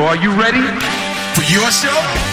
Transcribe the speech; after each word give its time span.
So 0.00 0.06
are 0.06 0.16
you 0.16 0.30
ready? 0.32 0.62
For 1.34 1.42
your 1.52 1.70
show? 1.70 2.29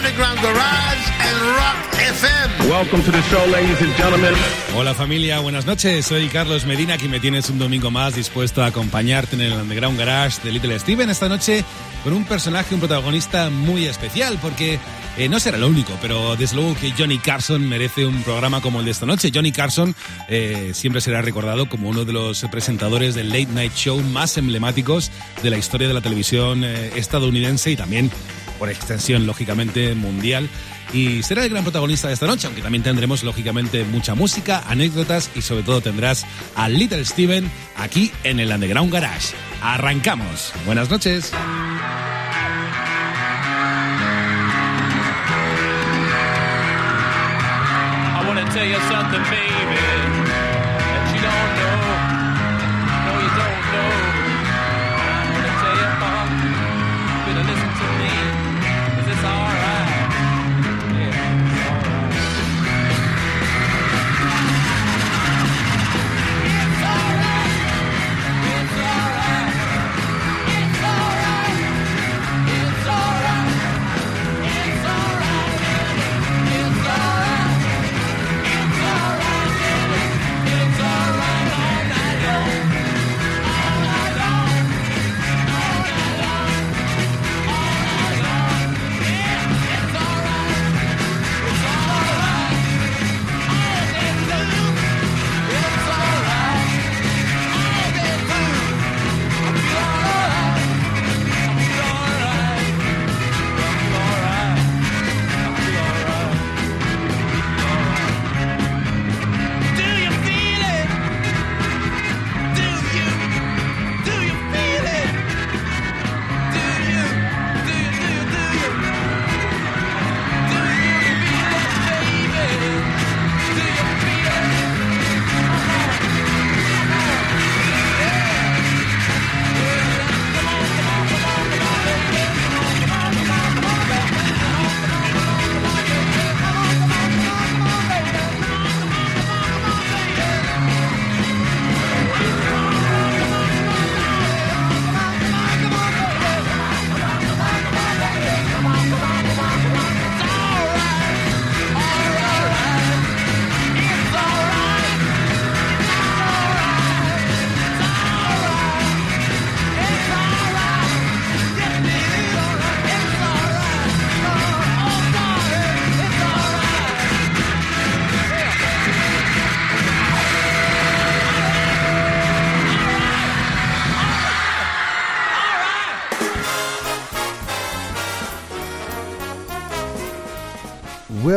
Underground 0.00 0.40
Garage 0.40 1.10
and 1.20 1.38
Rock 1.58 1.76
FM. 1.92 2.70
Welcome 2.70 3.02
to 3.02 3.10
the 3.12 3.20
show, 3.24 3.44
ladies 3.52 3.82
and 3.82 3.94
gentlemen. 3.98 4.34
Hola 4.74 4.94
familia, 4.94 5.40
buenas 5.40 5.66
noches. 5.66 6.06
Soy 6.06 6.28
Carlos 6.28 6.64
Medina, 6.64 6.94
aquí 6.94 7.06
me 7.06 7.20
tienes 7.20 7.50
un 7.50 7.58
domingo 7.58 7.90
más 7.90 8.14
dispuesto 8.14 8.62
a 8.62 8.66
acompañarte 8.66 9.36
en 9.36 9.42
el 9.42 9.52
Underground 9.52 9.98
Garage 9.98 10.40
de 10.42 10.52
Little 10.52 10.78
Steven 10.78 11.10
esta 11.10 11.28
noche 11.28 11.66
con 12.02 12.14
un 12.14 12.24
personaje, 12.24 12.74
un 12.74 12.80
protagonista 12.80 13.50
muy 13.50 13.84
especial, 13.84 14.38
porque 14.40 14.78
eh, 15.18 15.28
no 15.28 15.38
será 15.38 15.58
lo 15.58 15.68
único, 15.68 15.92
pero 16.00 16.34
desde 16.36 16.56
luego 16.56 16.74
que 16.74 16.92
Johnny 16.96 17.18
Carson 17.18 17.68
merece 17.68 18.06
un 18.06 18.22
programa 18.22 18.62
como 18.62 18.78
el 18.78 18.86
de 18.86 18.92
esta 18.92 19.04
noche. 19.04 19.30
Johnny 19.34 19.52
Carson 19.52 19.94
eh, 20.28 20.70
siempre 20.72 21.02
será 21.02 21.20
recordado 21.20 21.68
como 21.68 21.90
uno 21.90 22.04
de 22.04 22.12
los 22.12 22.42
presentadores 22.50 23.14
del 23.14 23.28
Late 23.28 23.48
Night 23.52 23.74
Show 23.74 24.00
más 24.00 24.38
emblemáticos 24.38 25.10
de 25.42 25.50
la 25.50 25.58
historia 25.58 25.88
de 25.88 25.94
la 25.94 26.00
televisión 26.00 26.64
eh, 26.64 26.92
estadounidense 26.96 27.70
y 27.70 27.76
también, 27.76 28.10
por 28.60 28.70
extensión, 28.70 29.26
lógicamente, 29.26 29.96
mundial. 29.96 30.48
Y 30.92 31.24
será 31.24 31.42
el 31.42 31.50
gran 31.50 31.64
protagonista 31.64 32.08
de 32.08 32.14
esta 32.14 32.26
noche, 32.26 32.46
aunque 32.46 32.62
también 32.62 32.84
tendremos, 32.84 33.24
lógicamente, 33.24 33.84
mucha 33.84 34.14
música, 34.14 34.62
anécdotas 34.68 35.30
y 35.34 35.42
sobre 35.42 35.64
todo 35.64 35.80
tendrás 35.80 36.26
a 36.54 36.68
Little 36.68 37.04
Steven 37.04 37.50
aquí 37.76 38.12
en 38.22 38.38
el 38.38 38.52
Underground 38.52 38.92
Garage. 38.92 39.34
Arrancamos. 39.62 40.52
Buenas 40.66 40.90
noches. 40.90 41.32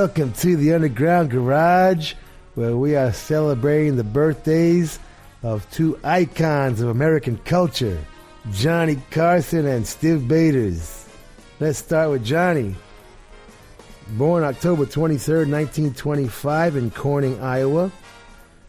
Welcome 0.03 0.33
to 0.33 0.57
the 0.57 0.73
Underground 0.73 1.31
Garage, 1.31 2.15
where 2.55 2.75
we 2.75 2.97
are 2.97 3.13
celebrating 3.13 3.95
the 3.95 4.03
birthdays 4.03 4.99
of 5.43 5.65
two 5.71 5.97
icons 6.03 6.81
of 6.81 6.89
American 6.89 7.37
culture, 7.45 7.97
Johnny 8.51 8.97
Carson 9.11 9.65
and 9.65 9.85
Stiv 9.85 10.27
Bators. 10.27 11.07
Let's 11.61 11.79
start 11.79 12.09
with 12.11 12.25
Johnny. 12.25 12.75
Born 14.17 14.43
October 14.43 14.85
23rd, 14.85 15.49
1925, 15.49 16.75
in 16.75 16.91
Corning, 16.91 17.39
Iowa. 17.39 17.89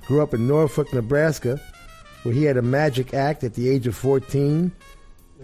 Grew 0.06 0.22
up 0.22 0.34
in 0.34 0.46
Norfolk, 0.46 0.94
Nebraska, 0.94 1.60
where 2.22 2.32
he 2.32 2.44
had 2.44 2.58
a 2.58 2.62
magic 2.62 3.12
act 3.12 3.42
at 3.42 3.54
the 3.54 3.68
age 3.68 3.88
of 3.88 3.96
14 3.96 4.70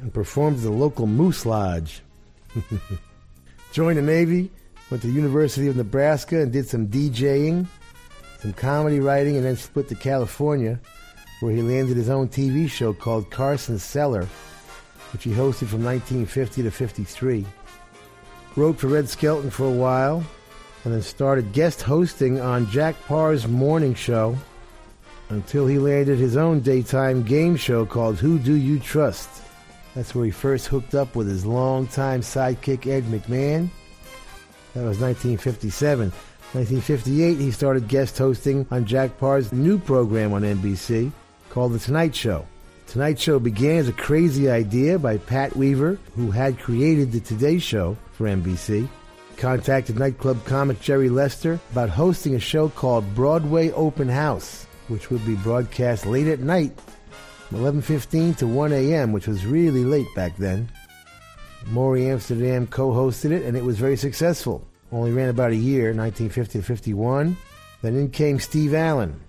and 0.01 0.15
performed 0.15 0.59
at 0.59 0.63
the 0.63 0.71
local 0.71 1.09
Moose 1.09 1.45
Lodge. 1.45 2.01
Joined 3.73 3.99
the 3.99 4.03
Navy, 4.03 4.53
went 4.91 5.03
to 5.03 5.09
the 5.09 5.15
University 5.15 5.69
of 5.69 5.77
Nebraska 5.77 6.41
and 6.41 6.53
did 6.53 6.69
some 6.69 6.89
DJing, 6.89 7.67
some 8.41 8.53
comedy 8.53 9.01
writing, 9.01 9.37
and 9.37 9.45
then 9.45 9.57
split 9.57 9.89
to 9.89 9.95
California, 9.95 10.81
where 11.41 11.53
he 11.53 11.63
landed 11.63 11.97
his 11.97 12.11
own 12.11 12.29
TV 12.29 12.69
show 12.69 12.93
called 12.93 13.31
Carson 13.31 13.79
Cellar, 13.79 14.27
which 15.13 15.25
he 15.25 15.31
hosted 15.31 15.69
from 15.69 15.85
1950 15.85 16.63
to 16.65 16.71
53. 16.71 17.47
Wrote 18.57 18.79
for 18.79 18.89
Red 18.89 19.09
Skelton 19.09 19.51
for 19.51 19.65
a 19.65 19.71
while, 19.71 20.25
and 20.85 20.93
then 20.93 21.03
started 21.03 21.53
guest 21.53 21.83
hosting 21.83 22.41
on 22.41 22.69
Jack 22.71 22.97
Paar's 23.07 23.47
morning 23.47 23.95
show 23.95 24.37
until 25.29 25.67
he 25.67 25.79
landed 25.79 26.19
his 26.19 26.37
own 26.37 26.61
daytime 26.61 27.23
game 27.23 27.55
show 27.55 27.87
called 27.87 28.19
Who 28.19 28.39
Do 28.39 28.55
You 28.55 28.81
Trust? 28.81 29.29
That's 29.95 30.15
where 30.15 30.25
he 30.25 30.31
first 30.31 30.67
hooked 30.67 30.95
up 30.95 31.15
with 31.15 31.29
his 31.29 31.47
longtime 31.47 32.23
sidekick 32.23 32.87
Ed 32.87 33.05
McMahon. 33.05 33.71
That 34.75 34.85
was 34.85 35.01
1957. 35.01 36.13
1958, 36.53 37.39
he 37.39 37.51
started 37.51 37.89
guest 37.89 38.19
hosting 38.19 38.67
on 38.71 38.85
Jack 38.85 39.19
Paar's 39.19 39.53
new 39.53 39.79
program 39.79 40.33
on 40.33 40.43
NBC 40.43 41.13
called 41.49 41.73
The 41.73 41.79
Tonight 41.79 42.15
Show. 42.15 42.47
Tonight 42.87 43.21
Show 43.21 43.39
began 43.39 43.79
as 43.79 43.89
a 43.89 43.93
crazy 43.93 44.51
idea 44.51 44.99
by 44.99 45.19
Pat 45.19 45.55
Weaver, 45.57 45.99
who 46.17 46.31
had 46.31 46.59
created 46.59 47.13
The 47.13 47.21
Today 47.21 47.59
Show 47.59 47.97
for 48.13 48.27
NBC. 48.27 48.89
Contacted 49.37 49.99
nightclub 49.99 50.45
comic 50.45 50.81
Jerry 50.81 51.09
Lester 51.09 51.59
about 51.73 51.89
hosting 51.89 52.35
a 52.35 52.41
show 52.41 52.69
called 52.69 53.15
Broadway 53.15 53.71
Open 53.71 54.09
House, 54.09 54.67
which 54.89 55.11
would 55.11 55.25
be 55.25 55.37
broadcast 55.37 56.05
late 56.05 56.27
at 56.27 56.41
night, 56.41 56.79
11:15 57.53 58.37
to 58.39 58.47
1 58.47 58.73
a.m., 58.73 59.13
which 59.13 59.27
was 59.27 59.47
really 59.47 59.85
late 59.85 60.13
back 60.15 60.37
then. 60.37 60.69
Morey 61.67 62.09
Amsterdam 62.09 62.67
co-hosted 62.67 63.31
it, 63.31 63.45
and 63.45 63.57
it 63.57 63.65
was 63.65 63.79
very 63.79 63.97
successful. 63.97 64.67
Only 64.93 65.13
ran 65.13 65.29
about 65.29 65.53
a 65.53 65.57
year, 65.57 65.95
1950 65.95 66.59
to 66.59 66.65
51. 66.65 67.37
Then 67.83 67.97
in 67.97 68.11
came 68.11 68.41
Steve 68.41 68.75
Allen, 68.75 69.21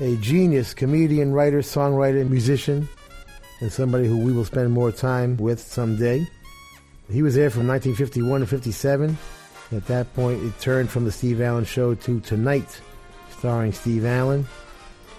a 0.00 0.16
genius 0.16 0.74
comedian, 0.74 1.32
writer, 1.32 1.60
songwriter, 1.60 2.28
musician, 2.28 2.88
and 3.60 3.72
somebody 3.72 4.06
who 4.06 4.18
we 4.18 4.32
will 4.32 4.44
spend 4.44 4.72
more 4.72 4.92
time 4.92 5.36
with 5.36 5.60
someday. 5.60 6.26
He 7.10 7.22
was 7.22 7.34
there 7.34 7.50
from 7.50 7.66
1951 7.66 8.40
to 8.40 8.46
57. 8.46 9.18
At 9.72 9.86
that 9.86 10.12
point, 10.14 10.42
it 10.42 10.58
turned 10.60 10.90
from 10.90 11.04
the 11.04 11.12
Steve 11.12 11.40
Allen 11.40 11.64
Show 11.64 11.94
to 11.94 12.20
Tonight 12.20 12.80
starring 13.40 13.72
Steve 13.72 14.04
Allen. 14.04 14.46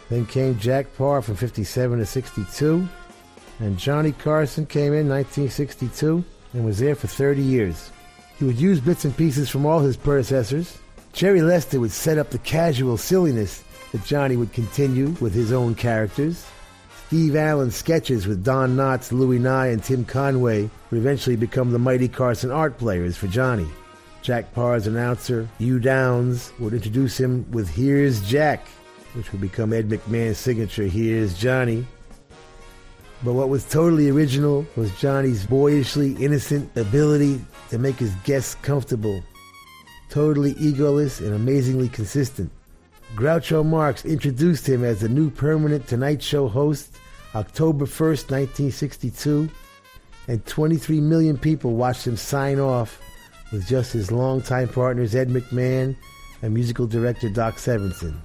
Then 0.09 0.27
came 0.27 0.59
Jack 0.59 0.95
Paar 0.95 1.23
from 1.23 1.35
57 1.35 1.97
to 1.99 2.05
62. 2.05 2.87
And 3.59 3.77
Johnny 3.77 4.11
Carson 4.11 4.65
came 4.65 4.93
in 4.93 5.09
1962 5.09 6.23
and 6.53 6.65
was 6.65 6.79
there 6.79 6.95
for 6.95 7.07
30 7.07 7.41
years. 7.41 7.91
He 8.37 8.45
would 8.45 8.59
use 8.59 8.79
bits 8.79 9.05
and 9.05 9.15
pieces 9.15 9.49
from 9.49 9.65
all 9.65 9.79
his 9.79 9.97
predecessors. 9.97 10.79
Jerry 11.13 11.41
Lester 11.41 11.79
would 11.79 11.91
set 11.91 12.17
up 12.17 12.29
the 12.29 12.39
casual 12.39 12.97
silliness 12.97 13.63
that 13.91 14.05
Johnny 14.05 14.37
would 14.37 14.53
continue 14.53 15.09
with 15.19 15.33
his 15.33 15.51
own 15.51 15.75
characters. 15.75 16.45
Steve 17.07 17.35
Allen's 17.35 17.75
sketches 17.75 18.25
with 18.25 18.43
Don 18.43 18.77
Knotts, 18.77 19.11
Louis 19.11 19.37
Nye, 19.37 19.67
and 19.67 19.83
Tim 19.83 20.05
Conway 20.05 20.69
would 20.89 20.97
eventually 20.97 21.35
become 21.35 21.71
the 21.71 21.79
Mighty 21.79 22.07
Carson 22.07 22.51
art 22.51 22.77
players 22.77 23.17
for 23.17 23.27
Johnny. 23.27 23.67
Jack 24.21 24.53
Paar's 24.53 24.87
announcer, 24.87 25.49
Hugh 25.57 25.79
Downs, 25.79 26.53
would 26.59 26.73
introduce 26.73 27.19
him 27.19 27.45
with 27.51 27.67
Here's 27.69 28.21
Jack, 28.21 28.65
which 29.13 29.31
would 29.31 29.41
become 29.41 29.73
Ed 29.73 29.89
McMahon's 29.89 30.37
signature 30.37 30.83
Here's 30.83 31.37
Johnny. 31.37 31.85
But 33.23 33.33
what 33.33 33.49
was 33.49 33.63
totally 33.69 34.09
original 34.09 34.65
was 34.75 34.97
Johnny's 34.99 35.45
boyishly 35.45 36.13
innocent 36.13 36.75
ability 36.75 37.39
to 37.69 37.77
make 37.77 37.97
his 37.97 38.15
guests 38.23 38.55
comfortable. 38.63 39.23
Totally 40.09 40.55
egoless 40.55 41.19
and 41.19 41.35
amazingly 41.35 41.87
consistent. 41.87 42.51
Groucho 43.15 43.63
Marx 43.63 44.05
introduced 44.05 44.67
him 44.67 44.83
as 44.83 45.01
the 45.01 45.09
new 45.09 45.29
permanent 45.29 45.87
Tonight 45.87 46.23
Show 46.23 46.47
host 46.47 46.97
October 47.35 47.85
1st, 47.85 48.31
1962, 48.31 49.49
and 50.27 50.45
23 50.45 50.99
million 50.99 51.37
people 51.37 51.75
watched 51.75 52.07
him 52.07 52.17
sign 52.17 52.59
off 52.59 52.99
with 53.51 53.67
just 53.67 53.93
his 53.93 54.11
longtime 54.11 54.69
partners 54.69 55.13
Ed 55.13 55.29
McMahon 55.29 55.95
and 56.41 56.53
musical 56.53 56.87
director 56.87 57.29
Doc 57.29 57.55
Severinsen. 57.55 58.15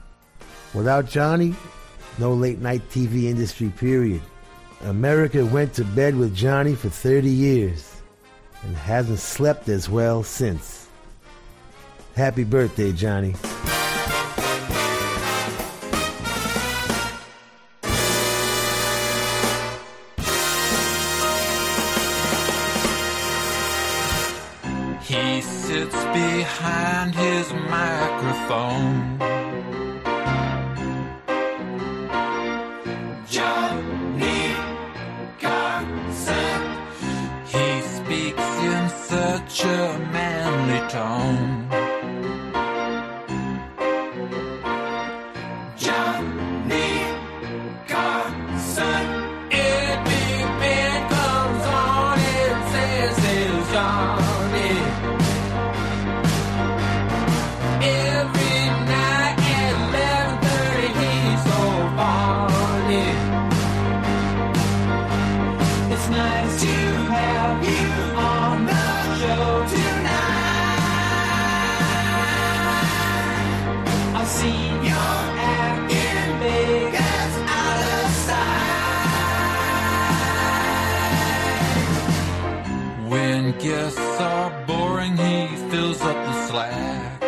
Without 0.73 1.09
Johnny, 1.09 1.55
no 2.19 2.33
late 2.33 2.61
night 2.61 2.83
TV 2.91 3.25
industry, 3.25 3.69
period. 3.77 4.23
America 4.85 5.45
went 5.45 5.73
to 5.75 5.85
bed 5.85 6.15
with 6.17 6.35
Johnny 6.35 6.75
for 6.75 6.89
30 6.89 7.29
years 7.29 8.03
and 8.63 8.77
hasn't 8.77 9.19
slept 9.19 9.69
as 9.69 9.89
well 9.89 10.23
since. 10.23 10.89
Happy 12.15 12.45
birthday, 12.45 12.93
Johnny. 12.93 13.35
He 25.03 25.41
sits 25.41 25.95
behind 25.95 27.15
his 27.15 27.53
microphone. 27.53 29.36
Such 39.57 39.67
a 39.69 39.99
manly 40.13 40.87
tone. 40.91 41.56
When 83.67 83.75
guests 83.75 84.21
are 84.21 84.65
boring, 84.65 85.17
he 85.17 85.57
fills 85.71 86.01
up 86.01 86.15
the 86.15 86.47
slack. 86.47 87.21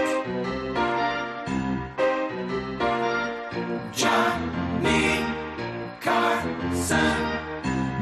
Johnny 3.92 5.24
Carson. 6.00 7.22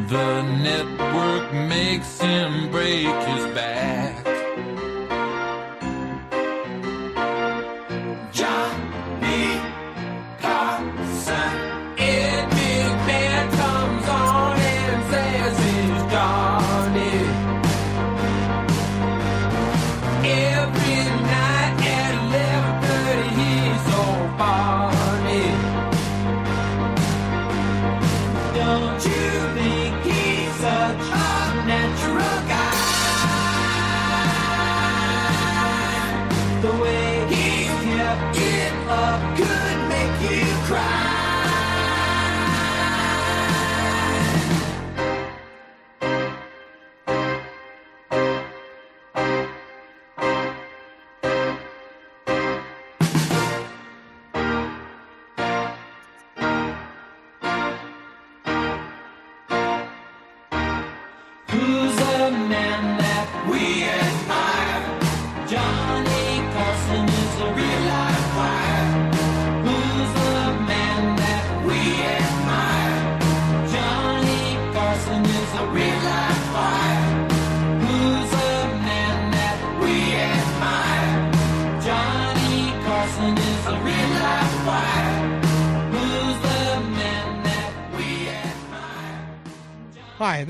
The 0.08 0.42
network 0.68 1.50
makes 1.54 2.20
him 2.20 2.70
break 2.70 3.06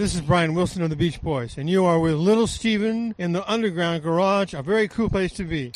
this 0.07 0.15
is 0.15 0.21
Brian 0.21 0.55
Wilson 0.55 0.83
of 0.83 0.91
the 0.91 0.95
Beach 0.95 1.21
Boys, 1.21 1.59
and 1.59 1.69
you 1.69 1.85
are 1.85 1.99
with 1.99 2.15
Little 2.15 2.47
Steven 2.47 3.13
in 3.19 3.33
the 3.33 3.45
Underground 3.51 4.05
Garage, 4.05 4.55
a 4.55 4.63
very 4.63 4.87
cool 4.87 5.11
place 5.11 5.33
to 5.33 5.43
be. 5.43 5.73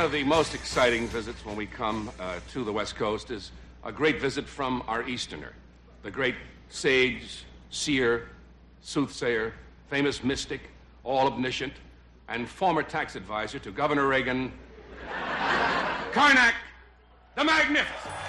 One 0.00 0.06
of 0.06 0.12
the 0.12 0.24
most 0.24 0.54
exciting 0.54 1.08
visits 1.08 1.44
when 1.44 1.56
we 1.56 1.66
come 1.66 2.10
uh, 2.18 2.40
to 2.52 2.64
the 2.64 2.72
West 2.72 2.96
Coast 2.96 3.30
is 3.30 3.52
a 3.84 3.92
great 3.92 4.18
visit 4.18 4.46
from 4.46 4.82
our 4.88 5.06
Easterner, 5.06 5.52
the 6.02 6.10
great 6.10 6.36
sage, 6.70 7.44
seer, 7.68 8.30
soothsayer, 8.80 9.52
famous 9.90 10.24
mystic, 10.24 10.62
all 11.04 11.26
omniscient, 11.26 11.74
and 12.30 12.48
former 12.48 12.82
tax 12.82 13.14
advisor 13.14 13.58
to 13.58 13.70
Governor 13.70 14.06
Reagan, 14.06 14.50
Karnak 16.12 16.54
the 17.34 17.44
Magnificent. 17.44 18.19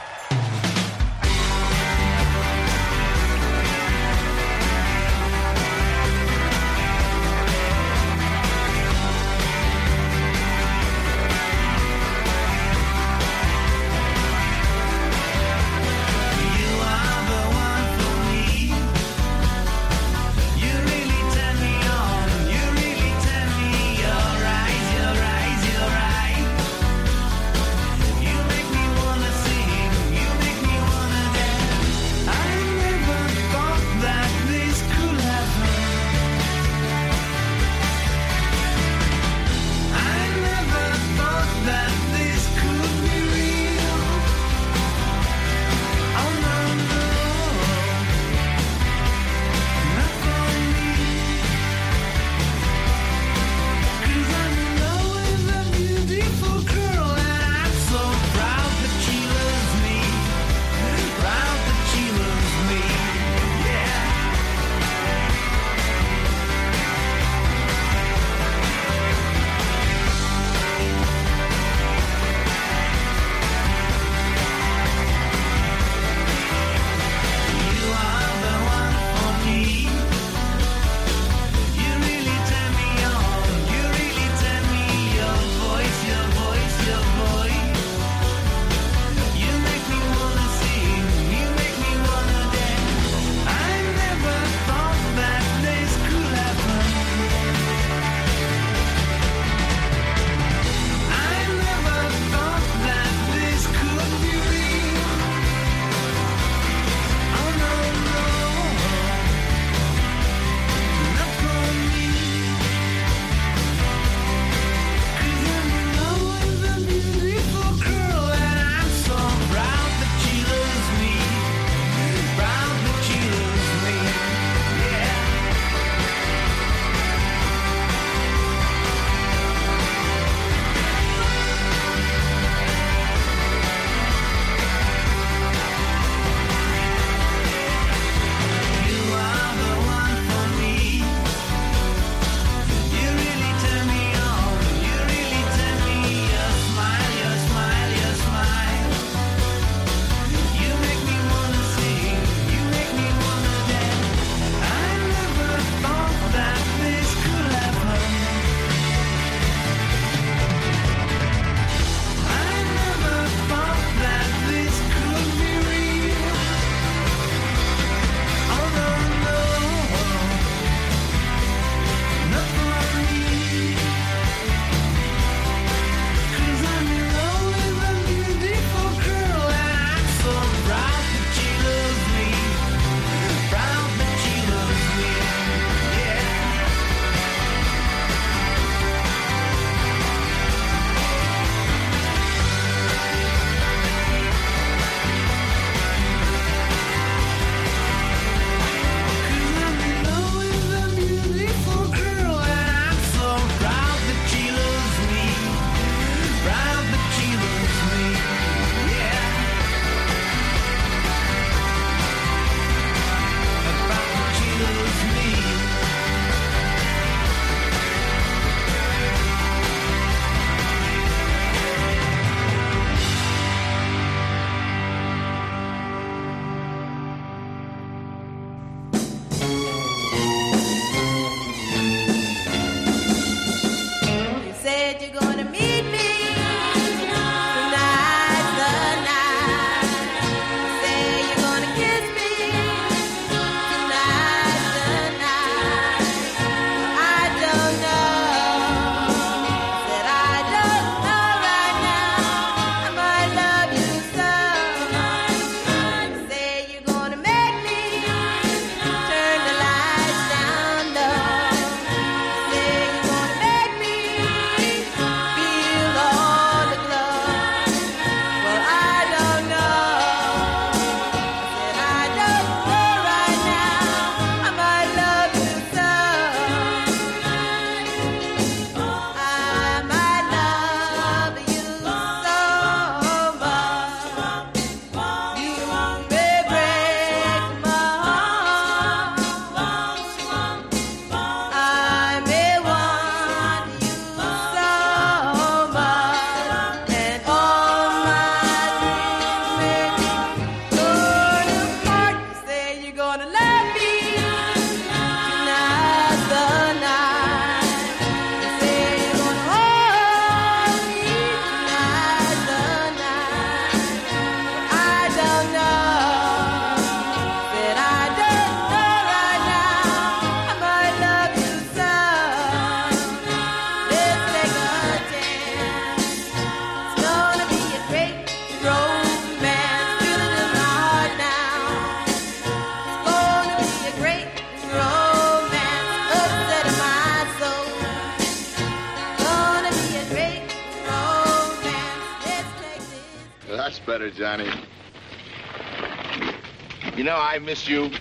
You 347.42 347.48
know, 347.48 347.52
I 347.52 347.54
miss 347.54 347.68
you. 347.68 347.92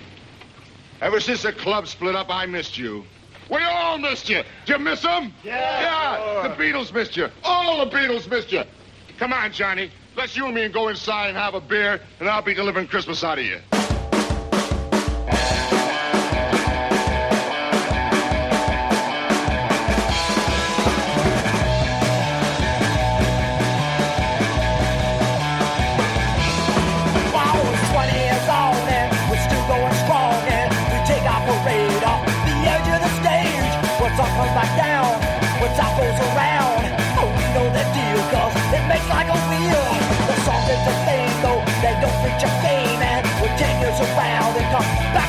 Ever 1.00 1.20
since 1.20 1.42
the 1.42 1.52
club 1.52 1.86
split 1.86 2.14
up, 2.14 2.28
I 2.30 2.46
missed 2.46 2.76
you. 2.76 3.04
We 3.50 3.62
all 3.62 3.98
missed 3.98 4.28
you. 4.28 4.42
Did 4.66 4.78
you 4.78 4.84
miss 4.84 5.02
them? 5.02 5.32
Yeah. 5.42 5.80
Yeah. 5.80 6.48
The 6.48 6.54
Beatles 6.62 6.92
missed 6.92 7.16
you. 7.16 7.28
All 7.42 7.84
the 7.84 7.90
Beatles 7.90 8.28
missed 8.30 8.52
you. 8.52 8.62
Come 9.18 9.32
on, 9.32 9.52
Johnny. 9.52 9.90
Let's 10.16 10.36
you 10.36 10.46
and 10.46 10.54
me 10.54 10.68
go 10.68 10.88
inside 10.88 11.28
and 11.28 11.36
have 11.36 11.54
a 11.54 11.60
beer, 11.60 12.00
and 12.20 12.28
I'll 12.28 12.42
be 12.42 12.54
delivering 12.54 12.86
Christmas 12.86 13.24
out 13.24 13.38
of 13.38 13.44
you. 13.44 13.79
We're 44.00 44.06
10 44.06 44.08
years 44.08 44.16
around 44.16 44.56
and 44.56 45.12
come 45.12 45.19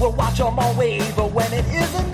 We'll 0.00 0.12
watch 0.12 0.40
watch 0.40 0.40
'em 0.40 0.58
all 0.58 0.74
waver 0.74 1.26
when 1.26 1.52
it 1.52 1.66
isn't 1.66 2.09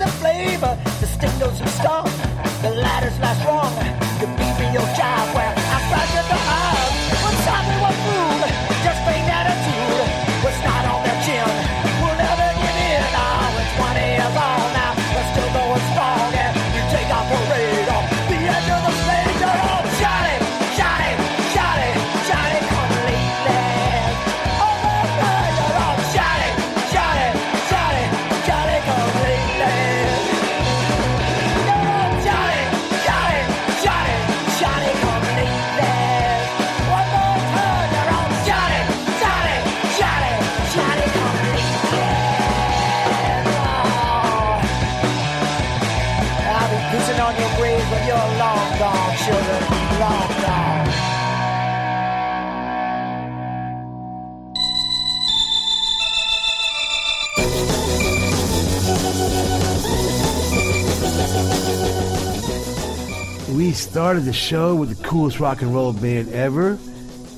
started 63.77 64.21
the 64.21 64.33
show 64.33 64.75
with 64.75 64.97
the 64.97 65.03
coolest 65.07 65.39
rock 65.39 65.61
and 65.61 65.73
roll 65.73 65.93
band 65.93 66.29
ever. 66.33 66.77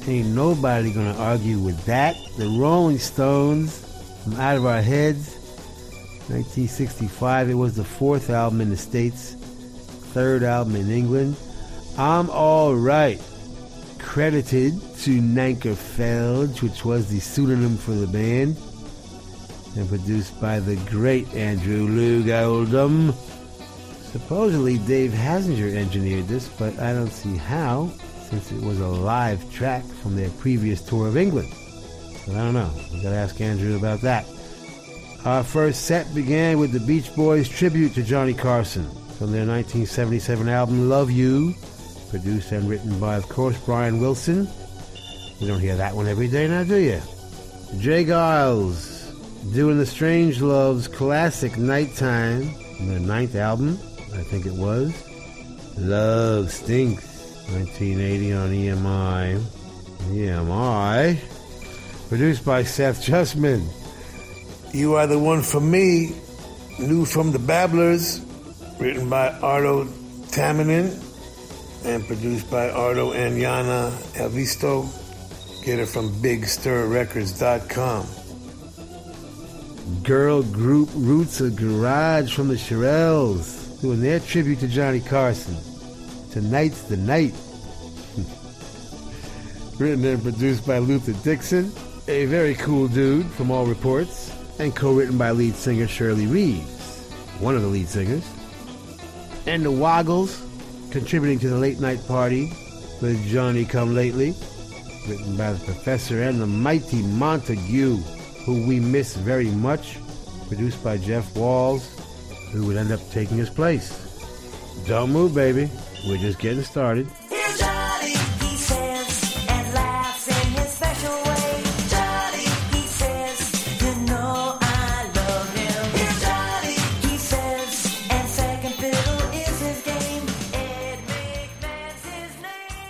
Ain't 0.07 0.27
nobody 0.27 0.91
gonna 0.91 1.17
argue 1.17 1.59
with 1.59 1.83
that. 1.85 2.15
The 2.37 2.47
Rolling 2.47 2.97
Stones 2.97 3.85
from 4.23 4.35
Out 4.39 4.57
of 4.57 4.65
Our 4.65 4.81
Heads. 4.81 5.35
1965. 6.29 7.49
It 7.49 7.53
was 7.55 7.75
the 7.75 7.83
fourth 7.83 8.29
album 8.29 8.61
in 8.61 8.69
the 8.69 8.77
States, 8.77 9.33
third 10.13 10.43
album 10.43 10.75
in 10.75 10.89
England. 10.89 11.35
I'm 11.97 12.29
Alright. 12.29 13.21
Credited 13.97 14.73
to 14.99 15.21
Nanker 15.21 15.75
Phelge, 15.75 16.61
which 16.61 16.85
was 16.85 17.09
the 17.09 17.19
pseudonym 17.19 17.77
for 17.77 17.91
the 17.91 18.07
band. 18.07 18.57
And 19.75 19.89
produced 19.89 20.39
by 20.39 20.59
the 20.59 20.75
great 20.89 21.31
Andrew 21.33 21.87
Loog 21.87 22.29
Oldham. 22.29 23.13
Supposedly 24.11 24.79
Dave 24.79 25.11
Hassinger 25.11 25.75
engineered 25.75 26.27
this, 26.27 26.47
but 26.47 26.77
I 26.79 26.93
don't 26.93 27.11
see 27.11 27.35
how, 27.35 27.91
since 28.29 28.51
it 28.51 28.61
was 28.61 28.79
a 28.79 28.87
live 28.87 29.51
track 29.53 29.83
from 29.83 30.15
their 30.15 30.29
previous 30.31 30.81
tour 30.81 31.07
of 31.07 31.15
England. 31.15 31.53
I 32.27 32.33
don't 32.33 32.53
know. 32.53 32.71
We 32.91 33.03
gotta 33.03 33.15
ask 33.15 33.39
Andrew 33.39 33.75
about 33.77 34.01
that. 34.01 34.25
Our 35.25 35.43
first 35.43 35.85
set 35.85 36.13
began 36.15 36.57
with 36.57 36.71
the 36.71 36.79
Beach 36.79 37.13
Boys 37.15 37.47
tribute 37.47 37.93
to 37.95 38.03
Johnny 38.03 38.33
Carson 38.33 38.85
from 39.17 39.31
their 39.31 39.45
1977 39.45 40.49
album 40.49 40.89
Love 40.89 41.11
You, 41.11 41.53
produced 42.09 42.51
and 42.51 42.67
written 42.67 42.99
by, 42.99 43.15
of 43.15 43.29
course, 43.29 43.57
Brian 43.65 43.99
Wilson. 43.99 44.47
You 45.39 45.47
don't 45.47 45.59
hear 45.59 45.75
that 45.75 45.93
one 45.93 46.07
every 46.07 46.27
day 46.27 46.47
now, 46.47 46.63
do 46.63 46.77
you? 46.77 47.01
J. 47.77 48.05
Geils 48.05 48.95
doing 49.53 49.77
the 49.77 49.85
Strangeloves 49.85 50.87
classic 50.87 51.57
Nighttime, 51.57 52.49
from 52.77 52.87
their 52.87 52.99
ninth 52.99 53.35
album, 53.35 53.77
I 54.19 54.23
think 54.23 54.45
it 54.45 54.53
was. 54.53 54.93
Love 55.77 56.51
Stinks, 56.51 57.05
1980 57.51 58.33
on 58.33 58.49
EMI. 58.49 59.41
EMI. 60.09 61.17
Produced 62.09 62.43
by 62.43 62.63
Seth 62.63 63.05
Justman. 63.05 63.65
You 64.73 64.95
Are 64.95 65.07
the 65.07 65.17
One 65.17 65.41
for 65.41 65.61
Me, 65.61 66.15
new 66.79 67.05
from 67.05 67.31
the 67.31 67.39
Babblers, 67.39 68.19
written 68.79 69.09
by 69.09 69.29
Ardo 69.39 69.85
Taminin 70.29 71.05
and 71.85 72.05
produced 72.05 72.51
by 72.51 72.69
Ardo 72.69 73.13
and 73.13 73.37
Yana 73.37 73.91
Elvisto. 74.15 74.85
Get 75.63 75.79
it 75.79 75.87
from 75.87 76.09
BigStirRecords.com. 76.15 78.05
Girl 80.03 80.43
group 80.43 80.89
Roots 80.93 81.39
of 81.41 81.55
Garage 81.55 82.33
from 82.33 82.49
the 82.49 82.55
Shirelles, 82.55 83.68
doing 83.81 84.01
their 84.01 84.19
tribute 84.19 84.59
to 84.59 84.67
Johnny 84.67 84.99
Carson. 84.99 85.55
Tonight's 86.31 86.83
the 86.83 86.97
night. 86.97 87.33
Written 89.79 90.03
and 90.05 90.21
produced 90.21 90.67
by 90.67 90.79
Luther 90.79 91.13
Dixon, 91.23 91.71
a 92.07 92.25
very 92.25 92.55
cool 92.55 92.87
dude 92.87 93.25
from 93.31 93.51
all 93.51 93.65
reports. 93.65 94.35
and 94.59 94.75
co-written 94.75 95.17
by 95.17 95.31
lead 95.31 95.55
singer 95.55 95.87
Shirley 95.87 96.27
Reeves, 96.27 97.09
one 97.39 97.55
of 97.55 97.61
the 97.61 97.67
lead 97.69 97.87
singers. 97.87 98.29
And 99.47 99.63
the 99.63 99.71
Woggles, 99.71 100.41
contributing 100.91 101.39
to 101.39 101.49
the 101.49 101.55
late 101.57 101.79
night 101.79 102.05
party 102.07 102.51
with 103.01 103.25
Johnny 103.27 103.63
Come 103.63 103.95
Lately, 103.95 104.35
written 105.07 105.37
by 105.37 105.53
the 105.53 105.63
professor 105.63 106.21
and 106.23 106.41
the 106.41 106.45
mighty 106.45 107.01
Montague, 107.03 107.95
who 108.45 108.67
we 108.67 108.81
miss 108.81 109.15
very 109.15 109.49
much, 109.51 109.97
produced 110.49 110.83
by 110.83 110.97
Jeff 110.97 111.33
Walls, 111.37 111.89
who 112.51 112.65
would 112.67 112.77
end 112.77 112.91
up 112.91 112.99
taking 113.11 113.37
his 113.37 113.49
place. 113.49 114.05
Don't 114.87 115.11
move, 115.11 115.35
baby. 115.35 115.69
We're 116.07 116.17
just 116.17 116.39
getting 116.39 116.63
started. 116.63 117.07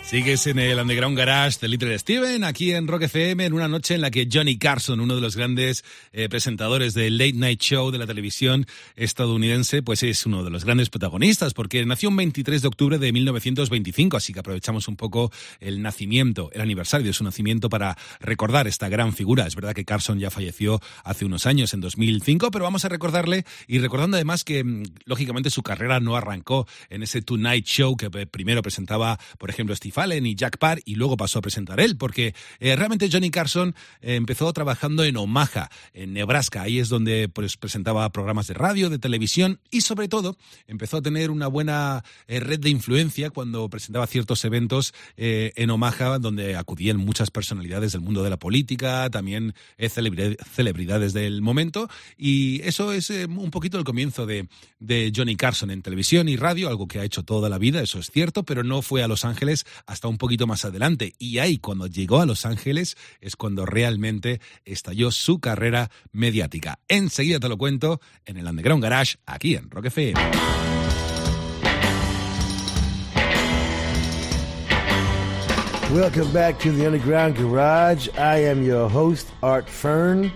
Sigues 0.09 0.47
en 0.47 0.57
el 0.57 0.79
Underground 0.79 1.15
Garage 1.15 1.59
de 1.61 1.67
Little 1.67 1.99
Steven, 1.99 2.43
aquí 2.43 2.71
en 2.71 2.87
Rock 2.87 3.03
FM, 3.03 3.45
en 3.45 3.53
una 3.53 3.67
noche 3.67 3.93
en 3.93 4.01
la 4.01 4.09
que 4.09 4.27
Johnny 4.29 4.57
Carson, 4.57 4.99
uno 5.01 5.13
de 5.13 5.21
los 5.21 5.35
grandes 5.35 5.85
eh, 6.13 6.27
presentadores 6.27 6.95
del 6.95 7.19
Late 7.19 7.33
Night 7.33 7.61
Show 7.61 7.91
de 7.91 7.99
la 7.99 8.07
televisión 8.07 8.65
estadounidense, 8.95 9.83
pues 9.83 10.01
es 10.01 10.25
uno 10.25 10.43
de 10.43 10.49
los 10.49 10.65
grandes 10.65 10.89
protagonistas, 10.89 11.53
porque 11.53 11.85
nació 11.85 12.09
un 12.09 12.15
23 12.15 12.63
de 12.63 12.67
octubre 12.67 12.97
de 12.97 13.11
1925, 13.11 14.17
así 14.17 14.33
que 14.33 14.39
aprovechamos 14.39 14.87
un 14.87 14.95
poco 14.95 15.31
el 15.59 15.83
nacimiento, 15.83 16.49
el 16.53 16.61
aniversario 16.61 17.05
de 17.05 17.13
su 17.13 17.23
nacimiento 17.23 17.69
para 17.69 17.95
recordar 18.19 18.67
esta 18.67 18.89
gran 18.89 19.13
figura. 19.13 19.45
Es 19.45 19.53
verdad 19.53 19.75
que 19.75 19.85
Carson 19.85 20.17
ya 20.17 20.31
falleció 20.31 20.81
hace 21.03 21.25
unos 21.25 21.45
años, 21.45 21.75
en 21.75 21.81
2005, 21.81 22.49
pero 22.49 22.65
vamos 22.65 22.83
a 22.83 22.89
recordarle 22.89 23.45
y 23.67 23.77
recordando 23.77 24.17
además 24.17 24.43
que, 24.43 24.63
mm, 24.63 24.85
lógicamente, 25.05 25.51
su 25.51 25.61
carrera 25.61 25.99
no 25.99 26.15
arrancó 26.15 26.67
en 26.89 27.03
ese 27.03 27.21
Tonight 27.21 27.67
Show 27.67 27.95
que 27.95 28.07
eh, 28.07 28.25
primero 28.25 28.63
presentaba, 28.63 29.19
por 29.37 29.51
ejemplo, 29.51 29.75
Steve 29.75 29.98
Y 29.99 30.35
Jack 30.35 30.57
Parr 30.57 30.79
y 30.85 30.95
luego 30.95 31.17
pasó 31.17 31.39
a 31.39 31.41
presentar 31.41 31.79
él, 31.79 31.97
porque 31.97 32.33
eh, 32.59 32.75
realmente 32.75 33.09
Johnny 33.11 33.31
Carson 33.31 33.75
eh, 34.01 34.15
empezó 34.15 34.51
trabajando 34.53 35.03
en 35.03 35.17
Omaha, 35.17 35.69
en 35.93 36.13
Nebraska. 36.13 36.61
Ahí 36.61 36.79
es 36.79 36.87
donde 36.87 37.27
pues, 37.27 37.57
presentaba 37.57 38.09
programas 38.11 38.47
de 38.47 38.53
radio, 38.53 38.89
de 38.89 38.97
televisión 38.97 39.59
y 39.69 39.81
sobre 39.81 40.07
todo 40.07 40.37
empezó 40.67 40.97
a 40.97 41.01
tener 41.01 41.31
una 41.31 41.47
buena 41.47 42.03
eh, 42.27 42.39
red 42.39 42.59
de 42.59 42.69
influencia 42.69 43.29
cuando 43.29 43.69
presentaba 43.69 44.07
ciertos 44.07 44.45
eventos 44.45 44.93
en 45.17 45.69
Omaha 45.69 46.19
donde 46.19 46.55
acudían 46.55 46.97
muchas 46.97 47.29
personalidades 47.29 47.91
del 47.91 48.01
mundo 48.01 48.23
de 48.23 48.29
la 48.29 48.37
política, 48.37 49.09
también 49.09 49.53
celebri- 49.77 50.37
celebridades 50.45 51.13
del 51.13 51.41
momento 51.41 51.89
y 52.17 52.61
eso 52.63 52.93
es 52.93 53.09
un 53.09 53.51
poquito 53.51 53.77
el 53.77 53.83
comienzo 53.83 54.25
de, 54.25 54.47
de 54.79 55.11
Johnny 55.15 55.35
Carson 55.35 55.71
en 55.71 55.81
televisión 55.81 56.29
y 56.29 56.37
radio, 56.37 56.69
algo 56.69 56.87
que 56.87 56.99
ha 56.99 57.03
hecho 57.03 57.23
toda 57.23 57.49
la 57.49 57.57
vida, 57.57 57.81
eso 57.81 57.99
es 57.99 58.11
cierto, 58.11 58.43
pero 58.43 58.63
no 58.63 58.81
fue 58.81 59.03
a 59.03 59.07
Los 59.07 59.25
Ángeles 59.25 59.65
hasta 59.89 60.07
un 60.07 60.19
poquito 60.19 60.45
más 60.45 60.65
adelante. 60.65 61.15
Y 61.17 61.39
ahí, 61.39 61.57
cuando 61.57 61.87
llegó 61.87 62.21
a 62.21 62.27
Los 62.27 62.45
Ángeles, 62.45 62.95
es 63.21 63.35
cuando 63.35 63.65
realmente 63.65 64.39
estalló 64.63 65.11
su 65.11 65.39
carrera 65.39 65.89
mediática. 66.11 66.79
Enseguida 66.87 67.39
te 67.39 67.49
lo 67.49 67.57
cuento 67.57 67.99
en 68.25 68.37
el 68.37 68.45
Underground 68.45 68.83
Garage, 68.83 69.17
aquí 69.25 69.55
en 69.55 69.71
Rock 69.71 69.87
FM. 69.87 70.13
Welcome 75.91 76.31
back 76.31 76.59
to 76.59 76.71
the 76.71 76.85
Underground 76.85 77.35
Garage. 77.35 78.09
I 78.15 78.45
am 78.47 78.63
your 78.63 78.87
host, 78.87 79.27
Art 79.41 79.67
Fern. 79.67 80.31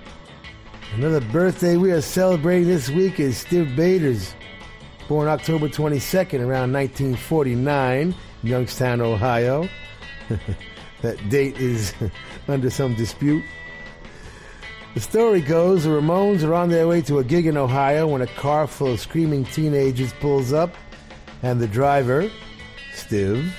Another 0.95 1.21
birthday 1.31 1.77
we 1.77 1.91
are 1.91 2.01
celebrating 2.01 2.67
this 2.67 2.89
week 2.89 3.19
is 3.19 3.37
Steve 3.37 3.75
Baders, 3.75 4.33
born 5.07 5.27
October 5.27 5.67
22nd 5.67 6.39
around 6.39 6.73
1949, 6.73 8.15
Youngstown, 8.43 9.01
Ohio. 9.01 9.69
that 11.01 11.29
date 11.29 11.57
is 11.57 11.93
under 12.47 12.69
some 12.69 12.95
dispute. 12.95 13.43
The 14.93 14.99
story 14.99 15.41
goes 15.41 15.85
the 15.85 15.89
Ramones 15.89 16.43
are 16.43 16.53
on 16.53 16.69
their 16.69 16.87
way 16.87 17.01
to 17.03 17.17
a 17.17 17.23
gig 17.23 17.47
in 17.47 17.57
Ohio 17.57 18.07
when 18.07 18.21
a 18.21 18.27
car 18.27 18.67
full 18.67 18.93
of 18.93 18.99
screaming 18.99 19.43
teenagers 19.45 20.13
pulls 20.13 20.53
up, 20.53 20.75
and 21.41 21.59
the 21.59 21.67
driver, 21.67 22.29
Stiv, 22.93 23.51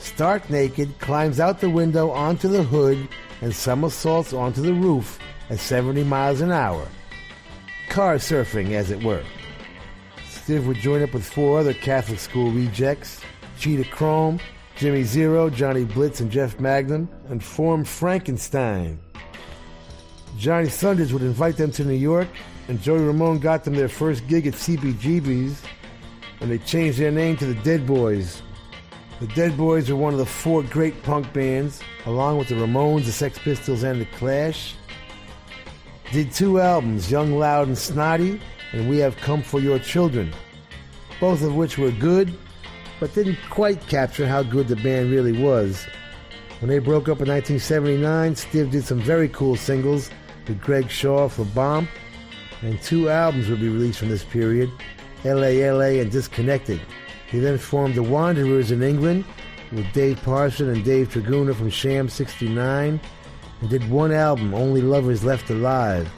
stark 0.00 0.50
naked, 0.50 0.98
climbs 0.98 1.38
out 1.38 1.60
the 1.60 1.70
window 1.70 2.10
onto 2.10 2.48
the 2.48 2.64
hood 2.64 3.08
and 3.42 3.54
somersaults 3.54 4.32
onto 4.32 4.60
the 4.60 4.74
roof 4.74 5.20
at 5.50 5.60
70 5.60 6.02
miles 6.02 6.40
an 6.40 6.50
hour. 6.50 6.88
Car 7.88 8.16
surfing, 8.16 8.72
as 8.72 8.90
it 8.90 9.02
were. 9.04 9.22
Stiv 10.28 10.66
would 10.66 10.78
join 10.78 11.02
up 11.02 11.14
with 11.14 11.24
four 11.24 11.60
other 11.60 11.74
Catholic 11.74 12.18
school 12.18 12.50
rejects 12.50 13.20
Cheetah 13.58 13.90
Chrome, 13.90 14.40
Jimmy 14.76 15.02
Zero, 15.02 15.48
Johnny 15.48 15.84
Blitz, 15.84 16.20
and 16.20 16.30
Jeff 16.30 16.60
Magnum, 16.60 17.08
and 17.28 17.42
form 17.42 17.84
Frankenstein. 17.84 18.98
Johnny 20.38 20.68
Thunders 20.68 21.12
would 21.12 21.22
invite 21.22 21.56
them 21.56 21.70
to 21.72 21.84
New 21.84 21.94
York, 21.94 22.28
and 22.68 22.80
Joey 22.82 23.00
Ramone 23.00 23.38
got 23.38 23.64
them 23.64 23.74
their 23.74 23.88
first 23.88 24.26
gig 24.26 24.46
at 24.46 24.54
CBGB's, 24.54 25.62
and 26.40 26.50
they 26.50 26.58
changed 26.58 26.98
their 26.98 27.10
name 27.10 27.36
to 27.38 27.46
the 27.46 27.54
Dead 27.62 27.86
Boys. 27.86 28.42
The 29.20 29.28
Dead 29.28 29.56
Boys 29.56 29.88
are 29.88 29.96
one 29.96 30.12
of 30.12 30.18
the 30.18 30.26
four 30.26 30.62
great 30.62 31.02
punk 31.02 31.32
bands, 31.32 31.80
along 32.04 32.36
with 32.36 32.48
the 32.48 32.54
Ramones, 32.56 33.06
the 33.06 33.12
Sex 33.12 33.38
Pistols, 33.38 33.82
and 33.82 34.00
the 34.00 34.06
Clash. 34.06 34.74
Did 36.12 36.32
two 36.32 36.60
albums, 36.60 37.10
Young, 37.10 37.38
Loud, 37.38 37.68
and 37.68 37.78
Snotty, 37.78 38.40
and 38.72 38.90
We 38.90 38.98
Have 38.98 39.16
Come 39.16 39.42
for 39.42 39.58
Your 39.58 39.78
Children, 39.78 40.34
both 41.18 41.42
of 41.42 41.56
which 41.56 41.78
were 41.78 41.92
good, 41.92 42.36
but 43.00 43.14
didn't 43.14 43.38
quite 43.50 43.86
capture 43.88 44.26
how 44.26 44.42
good 44.42 44.68
the 44.68 44.76
band 44.76 45.10
really 45.10 45.32
was. 45.32 45.86
When 46.60 46.70
they 46.70 46.78
broke 46.78 47.08
up 47.08 47.20
in 47.20 47.28
1979, 47.28 48.34
Stiv 48.34 48.70
did 48.70 48.84
some 48.84 49.00
very 49.00 49.28
cool 49.28 49.56
singles 49.56 50.10
with 50.48 50.60
Greg 50.60 50.88
Shaw 50.88 51.28
for 51.28 51.44
Bomp, 51.44 51.88
and 52.62 52.80
two 52.80 53.10
albums 53.10 53.48
would 53.48 53.60
be 53.60 53.68
released 53.68 53.98
from 53.98 54.08
this 54.08 54.24
period, 54.24 54.70
LA 55.24 55.48
LA 55.70 56.00
and 56.00 56.10
Disconnected. 56.10 56.80
He 57.30 57.40
then 57.40 57.58
formed 57.58 57.94
the 57.94 58.02
Wanderers 58.02 58.70
in 58.70 58.82
England 58.82 59.24
with 59.72 59.92
Dave 59.92 60.22
Parson 60.22 60.70
and 60.70 60.84
Dave 60.84 61.08
Tregunna 61.10 61.54
from 61.54 61.68
Sham 61.68 62.08
69 62.08 63.00
and 63.60 63.70
did 63.70 63.88
one 63.90 64.12
album, 64.12 64.54
Only 64.54 64.80
Lovers 64.80 65.24
Left 65.24 65.50
Alive, 65.50 66.10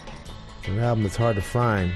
an 0.66 0.78
album 0.78 1.02
that's 1.02 1.16
hard 1.16 1.36
to 1.36 1.42
find. 1.42 1.92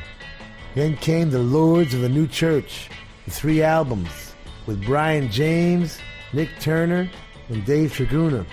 Then 0.74 0.96
came 0.96 1.30
the 1.30 1.38
Lords 1.38 1.94
of 1.94 2.00
the 2.00 2.08
New 2.08 2.26
Church, 2.26 2.88
the 3.26 3.30
three 3.30 3.62
albums 3.62 4.31
with 4.66 4.84
Brian 4.84 5.30
James, 5.30 5.98
Nick 6.32 6.48
Turner, 6.60 7.10
and 7.48 7.64
Dave 7.64 7.92
Tregunna. 7.92 8.46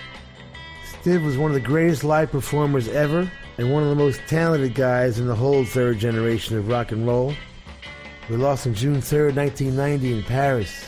Stiv 0.84 1.24
was 1.24 1.38
one 1.38 1.50
of 1.50 1.54
the 1.54 1.60
greatest 1.60 2.04
live 2.04 2.30
performers 2.30 2.88
ever 2.88 3.30
and 3.58 3.72
one 3.72 3.82
of 3.82 3.88
the 3.88 3.94
most 3.94 4.20
talented 4.26 4.74
guys 4.74 5.18
in 5.18 5.26
the 5.26 5.34
whole 5.34 5.64
third 5.64 5.98
generation 5.98 6.56
of 6.58 6.68
rock 6.68 6.92
and 6.92 7.06
roll. 7.06 7.34
We 8.28 8.36
lost 8.36 8.66
him 8.66 8.74
June 8.74 8.98
3rd, 8.98 9.34
1990 9.36 10.18
in 10.18 10.22
Paris. 10.24 10.86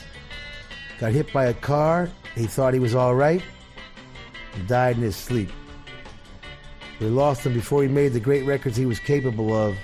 Got 0.98 1.12
hit 1.12 1.32
by 1.32 1.46
a 1.46 1.54
car. 1.54 2.08
He 2.35 2.46
thought 2.46 2.74
he 2.74 2.80
was 2.80 2.94
all 2.94 3.14
right. 3.14 3.42
Died 4.66 4.96
in 4.96 5.02
his 5.02 5.16
sleep. 5.16 5.50
We 7.00 7.06
lost 7.06 7.44
him 7.44 7.54
before 7.54 7.82
he 7.82 7.88
made 7.88 8.12
the 8.12 8.20
great 8.20 8.44
records 8.44 8.76
he 8.76 8.87
was 8.87 9.00
capable 9.00 9.52
of. 9.54 9.76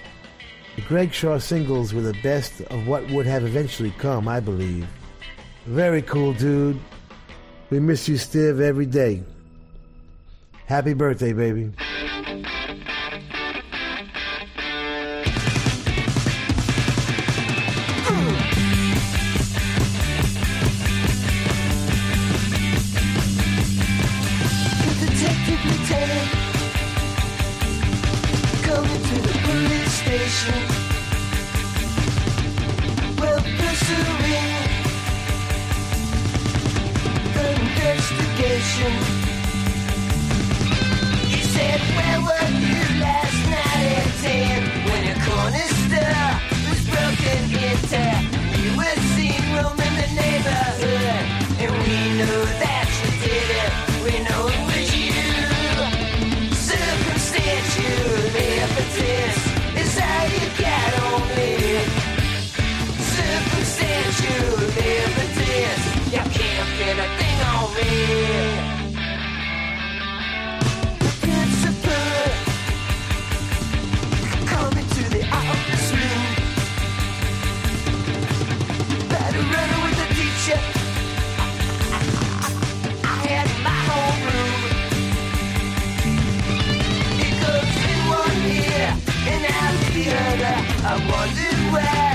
The 0.76 0.82
Greg 0.82 1.12
Shaw 1.12 1.38
singles 1.38 1.92
were 1.92 2.02
the 2.02 2.16
best 2.22 2.60
of 2.60 2.86
what 2.86 3.10
would 3.10 3.26
have 3.26 3.44
eventually 3.44 3.90
come, 3.98 4.28
I 4.28 4.38
believe. 4.38 4.86
Very 5.66 6.02
cool 6.02 6.32
dude. 6.32 6.78
We 7.70 7.80
miss 7.80 8.08
you, 8.08 8.16
Stiv, 8.16 8.60
every 8.60 8.86
day. 8.86 9.22
Happy 10.66 10.94
birthday, 10.94 11.32
baby. 11.32 11.72
Investigation. 38.78 39.28
You 41.28 41.42
said, 41.42 41.80
Where 41.80 42.20
were 42.20 42.48
you 42.60 42.87
where 91.72 92.08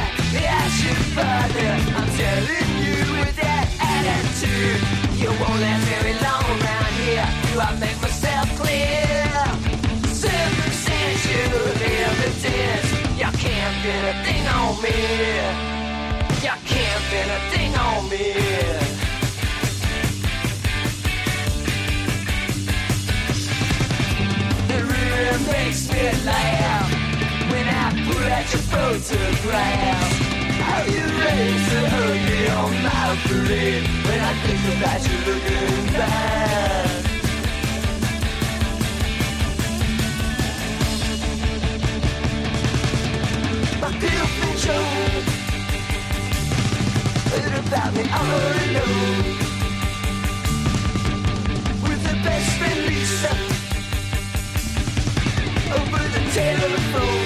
further. 1.13 1.73
I'm 1.97 2.09
telling 2.17 2.69
you 2.83 2.97
with 3.13 3.35
that 3.37 3.67
attitude, 3.79 4.81
you 5.21 5.29
won't 5.29 5.59
last 5.61 5.83
very 5.93 6.15
long 6.25 6.45
around 6.57 6.93
here. 7.05 7.27
Do 7.47 7.59
I 7.59 7.69
make 7.79 7.99
myself 8.01 8.47
clear? 8.59 8.93
Evidence. 11.85 12.89
You 13.19 13.29
can't 13.43 13.85
a 13.85 14.13
thing 14.25 14.45
on 14.47 14.81
me. 14.81 14.97
You 16.45 16.55
can't 16.71 17.05
a 17.29 17.39
thing 17.51 17.75
on 17.75 18.09
me. 18.09 18.23
Laugh 26.25 26.82
pull 28.05 28.23
out 28.23 28.51
your 28.51 28.61
photograph. 28.73 30.11
How 30.63 30.83
you 30.83 31.03
raise 31.21 31.65
to 31.71 31.79
hurt 31.93 32.19
me 32.29 32.47
on 32.47 32.71
my 32.83 33.17
parade 33.25 33.85
when 34.05 34.19
I 34.19 34.33
think 34.43 34.61
about 34.75 35.01
you 35.07 35.17
looking 35.27 35.85
bad. 35.93 37.03
My 43.81 43.91
girlfriend 43.99 44.59
showed 44.59 45.23
heard 47.33 47.55
about 47.65 47.91
me 47.95 48.03
all 48.19 48.53
alone 48.63 49.25
with 51.83 52.01
her 52.07 52.19
best 52.23 52.49
friend 52.59 52.79
Lisa 52.87 53.33
over 55.75 56.03
the 56.13 56.21
telephone. 56.31 57.22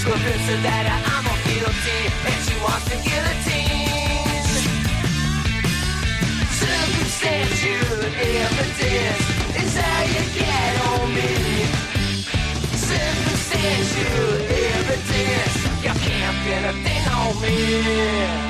She's 0.00 0.08
convinced 0.08 0.62
that 0.62 0.86
I'm 0.88 1.26
a 1.28 1.36
guilty 1.44 2.00
and 2.24 2.40
she 2.46 2.56
wants 2.64 2.88
to 2.88 2.96
guillotine. 3.04 3.84
Circumstantial 6.56 8.00
evidence 8.16 9.24
is 9.60 9.76
you 10.08 10.24
get 10.40 10.72
on 10.88 11.04
me. 11.12 11.32
Circumstantial 12.80 14.40
evidence, 14.72 15.56
you 15.84 15.92
can't 16.00 16.38
a 16.64 16.72
thing 16.82 17.04
on 17.12 17.32
me. 17.42 18.49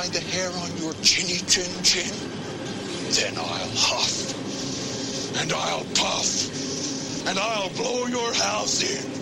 The 0.00 0.18
hair 0.18 0.50
on 0.50 0.76
your 0.78 0.94
chinny 1.02 1.38
chin 1.46 1.70
chin. 1.84 2.10
Then 3.10 3.36
I'll 3.36 3.70
huff, 3.76 4.32
and 5.40 5.52
I'll 5.52 5.84
puff, 5.94 7.28
and 7.28 7.38
I'll 7.38 7.68
blow 7.76 8.06
your 8.06 8.32
house 8.32 8.82
in. 8.82 9.19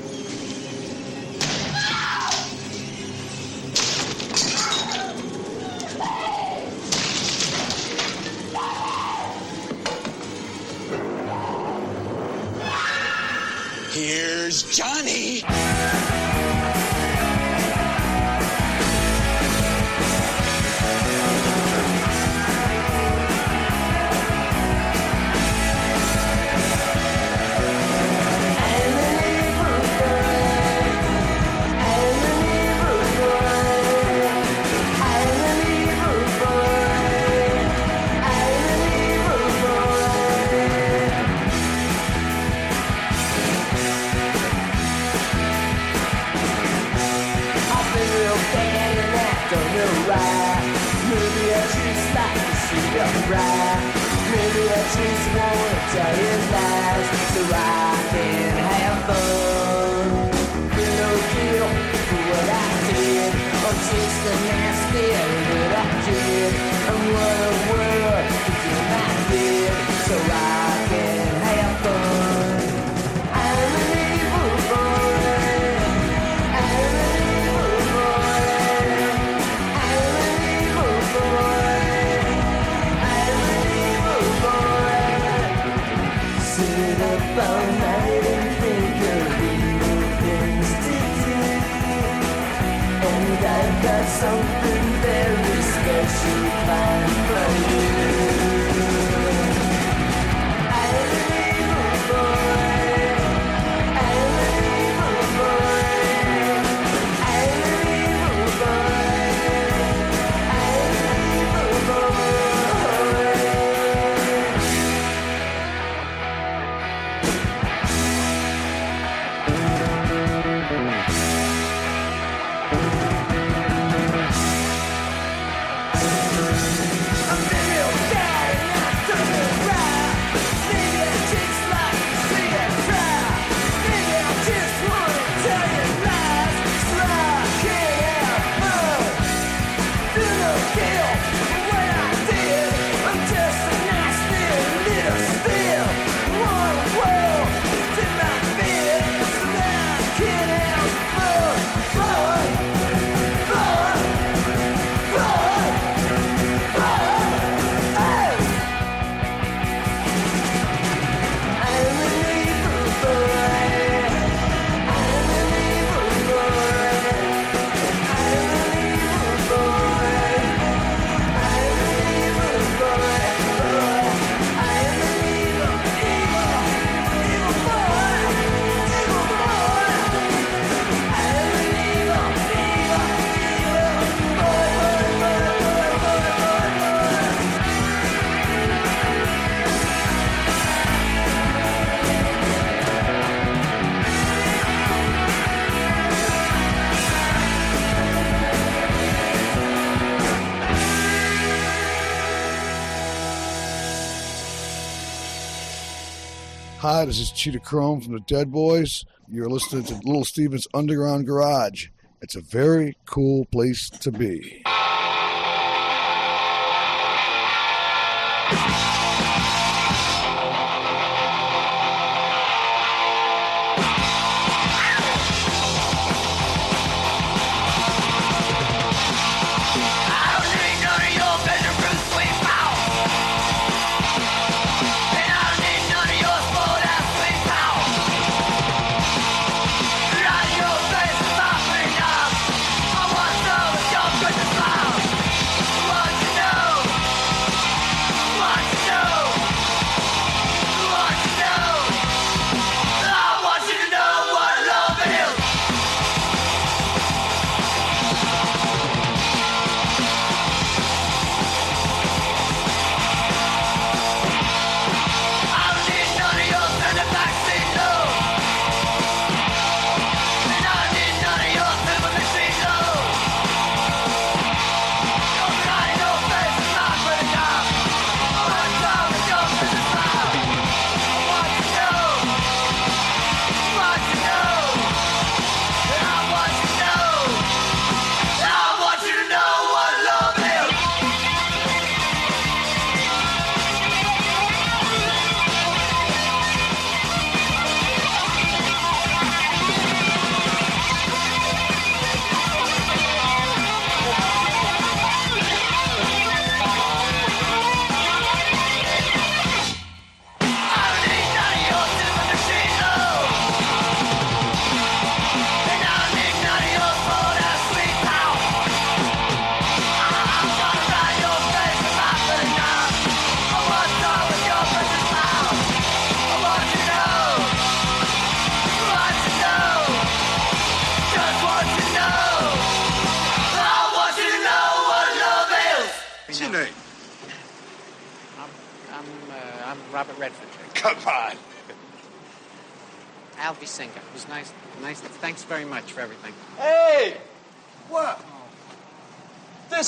Hi, 206.91 207.05
this 207.05 207.19
is 207.19 207.31
Cheetah 207.31 207.61
Chrome 207.61 208.01
from 208.01 208.15
the 208.15 208.21
Dead 208.21 208.51
Boys. 208.51 209.05
You're 209.31 209.51
listening 209.51 209.85
to 209.85 209.95
Little 209.97 210.25
Steven's 210.25 210.67
Underground 210.73 211.27
Garage. 211.27 211.89
It's 212.23 212.35
a 212.35 212.41
very 212.41 212.97
cool 213.05 213.45
place 213.45 213.91
to 213.91 214.11
be. 214.11 214.58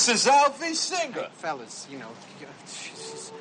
This 0.01 0.25
is 0.25 0.31
Alvy 0.31 0.73
Singer. 0.73 1.27
Fellas, 1.33 1.87
you 1.91 1.99
know. 1.99 2.07
Jesus. 2.65 3.31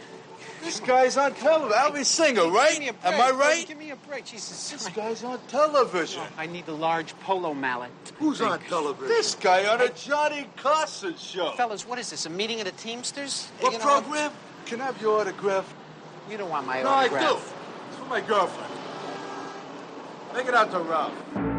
This 0.63 0.79
guy's 0.81 1.17
on 1.17 1.33
television. 1.33 1.73
Alvy 1.73 2.05
Singer, 2.05 2.51
right? 2.51 2.73
Give 2.73 2.81
me 2.81 2.89
a 2.89 2.93
break. 2.93 3.15
Am 3.15 3.19
I 3.19 3.31
right? 3.31 3.67
Give 3.67 3.79
me 3.79 3.91
a 3.93 3.97
break. 3.97 4.27
Jesus. 4.27 4.71
This 4.71 4.87
guy's 4.91 5.25
on 5.25 5.39
television. 5.49 6.21
Oh, 6.23 6.29
I 6.37 6.45
need 6.45 6.69
a 6.69 6.75
large 6.75 7.19
polo 7.21 7.55
mallet. 7.55 7.91
Who's 8.19 8.43
on 8.43 8.61
television? 8.69 9.09
This 9.09 9.37
guy 9.37 9.73
on 9.73 9.81
a 9.81 9.89
Johnny 9.89 10.49
Carson 10.57 11.17
show. 11.17 11.53
Fellas, 11.53 11.89
what 11.89 11.99
is 11.99 12.11
this? 12.11 12.27
A 12.27 12.31
meeting 12.31 12.61
of 12.61 12.67
the 12.67 12.73
Teamsters? 12.73 13.49
What 13.61 13.73
You 13.73 13.79
know, 13.79 13.85
program? 14.03 14.31
Can 14.67 14.83
I 14.83 14.85
have 14.85 15.01
your 15.01 15.19
autograph? 15.19 15.75
You 16.31 16.37
don't 16.37 16.51
want 16.51 16.67
my 16.67 16.85
autograph. 16.85 16.85
no, 16.85 16.91
autograph. 16.91 17.25
I 17.25 17.31
do. 17.31 17.89
It's 17.89 17.97
for 17.97 18.05
my 18.05 18.21
girlfriend. 18.21 18.73
Make 20.35 20.47
it 20.47 20.53
out 20.53 20.71
to 20.73 20.79
Ralph. 20.81 21.50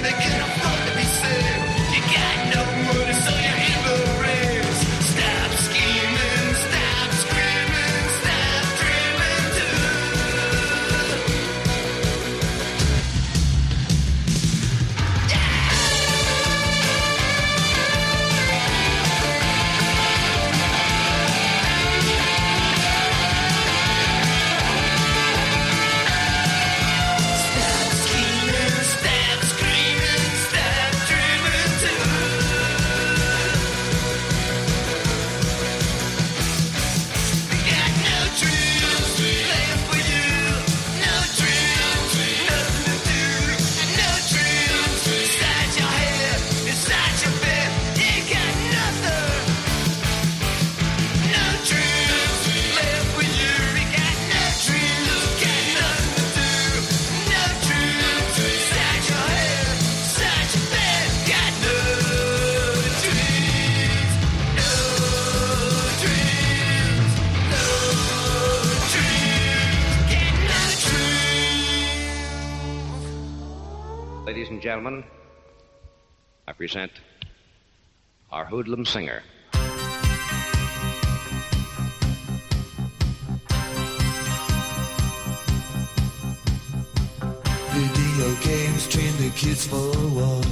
present 76.71 76.93
our 78.31 78.45
hoodlum 78.45 78.85
singer. 78.85 79.23
Video 87.73 88.29
games 88.41 88.87
train 88.87 89.13
the 89.19 89.33
kids 89.35 89.67
for 89.67 89.91
war. 90.15 90.43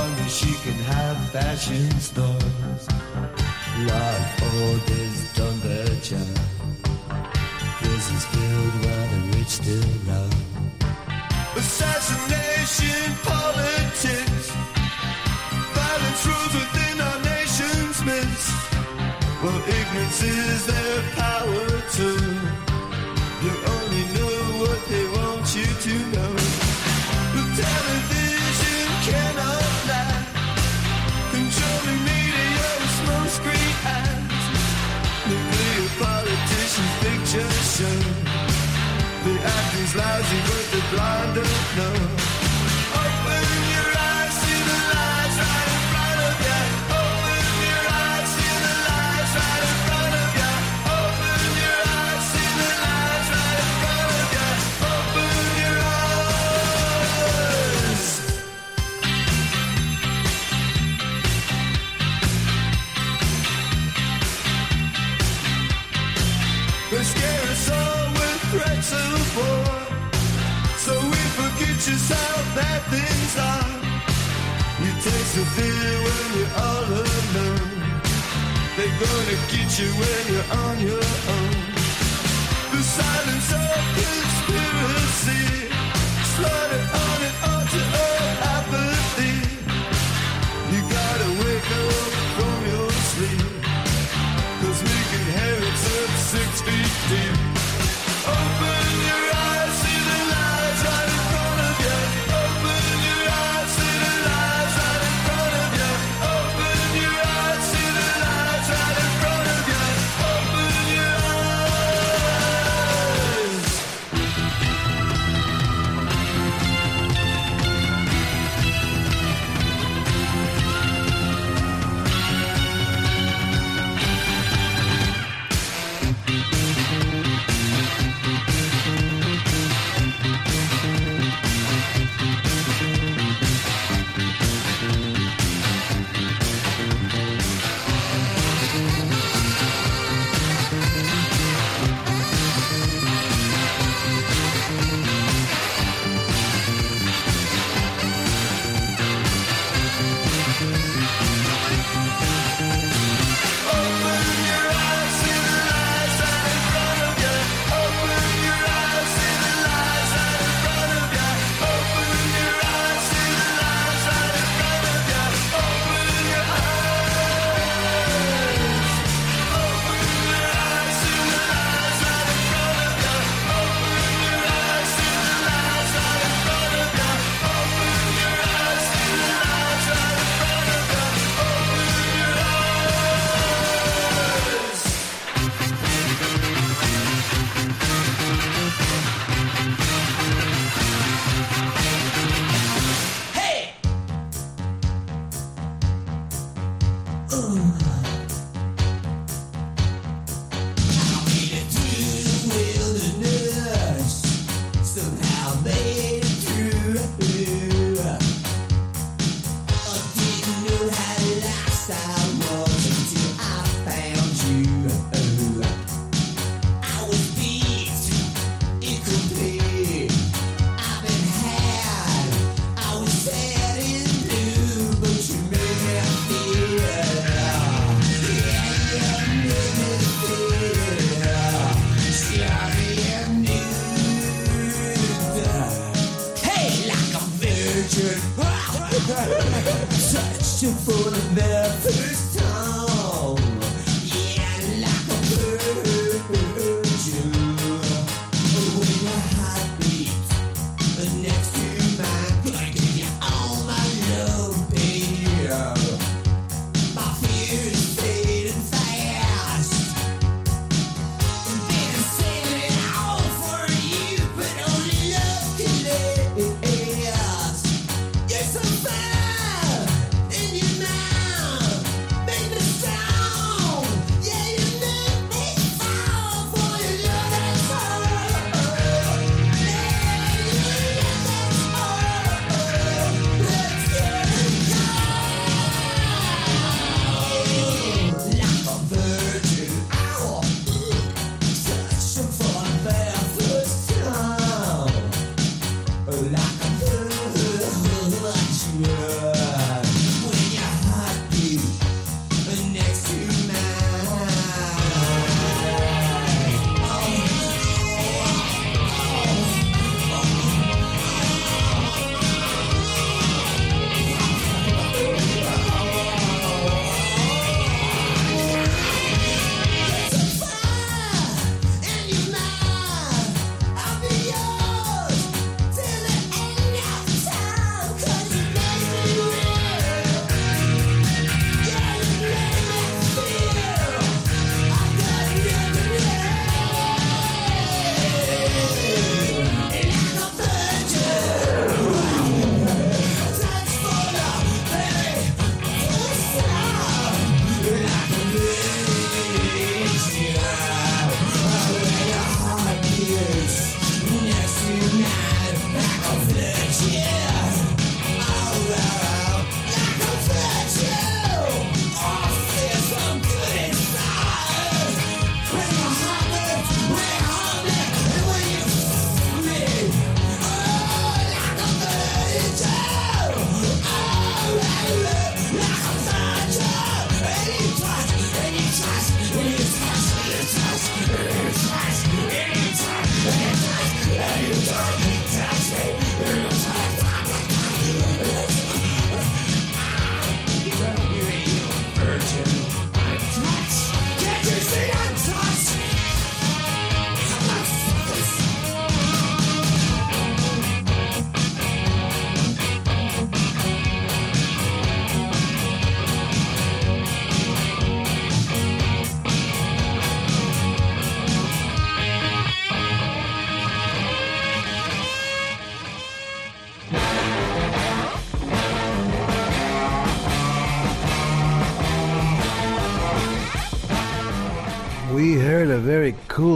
Only 0.00 0.28
she 0.30 0.52
can 0.64 0.78
have 0.94 1.18
fashion 1.32 1.90
stores. 2.00 2.88
Love 3.90 4.42
all 4.42 4.76
this. 4.86 5.11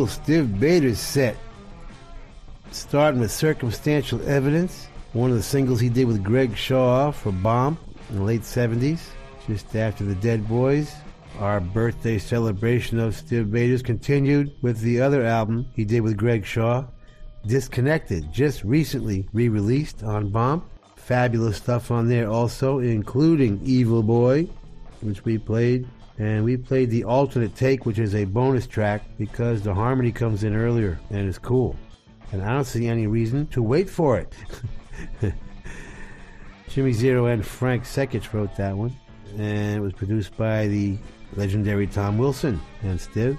Cool 0.07 0.25
Stiv 0.25 0.61
Bators 0.61 1.01
set, 1.01 1.37
starting 2.71 3.19
with 3.19 3.33
Circumstantial 3.33 4.23
Evidence, 4.29 4.87
one 5.15 5.31
of 5.31 5.37
the 5.37 5.43
singles 5.43 5.81
he 5.81 5.89
did 5.89 6.07
with 6.07 6.23
Greg 6.23 6.57
Shaw 6.57 7.11
for 7.11 7.33
Bomp 7.33 7.81
in 8.11 8.19
the 8.19 8.23
late 8.23 8.43
70s, 8.43 9.01
just 9.49 9.75
after 9.75 10.05
the 10.05 10.15
Dead 10.15 10.47
Boys. 10.47 10.95
Our 11.41 11.59
birthday 11.59 12.19
celebration 12.19 13.01
of 13.01 13.15
Stiv 13.15 13.51
Bators' 13.51 13.83
continued 13.83 14.55
with 14.63 14.79
the 14.79 15.01
other 15.01 15.25
album 15.25 15.67
he 15.75 15.85
did 15.85 16.03
with 16.03 16.17
Greg 16.17 16.47
Shaw, 16.47 16.85
Disconnected, 17.45 18.33
just 18.33 18.63
recently 18.63 19.29
re 19.33 19.49
released 19.49 20.05
on 20.05 20.31
Bomp. 20.31 20.65
Fabulous 20.95 21.57
stuff 21.57 21.91
on 21.91 22.09
there 22.09 22.31
also, 22.31 22.79
including 22.79 23.61
Evil 23.65 24.05
Boy, 24.05 24.45
which 25.01 25.25
we 25.25 25.37
played. 25.37 25.89
And 26.19 26.45
we 26.45 26.57
played 26.57 26.91
the 26.91 27.05
alternate 27.05 27.55
take, 27.55 27.85
which 27.85 27.99
is 27.99 28.15
a 28.15 28.25
bonus 28.25 28.67
track 28.67 29.03
because 29.19 29.63
the 29.63 29.75
harmony 29.75 30.13
comes 30.13 30.45
in 30.45 30.55
earlier 30.57 30.99
and 31.11 31.29
it's 31.29 31.39
cool. 31.39 31.77
And 32.33 32.43
I 32.43 32.53
don't 32.53 32.65
see 32.65 32.89
any 32.89 33.07
reason 33.07 33.47
to 33.49 33.63
wait 33.63 33.91
for 33.91 34.19
it. 34.19 34.35
Jimmy 36.69 36.93
Zero 36.93 37.27
and 37.27 37.47
Frank 37.47 37.85
Secich 37.85 38.33
wrote 38.33 38.57
that 38.57 38.77
one. 38.77 38.97
And 39.39 39.77
it 39.77 39.81
was 39.81 39.93
produced 39.93 40.37
by 40.37 40.67
the 40.67 40.99
legendary 41.35 41.87
Tom 41.87 42.17
Wilson 42.17 42.61
and 42.83 42.99
Stiv. 42.99 43.39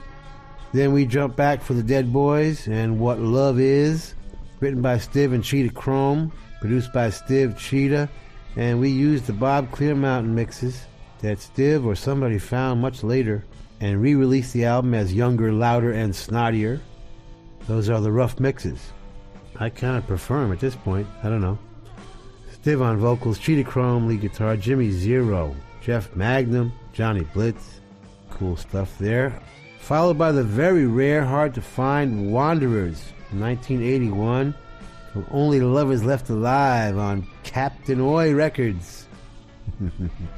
Then 0.74 0.94
we 0.94 1.06
jump 1.06 1.36
back 1.36 1.62
for 1.62 1.74
the 1.74 1.84
Dead 1.84 2.14
Boys 2.14 2.68
and 2.68 3.00
What 3.00 3.20
Love 3.20 3.60
Is, 3.60 4.14
written 4.60 4.82
by 4.82 4.98
Stiv 4.98 5.34
and 5.34 5.44
Cheetah 5.44 5.74
Chrome, 5.74 6.32
produced 6.60 6.94
by 6.94 7.08
Stiv 7.08 7.58
Cheetah, 7.58 8.10
and 8.56 8.80
we 8.80 8.90
used 8.90 9.26
the 9.26 9.34
Bob 9.34 9.72
Clearmountain 9.72 10.28
mixes 10.28 10.86
that 11.22 11.40
Stiv 11.40 11.86
or 11.86 11.96
somebody 11.96 12.38
found 12.38 12.82
much 12.82 13.04
later 13.04 13.44
and 13.80 14.02
re 14.02 14.16
released 14.16 14.54
the 14.54 14.66
album 14.66 14.94
as 14.94 15.14
Younger, 15.14 15.52
Louder, 15.52 15.92
and 15.92 16.14
Snottier. 16.14 16.80
Those 17.68 17.90
are 17.90 18.02
the 18.02 18.12
rough 18.12 18.40
mixes. 18.40 18.92
I 19.60 19.70
kind 19.70 19.98
of 19.98 20.08
prefer 20.08 20.42
them 20.42 20.52
at 20.52 20.60
this 20.60 20.76
point. 20.76 21.08
I 21.24 21.30
don't 21.30 21.42
know. 21.42 21.58
Stiv 22.62 22.82
on 22.82 22.98
vocals, 22.98 23.40
Cheetah 23.40 23.70
Chrome, 23.70 24.08
lead 24.08 24.22
guitar, 24.22 24.58
Jimmy 24.58 24.92
Zero, 24.92 25.56
Jeff 25.82 26.16
Magnum, 26.16 26.72
Johnny 26.94 27.24
Blitz. 27.34 27.82
Cool 28.30 28.58
stuff 28.58 28.98
there. 29.00 29.42
Followed 29.80 30.18
by 30.18 30.32
the 30.32 30.44
very 30.44 30.86
rare, 30.86 31.24
hard 31.24 31.54
to 31.56 31.62
find 31.62 32.32
Wanderers, 32.32 33.00
1981, 33.32 34.54
from 35.14 35.26
Only 35.32 35.62
Lovers 35.62 36.04
Left 36.04 36.30
Alive 36.30 36.98
on 36.98 37.26
Captain 37.44 38.02
Oi 38.02 38.34
Records. 38.34 39.08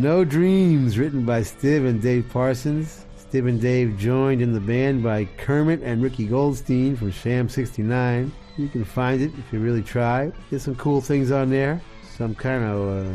no 0.00 0.24
Dreams, 0.24 0.96
written 0.96 1.24
by 1.24 1.42
Stiv 1.42 1.86
and 1.86 2.00
Dave 2.00 2.28
Parsons. 2.30 3.04
Stiv 3.18 3.48
and 3.48 3.60
Dave 3.60 3.98
joined 3.98 4.40
in 4.40 4.52
the 4.52 4.60
band 4.60 5.02
by 5.02 5.26
Kermit 5.36 5.82
and 5.82 6.02
Ricky 6.02 6.26
Goldstein 6.26 6.96
from 6.96 7.10
Sham 7.10 7.48
69. 7.48 8.32
You 8.56 8.68
can 8.68 8.84
find 8.84 9.20
it 9.20 9.32
if 9.38 9.52
you 9.52 9.60
really 9.60 9.82
try. 9.82 10.32
There's 10.50 10.62
some 10.62 10.76
cool 10.76 11.00
things 11.00 11.30
on 11.30 11.50
there. 11.50 11.80
Some 12.16 12.34
kind 12.34 12.64
of 12.64 13.06
uh, 13.06 13.10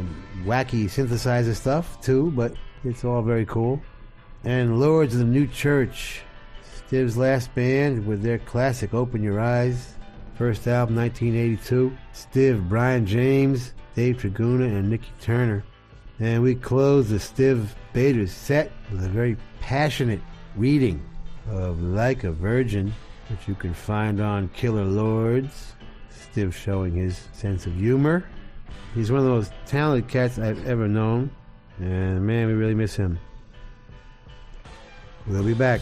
wacky 0.46 0.86
synthesizer 0.86 1.56
stuff 1.56 2.00
too, 2.02 2.32
but 2.32 2.54
it's 2.84 3.04
all 3.04 3.22
very 3.22 3.46
cool. 3.46 3.82
And 4.44 4.80
Lords 4.80 5.14
of 5.14 5.20
the 5.20 5.26
New 5.26 5.48
Church, 5.48 6.22
Stiv's 6.64 7.18
last 7.18 7.54
band 7.56 8.06
with 8.06 8.22
their 8.22 8.40
classic 8.40 8.94
Open 8.94 9.24
Your 9.24 9.40
Eyes. 9.40 9.96
First 10.36 10.68
album 10.68 10.96
1982. 10.96 11.98
Stiv, 12.14 12.70
Brian 12.70 13.06
James, 13.06 13.74
Dave 13.96 14.18
Tregunna, 14.18 14.66
and 14.66 14.90
Nicky 14.90 15.12
Turner. 15.20 15.64
And 16.20 16.42
we 16.42 16.56
close 16.56 17.10
the 17.10 17.18
Stiv 17.18 17.68
Bators 17.94 18.32
set 18.32 18.72
with 18.92 19.06
a 19.06 19.10
very 19.10 19.38
passionate 19.60 20.22
reading 20.56 21.04
of 21.50 21.82
Like 21.82 22.24
a 22.24 22.32
Virgin, 22.32 22.94
which 23.30 23.48
you 23.48 23.56
can 23.56 23.74
find 23.74 24.20
on 24.20 24.50
Killer 24.50 24.86
Lords. 24.86 25.74
Stiv 26.12 26.54
showing 26.54 26.94
his 26.96 27.28
sense 27.34 27.66
of 27.68 27.76
humor. 27.76 28.28
He's 28.96 29.12
one 29.12 29.20
of 29.20 29.26
the 29.26 29.32
most 29.32 29.52
talented 29.68 30.10
cats 30.10 30.40
I've 30.40 30.66
ever 30.66 30.88
known. 30.88 31.30
And 31.80 32.26
man, 32.26 32.48
we 32.48 32.54
really 32.54 32.74
miss 32.74 32.96
him. 32.96 33.20
We'll 35.28 35.44
be 35.44 35.54
back. 35.54 35.82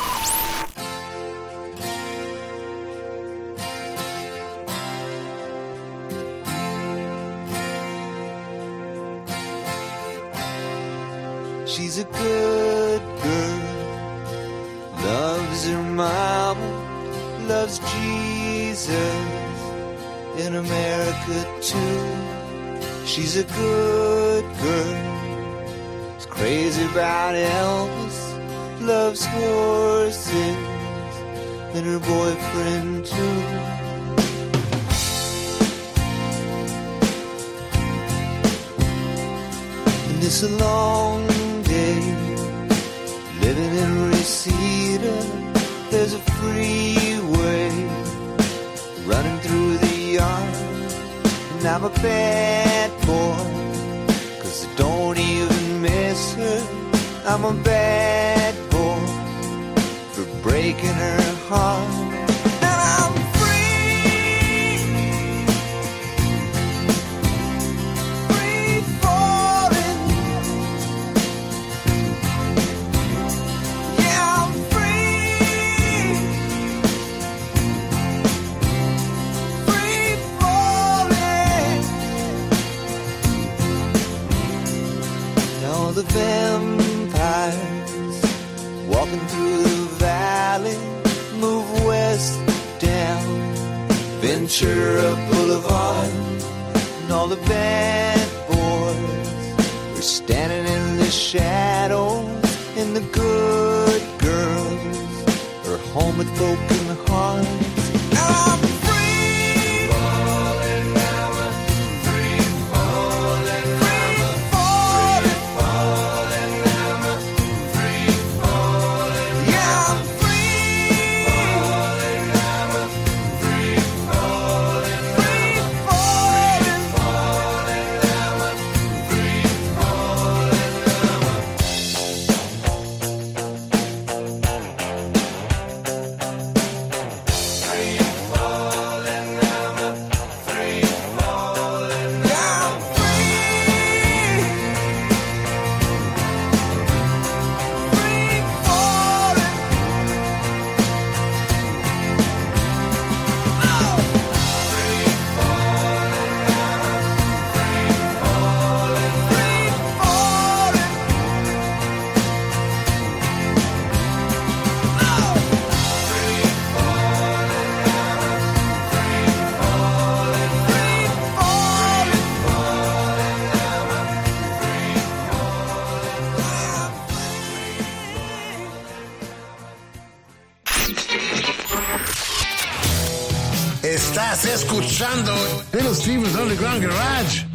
Escuchando 184.63 185.33
Little 185.73 185.95
Steven's 185.95 186.35
Underground 186.35 186.83
Garage 186.83 187.45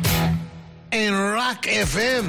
en 0.90 1.14
Rock 1.14 1.66
FM. 1.66 2.28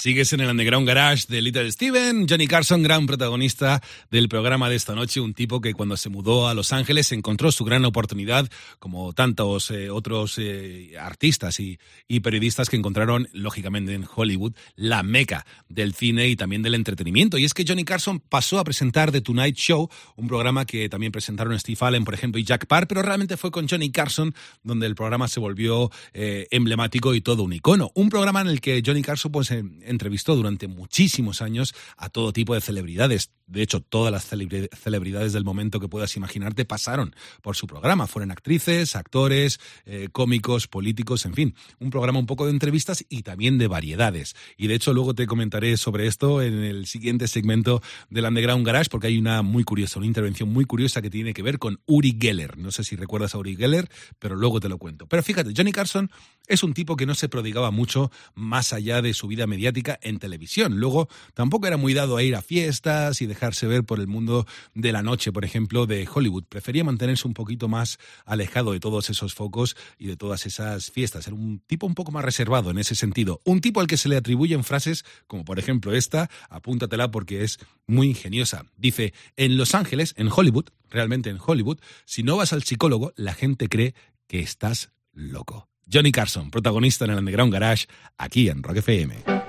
Sigues 0.00 0.32
en 0.32 0.40
el 0.40 0.48
Underground 0.48 0.88
Garage 0.88 1.26
de 1.28 1.42
Little 1.42 1.70
Steven. 1.70 2.26
Johnny 2.26 2.46
Carson, 2.46 2.82
gran 2.82 3.04
protagonista 3.04 3.82
del 4.10 4.30
programa 4.30 4.70
de 4.70 4.76
esta 4.76 4.94
noche, 4.94 5.20
un 5.20 5.34
tipo 5.34 5.60
que 5.60 5.74
cuando 5.74 5.98
se 5.98 6.08
mudó 6.08 6.48
a 6.48 6.54
Los 6.54 6.72
Ángeles 6.72 7.12
encontró 7.12 7.52
su 7.52 7.66
gran 7.66 7.84
oportunidad, 7.84 8.48
como 8.78 9.12
tantos 9.12 9.70
eh, 9.70 9.90
otros 9.90 10.38
eh, 10.38 10.94
artistas 10.98 11.60
y, 11.60 11.78
y 12.08 12.20
periodistas 12.20 12.70
que 12.70 12.76
encontraron, 12.76 13.28
lógicamente, 13.34 13.92
en 13.92 14.06
Hollywood, 14.10 14.54
la 14.74 15.02
meca 15.02 15.44
del 15.68 15.92
cine 15.92 16.28
y 16.28 16.36
también 16.36 16.62
del 16.62 16.76
entretenimiento. 16.76 17.36
Y 17.36 17.44
es 17.44 17.52
que 17.52 17.66
Johnny 17.68 17.84
Carson 17.84 18.20
pasó 18.20 18.58
a 18.58 18.64
presentar 18.64 19.12
The 19.12 19.20
Tonight 19.20 19.56
Show, 19.56 19.90
un 20.16 20.28
programa 20.28 20.64
que 20.64 20.88
también 20.88 21.12
presentaron 21.12 21.60
Steve 21.60 21.76
Allen, 21.82 22.06
por 22.06 22.14
ejemplo, 22.14 22.40
y 22.40 22.44
Jack 22.44 22.64
Parr, 22.64 22.86
pero 22.86 23.02
realmente 23.02 23.36
fue 23.36 23.50
con 23.50 23.68
Johnny 23.68 23.92
Carson 23.92 24.34
donde 24.62 24.86
el 24.86 24.94
programa 24.94 25.28
se 25.28 25.40
volvió 25.40 25.90
eh, 26.14 26.48
emblemático 26.52 27.14
y 27.14 27.20
todo 27.20 27.42
un 27.42 27.52
icono. 27.52 27.90
Un 27.94 28.08
programa 28.08 28.40
en 28.40 28.46
el 28.46 28.62
que 28.62 28.82
Johnny 28.82 29.02
Carson 29.02 29.30
pues, 29.30 29.52
entrevistó 29.90 30.36
durante 30.36 30.68
muchísimos 30.68 31.42
años 31.42 31.74
a 31.96 32.08
todo 32.08 32.32
tipo 32.32 32.54
de 32.54 32.60
celebridades. 32.60 33.30
De 33.46 33.62
hecho, 33.62 33.80
todas 33.80 34.12
las 34.12 34.30
celebri- 34.30 34.68
celebridades 34.76 35.32
del 35.32 35.44
momento 35.44 35.80
que 35.80 35.88
puedas 35.88 36.16
imaginarte 36.16 36.64
pasaron 36.64 37.14
por 37.42 37.56
su 37.56 37.66
programa. 37.66 38.06
Fueron 38.06 38.30
actrices, 38.30 38.94
actores, 38.94 39.58
eh, 39.86 40.08
cómicos, 40.12 40.68
políticos, 40.68 41.26
en 41.26 41.34
fin. 41.34 41.54
Un 41.80 41.90
programa 41.90 42.20
un 42.20 42.26
poco 42.26 42.46
de 42.46 42.52
entrevistas 42.52 43.04
y 43.08 43.22
también 43.22 43.58
de 43.58 43.66
variedades. 43.66 44.36
Y 44.56 44.68
de 44.68 44.76
hecho, 44.76 44.94
luego 44.94 45.14
te 45.14 45.26
comentaré 45.26 45.76
sobre 45.76 46.06
esto 46.06 46.42
en 46.42 46.62
el 46.62 46.86
siguiente 46.86 47.26
segmento 47.26 47.82
del 48.08 48.24
Underground 48.24 48.64
Garage, 48.64 48.88
porque 48.88 49.08
hay 49.08 49.18
una 49.18 49.42
muy 49.42 49.64
curiosa, 49.64 49.98
una 49.98 50.06
intervención 50.06 50.48
muy 50.52 50.64
curiosa 50.64 51.02
que 51.02 51.10
tiene 51.10 51.34
que 51.34 51.42
ver 51.42 51.58
con 51.58 51.80
Uri 51.86 52.16
Geller. 52.20 52.56
No 52.56 52.70
sé 52.70 52.84
si 52.84 52.94
recuerdas 52.94 53.34
a 53.34 53.38
Uri 53.38 53.56
Geller, 53.56 53.88
pero 54.20 54.36
luego 54.36 54.60
te 54.60 54.68
lo 54.68 54.78
cuento. 54.78 55.08
Pero 55.08 55.24
fíjate, 55.24 55.52
Johnny 55.56 55.72
Carson 55.72 56.08
es 56.46 56.62
un 56.62 56.72
tipo 56.72 56.96
que 56.96 57.06
no 57.06 57.14
se 57.14 57.28
prodigaba 57.28 57.72
mucho 57.72 58.12
más 58.34 58.72
allá 58.72 59.02
de 59.02 59.12
su 59.12 59.26
vida 59.26 59.48
mediática 59.48 59.79
en 60.02 60.18
televisión. 60.18 60.78
Luego 60.78 61.08
tampoco 61.34 61.66
era 61.66 61.76
muy 61.76 61.94
dado 61.94 62.16
a 62.16 62.22
ir 62.22 62.36
a 62.36 62.42
fiestas 62.42 63.22
y 63.22 63.26
dejarse 63.26 63.66
ver 63.66 63.84
por 63.84 64.00
el 64.00 64.06
mundo 64.06 64.46
de 64.74 64.92
la 64.92 65.02
noche, 65.02 65.32
por 65.32 65.44
ejemplo, 65.44 65.86
de 65.86 66.08
Hollywood. 66.12 66.44
Prefería 66.48 66.84
mantenerse 66.84 67.26
un 67.26 67.34
poquito 67.34 67.68
más 67.68 67.98
alejado 68.24 68.72
de 68.72 68.80
todos 68.80 69.10
esos 69.10 69.34
focos 69.34 69.76
y 69.98 70.06
de 70.06 70.16
todas 70.16 70.46
esas 70.46 70.90
fiestas. 70.90 71.26
Era 71.26 71.36
un 71.36 71.60
tipo 71.66 71.86
un 71.86 71.94
poco 71.94 72.12
más 72.12 72.24
reservado 72.24 72.70
en 72.70 72.78
ese 72.78 72.94
sentido. 72.94 73.40
Un 73.44 73.60
tipo 73.60 73.80
al 73.80 73.86
que 73.86 73.96
se 73.96 74.08
le 74.08 74.16
atribuyen 74.16 74.64
frases 74.64 75.04
como 75.26 75.44
por 75.44 75.58
ejemplo 75.58 75.92
esta, 75.92 76.30
apúntatela 76.48 77.10
porque 77.10 77.44
es 77.44 77.58
muy 77.86 78.08
ingeniosa. 78.08 78.64
Dice, 78.76 79.14
en 79.36 79.56
Los 79.56 79.74
Ángeles, 79.74 80.14
en 80.16 80.28
Hollywood, 80.34 80.66
realmente 80.88 81.30
en 81.30 81.38
Hollywood, 81.44 81.78
si 82.04 82.22
no 82.22 82.36
vas 82.36 82.52
al 82.52 82.62
psicólogo, 82.62 83.12
la 83.16 83.34
gente 83.34 83.68
cree 83.68 83.94
que 84.26 84.40
estás 84.40 84.90
loco. 85.12 85.68
Johnny 85.92 86.12
Carson, 86.12 86.50
protagonista 86.50 87.04
en 87.04 87.12
el 87.12 87.18
Underground 87.18 87.52
Garage, 87.52 87.86
aquí 88.16 88.48
en 88.48 88.62
Rock 88.62 88.76
FM. 88.76 89.39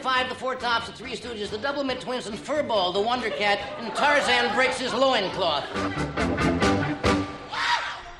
Five, 0.00 0.28
the 0.28 0.34
Four 0.34 0.54
Tops, 0.54 0.86
the 0.86 0.92
Three 0.92 1.12
Stooges, 1.12 1.50
the 1.50 1.58
Doublemint 1.58 2.00
Twins, 2.00 2.26
and 2.26 2.38
Furball, 2.38 2.94
the 2.94 3.00
Wonder 3.00 3.28
Cat, 3.28 3.58
and 3.78 3.94
Tarzan 3.94 4.54
breaks 4.54 4.78
his 4.78 4.94
loincloth. 4.94 5.64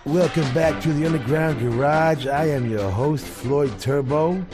Welcome 0.05 0.53
back 0.53 0.83
to 0.83 0.93
the 0.93 1.07
Underground 1.07 1.59
Garage. 1.61 2.27
I 2.27 2.47
am 2.47 2.71
your 2.71 2.91
host, 2.91 3.25
Floyd 3.25 3.79
Turbo. 3.79 4.45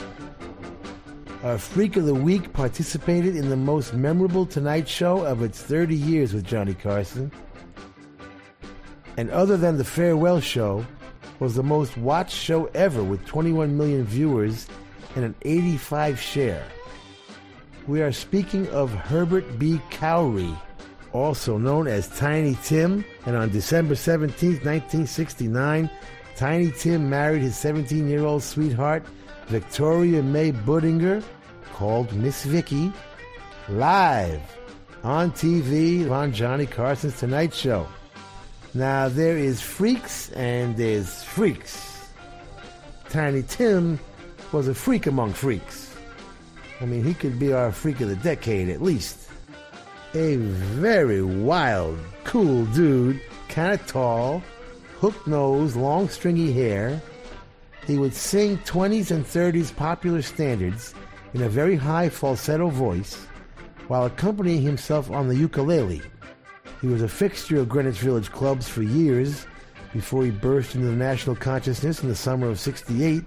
Our 1.42 1.58
Freak 1.58 1.96
of 1.96 2.06
the 2.06 2.14
Week 2.14 2.52
participated 2.52 3.34
in 3.34 3.48
the 3.48 3.56
most 3.56 3.92
memorable 3.92 4.46
Tonight 4.46 4.88
Show 4.88 5.24
of 5.24 5.42
its 5.42 5.60
30 5.60 5.96
years 5.96 6.32
with 6.32 6.44
Johnny 6.46 6.74
Carson. 6.74 7.32
And 9.16 9.30
other 9.30 9.56
than 9.56 9.78
the 9.78 9.84
Farewell 9.84 10.40
Show, 10.40 10.86
was 11.40 11.54
the 11.54 11.62
most 11.62 11.96
watched 11.96 12.36
show 12.36 12.66
ever 12.66 13.02
with 13.02 13.24
21 13.26 13.76
million 13.76 14.04
viewers 14.04 14.66
and 15.14 15.24
an 15.24 15.34
85 15.42 16.20
share. 16.20 16.64
We 17.86 18.02
are 18.02 18.10
speaking 18.10 18.68
of 18.70 18.92
Herbert 18.92 19.60
B. 19.60 19.80
Khaury, 19.90 20.58
also 21.12 21.56
known 21.56 21.86
as 21.86 22.08
Tiny 22.18 22.58
Tim, 22.64 23.04
and 23.26 23.36
on 23.36 23.50
December 23.50 23.94
17, 23.94 24.54
1969, 24.64 25.88
Tiny 26.34 26.72
Tim 26.72 27.08
married 27.08 27.42
his 27.42 27.56
17 27.56 28.08
year 28.08 28.24
old 28.24 28.42
sweetheart, 28.42 29.04
Victoria 29.46 30.20
May 30.20 30.50
Budinger, 30.50 31.22
called 31.74 32.12
Miss 32.12 32.44
Vicky, 32.44 32.92
live 33.68 34.42
on 35.04 35.30
TV 35.30 36.10
on 36.10 36.32
Johnny 36.32 36.66
Carson's 36.66 37.20
Tonight 37.20 37.54
Show. 37.54 37.86
Now, 38.74 39.08
there 39.08 39.38
is 39.38 39.62
freaks 39.62 40.32
and 40.32 40.76
there's 40.76 41.22
freaks. 41.22 42.08
Tiny 43.10 43.44
Tim 43.44 44.00
was 44.50 44.66
a 44.66 44.74
freak 44.74 45.06
among 45.06 45.34
freaks. 45.34 45.85
I 46.80 46.84
mean, 46.84 47.04
he 47.04 47.14
could 47.14 47.38
be 47.38 47.52
our 47.52 47.72
freak 47.72 48.00
of 48.00 48.08
the 48.08 48.16
decade 48.16 48.68
at 48.68 48.82
least. 48.82 49.28
A 50.14 50.36
very 50.36 51.22
wild, 51.22 51.98
cool 52.24 52.66
dude, 52.66 53.20
kind 53.48 53.72
of 53.72 53.86
tall, 53.86 54.42
hook 54.98 55.26
nose, 55.26 55.76
long 55.76 56.08
stringy 56.08 56.52
hair. 56.52 57.00
He 57.86 57.98
would 57.98 58.14
sing 58.14 58.58
20s 58.58 59.10
and 59.10 59.24
30s 59.24 59.74
popular 59.74 60.22
standards 60.22 60.94
in 61.34 61.42
a 61.42 61.48
very 61.48 61.76
high 61.76 62.08
falsetto 62.08 62.68
voice 62.68 63.26
while 63.88 64.04
accompanying 64.04 64.62
himself 64.62 65.10
on 65.10 65.28
the 65.28 65.36
ukulele. 65.36 66.02
He 66.80 66.88
was 66.88 67.02
a 67.02 67.08
fixture 67.08 67.58
of 67.58 67.68
Greenwich 67.68 67.98
Village 67.98 68.30
clubs 68.30 68.68
for 68.68 68.82
years 68.82 69.46
before 69.92 70.24
he 70.24 70.30
burst 70.30 70.74
into 70.74 70.88
the 70.88 70.92
national 70.92 71.36
consciousness 71.36 72.02
in 72.02 72.08
the 72.08 72.14
summer 72.14 72.48
of 72.48 72.60
68, 72.60 73.22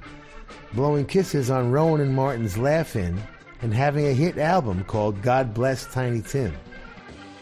blowing 0.74 1.06
kisses 1.06 1.50
on 1.50 1.72
Rowan 1.72 2.02
and 2.02 2.16
Martin's 2.16 2.58
Laugh 2.58 2.95
In 2.95 3.20
and 3.62 3.74
having 3.74 4.05
a 4.07 4.14
hit 4.14 4.38
album 4.38 4.84
called 4.86 5.22
God 5.22 5.53
Bless 5.53 5.86
Tiny 5.86 6.22
Tim. 6.22 6.55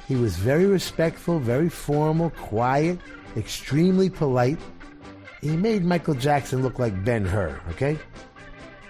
He 0.07 0.15
was 0.15 0.37
very 0.37 0.65
respectful, 0.65 1.39
very 1.39 1.69
formal, 1.69 2.29
quiet, 2.31 2.99
extremely 3.35 4.09
polite. 4.09 4.57
He 5.41 5.55
made 5.55 5.83
Michael 5.83 6.15
Jackson 6.15 6.63
look 6.63 6.79
like 6.79 7.03
Ben 7.03 7.25
Hur, 7.25 7.59
okay? 7.71 7.97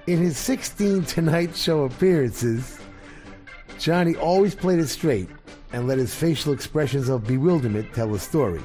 In 0.05 0.19
his 0.19 0.37
16 0.37 1.03
Tonight 1.05 1.55
Show 1.55 1.83
appearances, 1.83 2.79
Johnny 3.79 4.15
always 4.15 4.55
played 4.55 4.79
it 4.79 4.87
straight 4.87 5.29
and 5.73 5.87
let 5.87 5.97
his 5.97 6.15
facial 6.15 6.53
expressions 6.53 7.09
of 7.09 7.27
bewilderment 7.27 7.93
tell 7.93 8.09
the 8.09 8.19
story. 8.19 8.61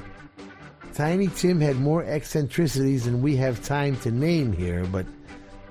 Tiny 0.94 1.28
Tim 1.28 1.60
had 1.60 1.76
more 1.76 2.04
eccentricities 2.04 3.06
than 3.06 3.22
we 3.22 3.34
have 3.36 3.64
time 3.64 3.96
to 4.00 4.10
name 4.10 4.52
here, 4.52 4.84
but 4.84 5.06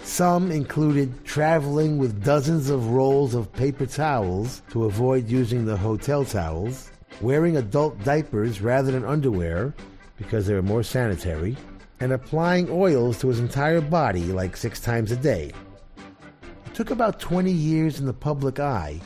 some 0.03 0.51
included 0.51 1.23
traveling 1.25 1.97
with 1.97 2.23
dozens 2.23 2.69
of 2.69 2.89
rolls 2.89 3.35
of 3.35 3.51
paper 3.53 3.85
towels 3.85 4.61
to 4.71 4.85
avoid 4.85 5.29
using 5.29 5.65
the 5.65 5.77
hotel 5.77 6.25
towels, 6.25 6.91
wearing 7.21 7.57
adult 7.57 8.03
diapers 8.03 8.61
rather 8.61 8.91
than 8.91 9.05
underwear 9.05 9.73
because 10.17 10.45
they 10.45 10.53
were 10.53 10.61
more 10.61 10.83
sanitary, 10.83 11.55
and 11.99 12.11
applying 12.11 12.67
oils 12.69 13.19
to 13.19 13.27
his 13.27 13.39
entire 13.39 13.81
body 13.81 14.25
like 14.25 14.57
six 14.57 14.79
times 14.79 15.11
a 15.11 15.15
day. 15.15 15.51
It 16.65 16.73
took 16.73 16.91
about 16.91 17.19
20 17.19 17.51
years 17.51 17.99
in 17.99 18.05
the 18.05 18.13
public 18.13 18.59
eye 18.59 18.99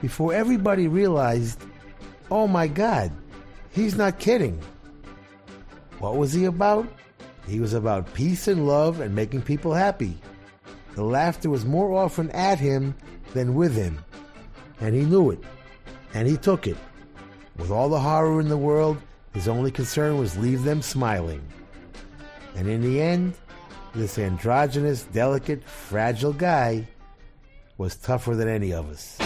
before 0.00 0.34
everybody 0.34 0.88
realized, 0.88 1.62
oh 2.30 2.46
my 2.46 2.66
God, 2.66 3.10
he's 3.70 3.96
not 3.96 4.18
kidding. 4.18 4.60
What 5.98 6.16
was 6.16 6.32
he 6.32 6.44
about? 6.44 6.86
He 7.46 7.60
was 7.60 7.72
about 7.72 8.12
peace 8.14 8.48
and 8.48 8.66
love 8.66 9.00
and 9.00 9.14
making 9.14 9.42
people 9.42 9.72
happy. 9.72 10.18
The 10.94 11.04
laughter 11.04 11.50
was 11.50 11.64
more 11.64 11.92
often 11.94 12.30
at 12.30 12.58
him 12.58 12.94
than 13.32 13.54
with 13.54 13.74
him. 13.74 13.98
And 14.80 14.94
he 14.94 15.02
knew 15.02 15.30
it. 15.30 15.40
And 16.14 16.28
he 16.28 16.36
took 16.36 16.66
it. 16.66 16.76
With 17.56 17.70
all 17.70 17.88
the 17.88 18.00
horror 18.00 18.40
in 18.40 18.48
the 18.48 18.56
world, 18.56 18.98
his 19.32 19.48
only 19.48 19.70
concern 19.70 20.18
was 20.18 20.36
leave 20.36 20.64
them 20.64 20.82
smiling. 20.82 21.42
And 22.56 22.68
in 22.68 22.80
the 22.80 23.00
end, 23.00 23.34
this 23.94 24.18
androgynous, 24.18 25.04
delicate, 25.04 25.64
fragile 25.64 26.32
guy 26.32 26.86
was 27.78 27.96
tougher 27.96 28.34
than 28.36 28.48
any 28.48 28.72
of 28.72 28.88
us. 28.88 29.18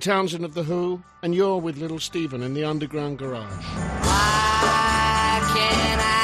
Pete 0.00 0.06
Townshend 0.06 0.46
of 0.46 0.54
The 0.54 0.62
Who, 0.62 1.02
and 1.22 1.34
you're 1.34 1.58
with 1.58 1.76
Little 1.76 1.98
Steven 1.98 2.42
in 2.42 2.54
the 2.54 2.64
Underground 2.64 3.18
Garage. 3.18 3.66
Why 3.74 5.40
can't 5.54 6.00
I? 6.00 6.19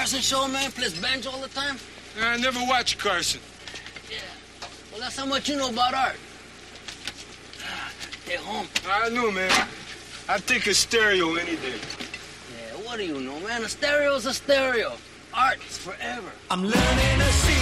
Carson 0.00 0.20
show, 0.20 0.48
man? 0.48 0.70
Plays 0.70 0.98
banjo 0.98 1.28
all 1.28 1.42
the 1.42 1.48
time? 1.48 1.76
I 2.22 2.38
never 2.38 2.58
watch 2.64 2.96
Carson. 2.96 3.38
Yeah. 4.10 4.16
Well, 4.90 4.98
that's 4.98 5.14
how 5.14 5.26
much 5.26 5.46
you 5.46 5.58
know 5.58 5.68
about 5.68 5.92
art. 5.92 6.16
Ah, 7.62 7.92
stay 8.24 8.36
home. 8.36 8.66
I 8.88 9.10
know, 9.10 9.30
man. 9.30 9.52
I 10.26 10.38
take 10.38 10.66
a 10.68 10.72
stereo 10.72 11.34
any 11.34 11.56
day. 11.56 11.78
Yeah, 11.78 12.76
what 12.82 12.96
do 12.96 13.04
you 13.04 13.20
know, 13.20 13.38
man? 13.40 13.62
A 13.62 13.68
stereo's 13.68 14.24
a 14.24 14.32
stereo. 14.32 14.94
Art's 15.34 15.76
forever. 15.76 16.32
I'm 16.50 16.62
learning 16.62 17.18
to 17.18 17.32
see. 17.44 17.59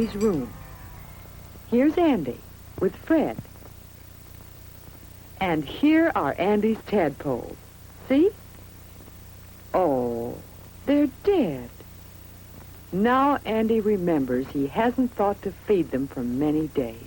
Andy's 0.00 0.16
room. 0.16 0.50
Here's 1.70 1.98
Andy 1.98 2.40
with 2.80 2.96
Fred. 2.96 3.36
And 5.38 5.62
here 5.62 6.10
are 6.14 6.34
Andy's 6.38 6.78
tadpoles. 6.86 7.58
See? 8.08 8.30
Oh, 9.74 10.38
they're 10.86 11.10
dead. 11.22 11.68
Now 12.92 13.40
Andy 13.44 13.80
remembers 13.80 14.46
he 14.48 14.68
hasn't 14.68 15.12
thought 15.12 15.42
to 15.42 15.52
feed 15.52 15.90
them 15.90 16.08
for 16.08 16.22
many 16.22 16.68
days. 16.68 17.04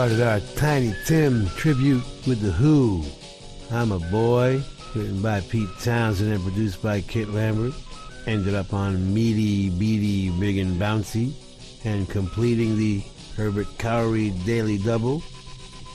Started 0.00 0.22
our 0.22 0.40
Tiny 0.56 0.94
Tim 1.04 1.46
tribute 1.56 2.02
with 2.26 2.40
The 2.40 2.52
Who. 2.52 3.04
I'm 3.70 3.92
a 3.92 3.98
Boy, 3.98 4.62
written 4.94 5.20
by 5.20 5.42
Pete 5.42 5.68
Townshend 5.82 6.32
and 6.32 6.42
produced 6.42 6.82
by 6.82 7.02
Kit 7.02 7.28
Lambert. 7.28 7.74
Ended 8.26 8.54
up 8.54 8.72
on 8.72 9.12
Meaty, 9.12 9.68
Beaty, 9.68 10.30
Big 10.40 10.56
and 10.56 10.80
Bouncy. 10.80 11.34
And 11.84 12.08
completing 12.08 12.78
the 12.78 13.02
Herbert 13.36 13.66
Khaury 13.76 14.30
Daily 14.46 14.78
Double, 14.78 15.20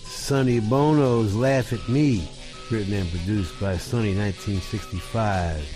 Sonny 0.03 0.59
Bono's 0.59 1.33
Laugh 1.33 1.73
at 1.73 1.89
Me, 1.89 2.29
written 2.69 2.93
and 2.93 3.09
produced 3.09 3.59
by 3.59 3.75
Sonny 3.75 4.15
1965. 4.15 5.67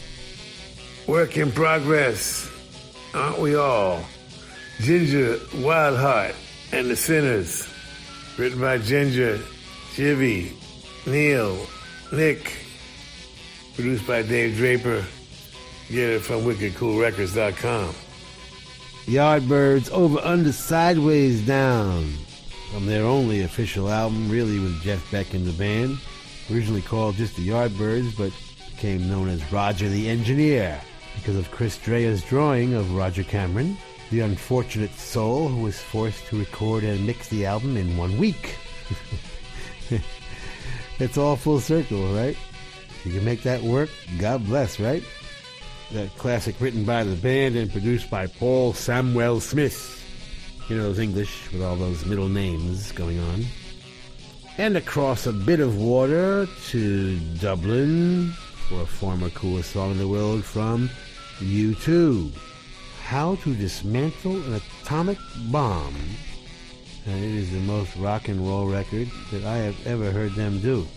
Work 1.07 1.35
in 1.35 1.51
progress, 1.51 2.47
aren't 3.15 3.39
we 3.39 3.55
all? 3.55 4.05
Ginger 4.81 5.37
Wildheart 5.63 6.35
and 6.71 6.91
the 6.91 6.95
Sinners, 6.95 7.68
written 8.39 8.61
by 8.61 8.77
Ginger, 8.77 9.37
Jivy, 9.95 10.53
Neil, 11.05 11.67
Nick, 12.13 12.53
produced 13.75 14.07
by 14.07 14.21
Dave 14.21 14.55
Draper. 14.55 15.05
Get 15.89 16.09
it 16.09 16.21
from 16.21 16.43
wickedcoolrecords.com. 16.43 17.93
Yardbirds 19.05 19.91
over 19.91 20.19
under 20.19 20.53
sideways 20.53 21.45
down 21.45 22.13
from 22.71 22.85
their 22.85 23.03
only 23.03 23.41
official 23.41 23.89
album, 23.89 24.29
really 24.29 24.59
with 24.59 24.81
Jeff 24.83 25.11
Beck 25.11 25.33
in 25.33 25.43
the 25.43 25.51
band. 25.53 25.97
Originally 26.49 26.81
called 26.81 27.15
just 27.15 27.35
the 27.35 27.47
Yardbirds, 27.47 28.17
but 28.17 28.31
became 28.71 29.09
known 29.09 29.27
as 29.27 29.51
Roger 29.51 29.89
the 29.89 30.07
Engineer 30.07 30.79
because 31.15 31.35
of 31.35 31.51
Chris 31.51 31.77
Dreja's 31.77 32.23
drawing 32.23 32.73
of 32.73 32.95
Roger 32.95 33.23
Cameron, 33.23 33.77
the 34.09 34.21
unfortunate 34.21 34.93
soul 34.95 35.47
who 35.47 35.61
was 35.61 35.79
forced 35.79 36.25
to 36.27 36.39
record 36.39 36.83
and 36.83 37.05
mix 37.05 37.27
the 37.27 37.45
album 37.45 37.77
in 37.77 37.95
one 37.95 38.17
week. 38.17 38.55
it's 40.99 41.17
all 41.17 41.35
full 41.35 41.59
circle, 41.59 42.13
right? 42.13 42.35
If 42.89 43.05
you 43.05 43.13
can 43.13 43.25
make 43.25 43.43
that 43.43 43.61
work, 43.61 43.89
God 44.17 44.45
bless, 44.45 44.79
right? 44.79 45.03
That 45.91 46.15
classic 46.17 46.59
written 46.59 46.85
by 46.85 47.03
the 47.03 47.15
band 47.15 47.55
and 47.55 47.71
produced 47.71 48.09
by 48.09 48.27
Paul 48.27 48.73
Samwell-Smith. 48.73 49.95
You 50.69 50.77
know, 50.77 50.83
those 50.83 50.99
English 50.99 51.51
with 51.51 51.63
all 51.63 51.75
those 51.75 52.05
middle 52.05 52.29
names 52.29 52.91
going 52.91 53.19
on. 53.19 53.45
And 54.57 54.75
across 54.75 55.25
a 55.25 55.33
bit 55.33 55.59
of 55.59 55.77
water 55.77 56.47
to 56.69 57.19
Dublin 57.39 58.31
for 58.67 58.81
a 58.81 58.85
former 58.85 59.29
coolest 59.29 59.71
song 59.71 59.91
in 59.91 59.97
the 59.97 60.07
world 60.07 60.43
from 60.43 60.89
U2. 61.39 62.31
How 63.09 63.33
to 63.37 63.55
dismantle 63.55 64.35
an 64.35 64.61
atomic 64.83 65.17
bomb. 65.49 65.95
And 67.07 67.23
it 67.23 67.31
is 67.31 67.51
the 67.51 67.59
most 67.61 67.95
rock 67.95 68.27
and 68.27 68.47
roll 68.47 68.67
record 68.67 69.09
that 69.31 69.43
I 69.45 69.57
have 69.57 69.87
ever 69.87 70.11
heard 70.11 70.33
them 70.33 70.59
do. 70.59 70.87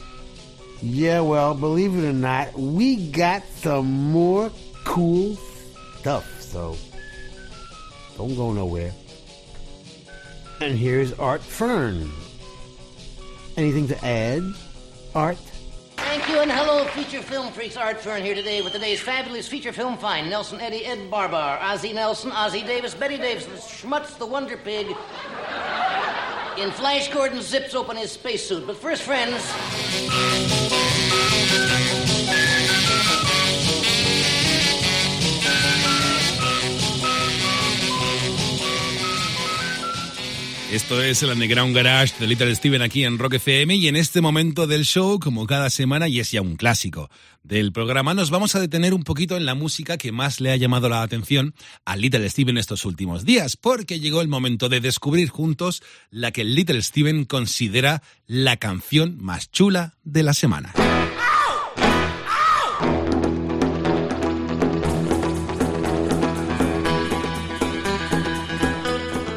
Yeah, 0.82 1.22
well, 1.22 1.54
believe 1.54 1.96
it 1.96 2.06
or 2.06 2.12
not, 2.12 2.52
we 2.52 3.08
got 3.10 3.42
some 3.46 4.12
more 4.12 4.52
cool 4.84 5.36
stuff, 6.00 6.42
so 6.42 6.76
don't 8.18 8.36
go 8.36 8.52
nowhere. 8.52 8.92
And 10.60 10.76
here's 10.76 11.14
Art 11.14 11.40
Fern. 11.40 12.12
Anything 13.56 13.88
to 13.88 14.04
add, 14.04 14.42
Art? 15.14 15.38
Thank 16.22 16.34
you 16.34 16.40
and 16.42 16.52
hello, 16.52 16.84
feature 16.84 17.20
film 17.20 17.52
freaks. 17.52 17.76
Art 17.76 17.98
Fern 17.98 18.22
here 18.22 18.36
today 18.36 18.62
with 18.62 18.72
today's 18.72 19.00
fabulous 19.00 19.48
feature 19.48 19.72
film 19.72 19.98
find. 19.98 20.30
Nelson 20.30 20.60
Eddy, 20.60 20.86
Ed 20.86 21.10
Barbar, 21.10 21.58
Ozzie 21.60 21.92
Nelson, 21.92 22.30
Ozzie 22.30 22.62
Davis, 22.62 22.94
Bette 22.94 23.16
Davis, 23.16 23.44
Schmutz 23.66 24.16
the 24.18 24.24
Wonder 24.24 24.56
Pig. 24.56 24.86
In 26.58 26.70
Flash 26.70 27.12
Gordon 27.12 27.42
zips 27.42 27.74
open 27.74 27.96
his 27.96 28.12
spacesuit. 28.12 28.68
But 28.68 28.76
first, 28.76 29.02
friends. 29.02 29.42
Esto 40.72 41.02
es 41.02 41.22
el 41.22 41.28
Underground 41.28 41.76
Garage 41.76 42.14
de 42.18 42.26
Little 42.26 42.54
Steven 42.54 42.80
aquí 42.80 43.04
en 43.04 43.18
Rock 43.18 43.34
FM 43.34 43.74
y 43.74 43.88
en 43.88 43.96
este 43.96 44.22
momento 44.22 44.66
del 44.66 44.86
show, 44.86 45.20
como 45.20 45.46
cada 45.46 45.68
semana, 45.68 46.08
y 46.08 46.18
es 46.18 46.30
ya 46.30 46.40
un 46.40 46.56
clásico 46.56 47.10
del 47.42 47.72
programa, 47.72 48.14
nos 48.14 48.30
vamos 48.30 48.54
a 48.54 48.60
detener 48.60 48.94
un 48.94 49.02
poquito 49.02 49.36
en 49.36 49.44
la 49.44 49.54
música 49.54 49.98
que 49.98 50.12
más 50.12 50.40
le 50.40 50.50
ha 50.50 50.56
llamado 50.56 50.88
la 50.88 51.02
atención 51.02 51.54
a 51.84 51.94
Little 51.94 52.26
Steven 52.30 52.56
estos 52.56 52.86
últimos 52.86 53.26
días, 53.26 53.58
porque 53.58 54.00
llegó 54.00 54.22
el 54.22 54.28
momento 54.28 54.70
de 54.70 54.80
descubrir 54.80 55.28
juntos 55.28 55.82
la 56.10 56.30
que 56.30 56.42
Little 56.42 56.80
Steven 56.80 57.26
considera 57.26 58.02
la 58.26 58.56
canción 58.56 59.18
más 59.20 59.50
chula 59.50 59.98
de 60.04 60.22
la 60.22 60.32
semana. 60.32 60.72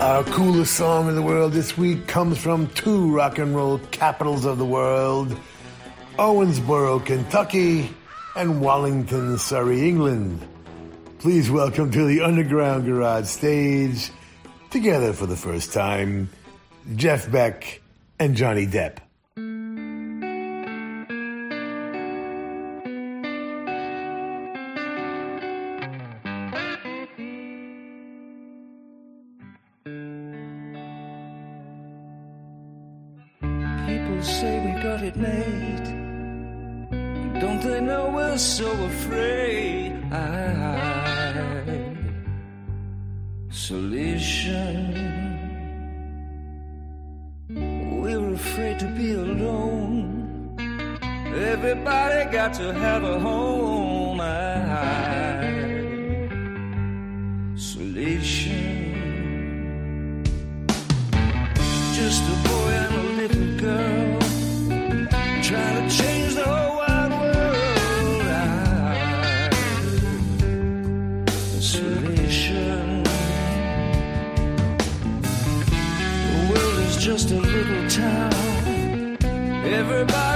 Our 0.05 0.23
coolest 0.23 0.75
song 0.75 1.09
in 1.09 1.15
the 1.15 1.23
world 1.23 1.53
this 1.53 1.75
week 1.79 2.05
comes 2.05 2.37
from 2.37 2.67
two 2.75 3.11
rock 3.11 3.39
and 3.39 3.55
roll 3.55 3.79
capitals 3.89 4.45
of 4.45 4.59
the 4.59 4.65
world 4.65 5.35
Owensboro, 6.19 7.03
Kentucky, 7.03 7.89
and 8.35 8.61
Wallington, 8.61 9.39
Surrey, 9.39 9.89
England. 9.89 10.47
Please 11.17 11.49
welcome 11.49 11.89
to 11.89 12.05
the 12.05 12.21
Underground 12.21 12.85
Garage 12.85 13.25
stage, 13.25 14.11
together 14.69 15.11
for 15.11 15.25
the 15.25 15.35
first 15.35 15.73
time, 15.73 16.29
Jeff 16.95 17.31
Beck 17.31 17.81
and 18.19 18.35
Johnny 18.35 18.67
Depp. 18.67 18.99
So 38.37 38.69
afraid? 38.85 39.93
I 40.11 40.75
Isolation. 43.49 44.79
We're 47.49 48.33
afraid 48.33 48.79
to 48.79 48.87
be 48.87 49.13
alone. 49.13 50.55
Everybody 51.35 52.31
got 52.31 52.53
to 52.55 52.73
have 52.73 53.03
a 53.03 53.19
home. 53.19 54.19
Isolation. 54.21 55.24
Everybody 79.95 80.34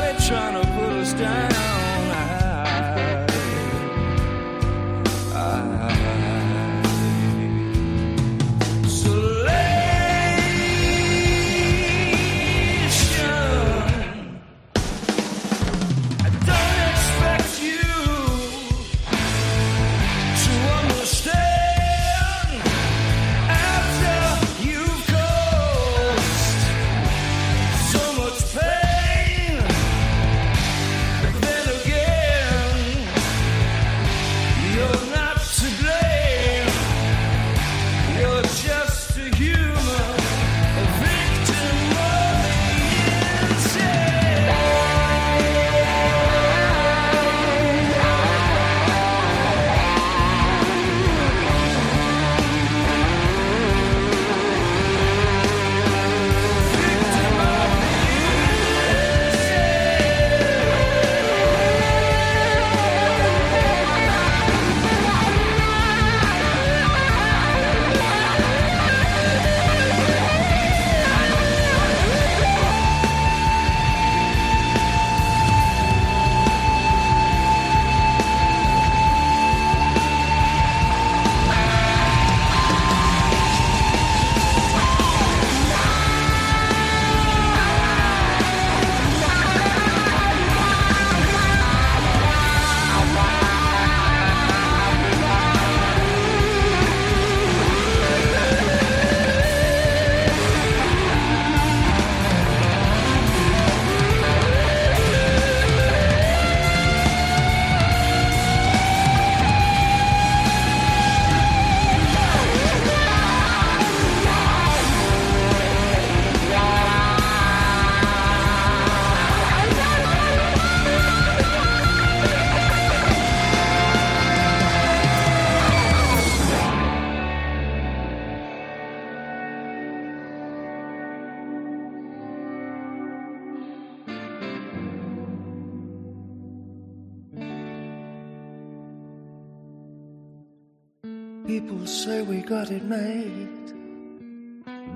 got 142.50 142.72
it 142.72 142.84
made. 142.84 143.48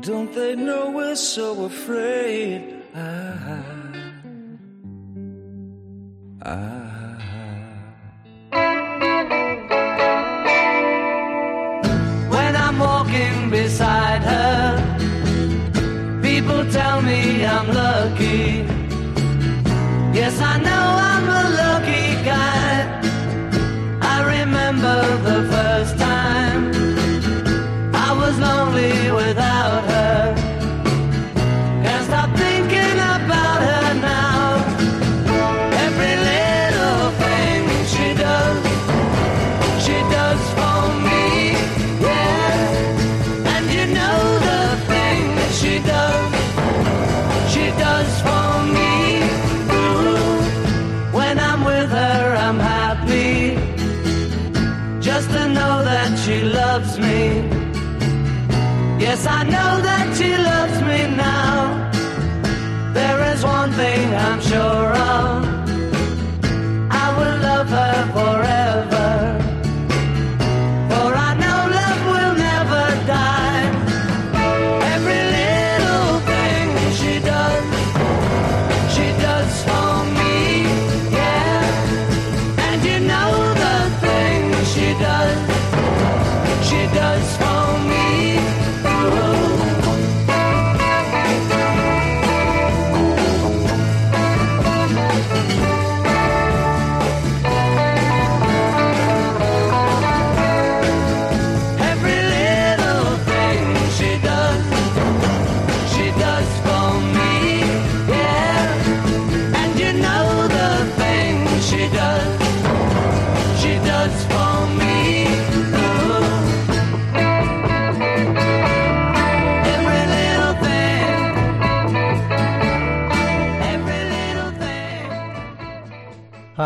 Don't 0.02 0.34
they 0.34 0.56
know 0.56 0.90
we're 0.90 1.16
so 1.16 1.66
afraid? 1.66 2.62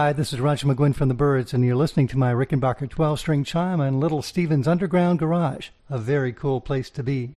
Hi, 0.07 0.13
this 0.13 0.31
is 0.31 0.39
Roger 0.39 0.67
McGuinn 0.67 0.95
from 0.95 1.09
the 1.09 1.13
Byrds, 1.13 1.53
and 1.53 1.65
you're 1.65 1.75
listening 1.75 2.07
to 2.07 2.17
my 2.17 2.33
Rickenbacker 2.33 2.89
12 2.89 3.19
string 3.19 3.43
chime 3.43 3.81
in 3.81 3.99
Little 3.99 4.21
Steven's 4.21 4.65
Underground 4.65 5.19
Garage. 5.19 5.67
A 5.89 5.97
very 5.97 6.31
cool 6.31 6.61
place 6.61 6.89
to 6.91 7.03
be. 7.03 7.33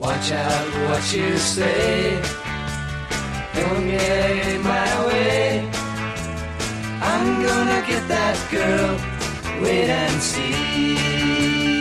Watch 0.00 0.32
out 0.32 0.88
what 0.88 1.12
you 1.14 1.38
say. 1.38 2.20
Don't 3.54 3.86
get 3.86 4.48
in 4.48 4.62
my 4.62 5.06
way. 5.06 5.70
I'm 7.00 7.42
gonna 7.46 7.86
get 7.86 8.08
that 8.08 8.48
girl. 8.50 9.62
Wait 9.62 9.88
and 9.88 10.20
see. 10.20 11.79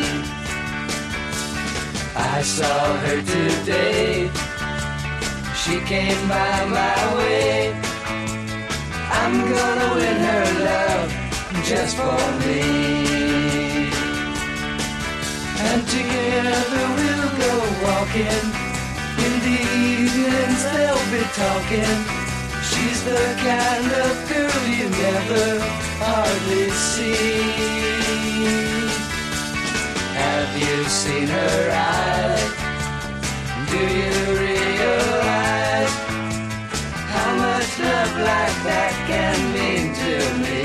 I 2.19 2.41
saw 2.41 2.97
her 2.97 3.21
today. 3.21 4.29
She 5.55 5.79
came 5.91 6.21
by 6.27 6.65
my 6.65 7.15
way. 7.15 7.71
I'm 9.21 9.35
gonna 9.53 9.89
win 9.95 10.19
her 10.29 10.47
love 10.67 11.09
just 11.63 11.95
for 11.95 12.19
me. 12.43 13.87
And 15.67 15.81
together 15.87 16.85
we'll 16.99 17.31
go 17.43 17.53
walking. 17.87 18.45
In 19.25 19.33
the 19.47 19.59
evenings 19.87 20.61
they'll 20.73 21.07
be 21.15 21.23
talking. 21.43 21.97
She's 22.69 22.99
the 23.03 23.21
kind 23.47 23.89
of 24.05 24.13
girl 24.27 24.61
you 24.67 24.89
never 24.89 25.59
hardly 26.03 26.69
see. 26.71 28.88
Have 30.21 30.51
you 30.65 30.77
seen 30.85 31.27
her 31.27 31.61
eyes? 31.71 32.43
Do 33.71 33.81
you 33.99 34.15
realize 34.45 35.95
how 37.13 37.31
much 37.45 37.69
love 37.87 38.13
like 38.31 38.57
that 38.69 38.93
can 39.09 39.37
mean 39.55 39.85
to 40.03 40.15
me? 40.43 40.61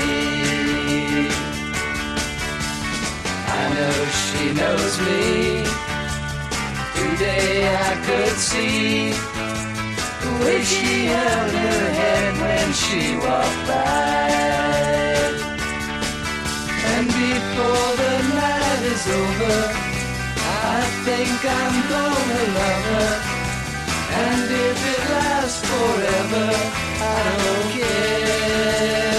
I 3.59 3.63
know 3.75 3.97
she 4.23 4.43
knows 4.59 4.93
me. 5.07 5.23
Today 6.99 7.53
I 7.89 7.93
could 8.07 8.35
see 8.51 9.11
the 10.23 10.31
way 10.43 10.59
she 10.63 11.05
held 11.05 11.51
her 11.51 11.83
head 11.99 12.33
when 12.43 12.67
she 12.73 13.15
walked 13.17 13.67
by. 13.67 15.04
Before 17.15 17.91
the 17.95 18.15
night 18.35 18.81
is 18.93 19.07
over, 19.07 19.57
I 20.73 20.81
think 21.05 21.37
I'm 21.61 21.77
gonna 21.93 22.43
love 22.59 22.85
her. 22.91 23.11
And 24.23 24.51
if 24.51 24.79
it 24.93 25.03
lasts 25.11 25.61
forever, 25.65 26.47
I 26.99 27.23
don't 27.41 27.71
care. 27.71 29.14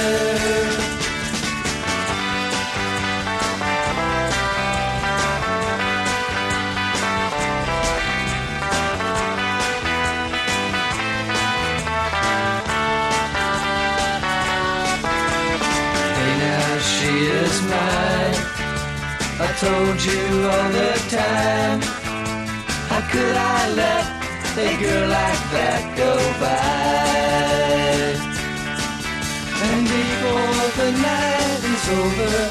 I 19.39 19.53
told 19.61 20.03
you 20.03 20.49
all 20.49 20.71
the 20.73 20.97
time. 21.13 21.83
How 22.89 23.03
could 23.13 23.37
I 23.37 23.69
let 23.77 24.09
a 24.57 24.81
girl 24.81 25.09
like 25.11 25.43
that 25.53 25.85
go 25.95 26.17
by? 26.41 28.17
And 29.67 29.85
before 29.93 30.69
the 30.81 30.91
night 31.05 31.61
is 31.69 31.85
over, 32.01 32.49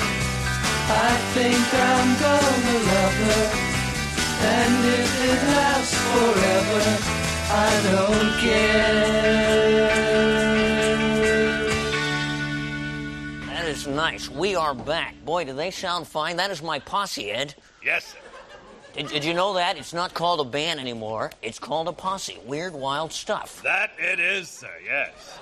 I 1.10 1.12
think 1.34 1.66
I'm 1.74 2.10
gonna 2.22 2.78
love 2.94 3.18
her. 3.26 3.45
And 4.45 4.86
if 5.02 5.10
it 5.26 5.41
lasts 5.57 5.98
forever, 6.14 6.86
I 7.49 7.82
don't 7.90 8.30
care. 8.45 10.44
That 13.66 13.72
is 13.72 13.88
nice. 13.88 14.30
We 14.30 14.54
are 14.54 14.76
back. 14.76 15.16
Boy, 15.26 15.44
do 15.44 15.52
they 15.52 15.72
sound 15.72 16.08
fine. 16.08 16.38
That 16.38 16.52
is 16.52 16.62
my 16.62 16.78
posse, 16.78 17.32
Ed. 17.32 17.56
Yes, 17.84 18.06
sir. 18.06 18.20
Did, 18.94 19.08
did 19.08 19.26
you 19.26 19.34
know 19.34 19.56
that? 19.56 19.76
It's 19.76 19.92
not 19.92 20.14
called 20.14 20.40
a 20.40 20.44
band 20.44 20.80
anymore. 20.80 21.32
It's 21.42 21.58
called 21.58 21.88
a 21.88 21.92
posse. 21.92 22.38
Weird, 22.46 22.74
wild 22.76 23.12
stuff. 23.12 23.64
That 23.64 23.94
it 23.98 24.20
is, 24.20 24.50
sir, 24.50 24.70
yes. 24.86 25.40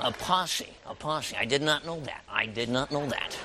A 0.00 0.10
posse. 0.10 0.72
A 0.86 0.94
posse. 0.96 1.36
I 1.36 1.44
did 1.44 1.62
not 1.62 1.86
know 1.86 2.00
that. 2.00 2.24
I 2.28 2.46
did 2.46 2.68
not 2.68 2.90
know 2.90 3.06
that. 3.06 3.38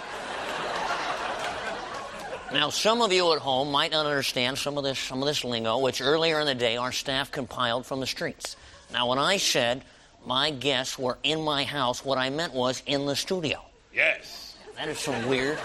Now, 2.51 2.71
some 2.71 3.03
of 3.03 3.13
you 3.13 3.33
at 3.33 3.39
home 3.39 3.71
might 3.71 3.91
not 3.91 4.07
understand 4.07 4.57
some 4.57 4.79
of 4.79 4.83
this, 4.83 4.97
some 4.97 5.21
of 5.21 5.27
this 5.27 5.43
lingo, 5.43 5.77
which 5.77 6.01
earlier 6.01 6.39
in 6.39 6.47
the 6.47 6.55
day 6.55 6.77
our 6.77 6.91
staff 6.91 7.31
compiled 7.31 7.85
from 7.85 7.99
the 7.99 8.07
streets. 8.07 8.55
Now, 8.91 9.09
when 9.09 9.19
I 9.19 9.37
said 9.37 9.83
my 10.25 10.51
guests 10.51 10.97
were 10.97 11.17
in 11.23 11.41
my 11.41 11.63
house, 11.63 12.05
what 12.05 12.17
I 12.17 12.29
meant 12.29 12.53
was 12.53 12.83
in 12.85 13.05
the 13.05 13.15
studio. 13.15 13.61
Yes. 13.93 14.55
That 14.75 14.87
is 14.89 14.99
some 14.99 15.27
weird, 15.27 15.57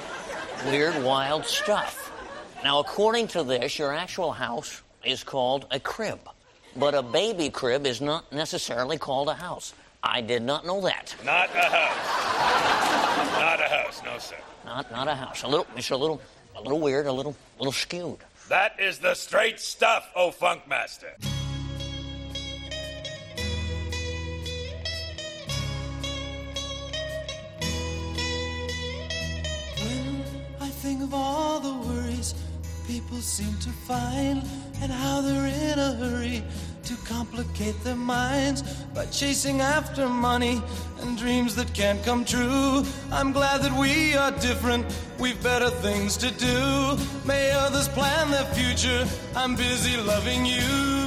weird, 0.66 1.02
wild 1.02 1.44
stuff. 1.44 2.12
Now, 2.64 2.80
according 2.80 3.28
to 3.28 3.44
this, 3.44 3.78
your 3.78 3.92
actual 3.92 4.32
house 4.32 4.82
is 5.04 5.22
called 5.22 5.66
a 5.70 5.78
crib. 5.78 6.20
But 6.76 6.94
a 6.94 7.02
baby 7.02 7.50
crib 7.50 7.86
is 7.86 8.00
not 8.00 8.32
necessarily 8.32 8.98
called 8.98 9.28
a 9.28 9.34
house. 9.34 9.74
I 10.02 10.20
did 10.20 10.42
not 10.42 10.64
know 10.64 10.80
that. 10.82 11.14
Not 11.24 11.48
a 11.54 11.60
house. 11.60 13.40
Not 13.40 13.60
a 13.60 13.68
house, 13.68 14.02
no, 14.04 14.18
sir. 14.18 14.36
Not 14.64 14.90
not 14.92 15.08
a 15.08 15.14
house. 15.14 15.42
A 15.42 15.48
little 15.48 15.66
it's 15.76 15.90
a 15.90 15.96
little 15.96 16.20
a 16.56 16.62
little 16.62 16.80
weird, 16.80 17.06
a 17.06 17.12
little 17.12 17.36
little 17.58 17.72
skewed. 17.72 18.18
That 18.48 18.78
is 18.78 18.98
the 18.98 19.14
straight 19.14 19.60
stuff, 19.60 20.08
oh 20.14 20.30
Funk 20.30 20.62
of 31.02 31.14
all 31.14 31.60
the 31.60 31.74
worries 31.88 32.34
people 32.86 33.18
seem 33.18 33.54
to 33.58 33.68
find 33.68 34.42
and 34.80 34.90
how 34.90 35.20
they're 35.20 35.46
in 35.46 35.78
a 35.78 35.92
hurry 35.94 36.42
to 36.84 36.96
complicate 37.04 37.78
their 37.84 37.96
minds 37.96 38.62
by 38.94 39.04
chasing 39.06 39.60
after 39.60 40.08
money 40.08 40.62
and 41.00 41.18
dreams 41.18 41.54
that 41.54 41.72
can't 41.74 42.02
come 42.02 42.24
true. 42.24 42.82
I'm 43.12 43.32
glad 43.32 43.60
that 43.62 43.78
we 43.78 44.16
are 44.16 44.30
different. 44.32 44.86
We've 45.18 45.40
better 45.42 45.68
things 45.68 46.16
to 46.16 46.30
do. 46.30 46.96
May 47.26 47.50
others 47.52 47.88
plan 47.88 48.30
their 48.30 48.46
future. 48.54 49.06
I'm 49.36 49.54
busy 49.54 49.96
loving 49.98 50.46
you. 50.46 50.97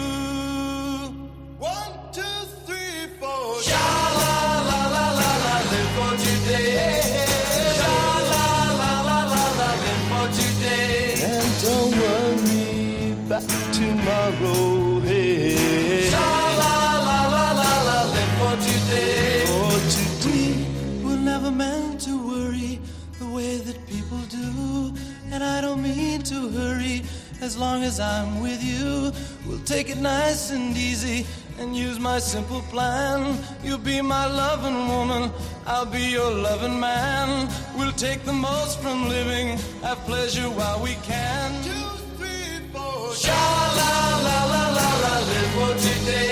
As 27.52 27.58
long 27.58 27.84
as 27.84 28.00
I'm 28.00 28.40
with 28.40 28.64
you, 28.64 29.12
we'll 29.46 29.66
take 29.66 29.90
it 29.90 29.98
nice 29.98 30.52
and 30.52 30.78
easy 30.78 31.26
and 31.60 31.76
use 31.76 32.00
my 32.00 32.18
simple 32.18 32.62
plan. 32.72 33.38
You'll 33.62 33.78
be 33.78 34.00
my 34.02 34.26
loving 34.26 34.88
woman, 34.88 35.30
I'll 35.68 35.86
be 35.86 36.00
your 36.00 36.32
loving 36.32 36.80
man. 36.80 37.50
We'll 37.78 37.92
take 37.92 38.24
the 38.24 38.32
most 38.32 38.80
from 38.80 39.10
living, 39.10 39.58
have 39.82 39.98
pleasure 40.06 40.50
while 40.50 40.82
we 40.82 40.94
can. 41.04 41.62
Two, 41.62 41.88
three, 42.18 42.70
four. 42.72 43.14
Sha 43.16 43.44
la 43.80 43.94
la 44.28 44.40
la 44.54 44.64
la 44.78 44.90
la, 45.04 45.14
live 45.20 45.52
for 45.56 45.74
today. 45.90 46.31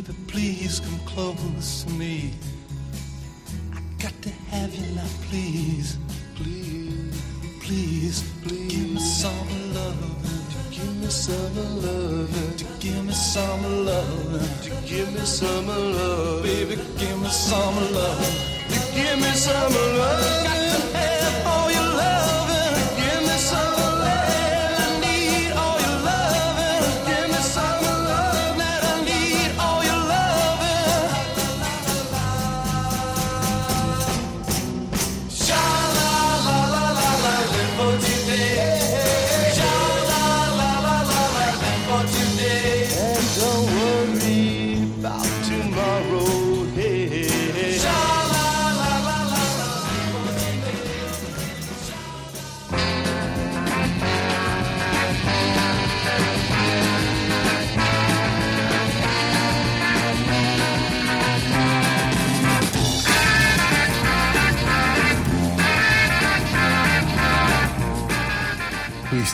Baby, 0.00 0.16
please 0.28 0.80
come 0.80 0.98
close 1.00 1.84
to 1.84 1.92
me. 1.92 2.32
I 3.74 3.80
got 4.02 4.14
to 4.22 4.30
have 4.50 4.74
you 4.74 4.96
now, 4.96 5.04
please. 5.28 5.98
Please, 6.36 7.22
please, 7.60 8.22
please. 8.42 8.72
Give 8.72 8.90
me 8.94 9.00
some 9.00 9.74
love. 9.74 10.70
Give 10.70 10.96
me 10.96 11.06
some 11.08 11.82
love. 11.82 12.56
To 12.56 12.64
give 12.80 13.04
me 13.04 13.12
some 13.12 13.84
love. 13.84 14.62
To 14.62 14.70
give 14.88 15.12
me 15.12 15.20
some 15.20 15.66
love. 15.66 16.44
Baby, 16.44 16.76
give 16.96 17.20
me 17.20 17.28
some 17.28 17.92
love. 17.92 18.24
To 18.70 18.94
give 18.94 19.18
me 19.18 19.32
some 19.32 19.74
love. 19.74 21.19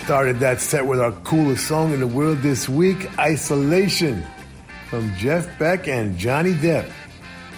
Started 0.07 0.39
that 0.39 0.61
set 0.61 0.87
with 0.87 1.01
our 1.01 1.11
coolest 1.11 1.67
song 1.67 1.93
in 1.93 1.99
the 1.99 2.07
world 2.07 2.39
this 2.39 2.69
week, 2.69 3.11
Isolation, 3.19 4.25
from 4.89 5.13
Jeff 5.17 5.59
Beck 5.59 5.89
and 5.89 6.17
Johnny 6.17 6.55
Depp. 6.55 6.89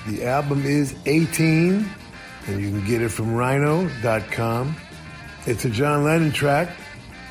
The 0.06 0.24
album 0.24 0.64
is 0.64 0.94
18, 1.04 1.86
and 2.46 2.58
you 2.58 2.70
can 2.70 2.86
get 2.86 3.02
it 3.02 3.10
from 3.10 3.34
rhino.com. 3.34 4.74
It's 5.44 5.66
a 5.66 5.68
John 5.68 6.04
Lennon 6.04 6.32
track, 6.32 6.70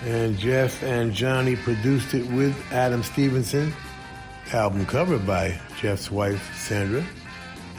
and 0.05 0.37
Jeff 0.37 0.83
and 0.83 1.11
Johnny 1.11 1.55
produced 1.55 2.13
it 2.13 2.29
with 2.29 2.55
Adam 2.71 3.01
Stevenson. 3.01 3.73
Album 4.53 4.85
cover 4.85 5.17
by 5.17 5.59
Jeff's 5.81 6.11
wife, 6.11 6.55
Sandra. 6.55 7.03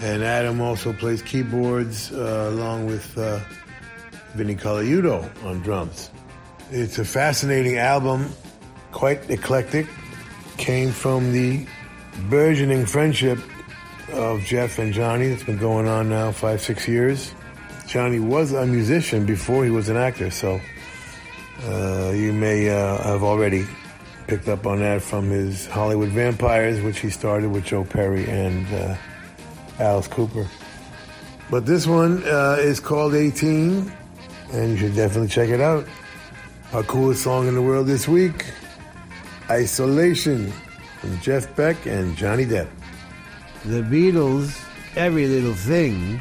And 0.01 0.25
Adam 0.25 0.61
also 0.61 0.93
plays 0.93 1.23
keyboards 1.23 2.11
uh, 2.13 2.49
along 2.51 2.87
with 2.87 3.17
uh, 3.17 3.39
Vinny 4.35 4.57
Colaiuta 4.57 5.31
on 5.45 5.61
drums. 5.61 6.11
It's 6.71 6.99
a 6.99 7.05
fascinating 7.05 7.79
album, 7.79 8.31
quite 8.93 9.31
eclectic. 9.31 9.87
Came 10.59 10.91
from 10.91 11.33
the 11.33 11.67
burgeoning 12.29 12.85
friendship 12.85 13.39
of 14.13 14.43
Jeff 14.45 14.79
and 14.79 14.93
Johnny 14.93 15.29
that's 15.29 15.45
been 15.45 15.57
going 15.57 15.89
on 15.89 16.11
now 16.11 16.31
five, 16.31 16.61
six 16.61 16.87
years. 16.87 17.33
Johnny 17.87 18.21
was 18.21 18.53
a 18.53 18.67
musician 18.67 19.25
before 19.25 19.65
he 19.65 19.71
was 19.71 19.89
an 19.89 19.97
actor, 19.97 20.31
so 20.31 20.61
uh, 21.65 22.11
you 22.15 22.35
may 22.35 22.69
uh, 22.69 23.03
have 23.03 23.23
already 23.23 23.67
picked 24.27 24.49
up 24.49 24.67
on 24.67 24.81
that 24.81 25.01
from 25.01 25.31
his 25.31 25.67
Hollywood 25.69 26.11
Vampires, 26.11 26.83
which 26.83 26.99
he 26.99 27.09
started 27.09 27.51
with 27.51 27.65
Joe 27.65 27.85
Perry 27.85 28.29
and 28.29 28.67
uh, 28.75 28.95
Alice 29.79 30.07
Cooper. 30.07 30.47
But 31.51 31.65
this 31.65 31.87
one 31.87 32.23
uh, 32.25 32.59
is 32.61 32.79
called 32.79 33.15
18, 33.15 33.91
and 34.53 34.71
you 34.73 34.77
should 34.77 34.95
definitely 34.95 35.29
check 35.29 35.49
it 35.49 35.63
out. 35.63 35.87
Our 36.71 36.83
coolest 36.83 37.23
song 37.23 37.49
in 37.49 37.55
the 37.55 37.63
world 37.63 37.87
this 37.87 38.07
week 38.07 38.45
Isolation 39.49 40.53
from 41.01 41.19
Jeff 41.21 41.57
Beck 41.57 41.87
and 41.87 42.15
Johnny 42.15 42.45
Depp. 42.45 42.69
The 43.65 43.81
Beatles, 43.81 44.63
Every 44.95 45.27
Little 45.27 45.55
Thing, 45.55 46.21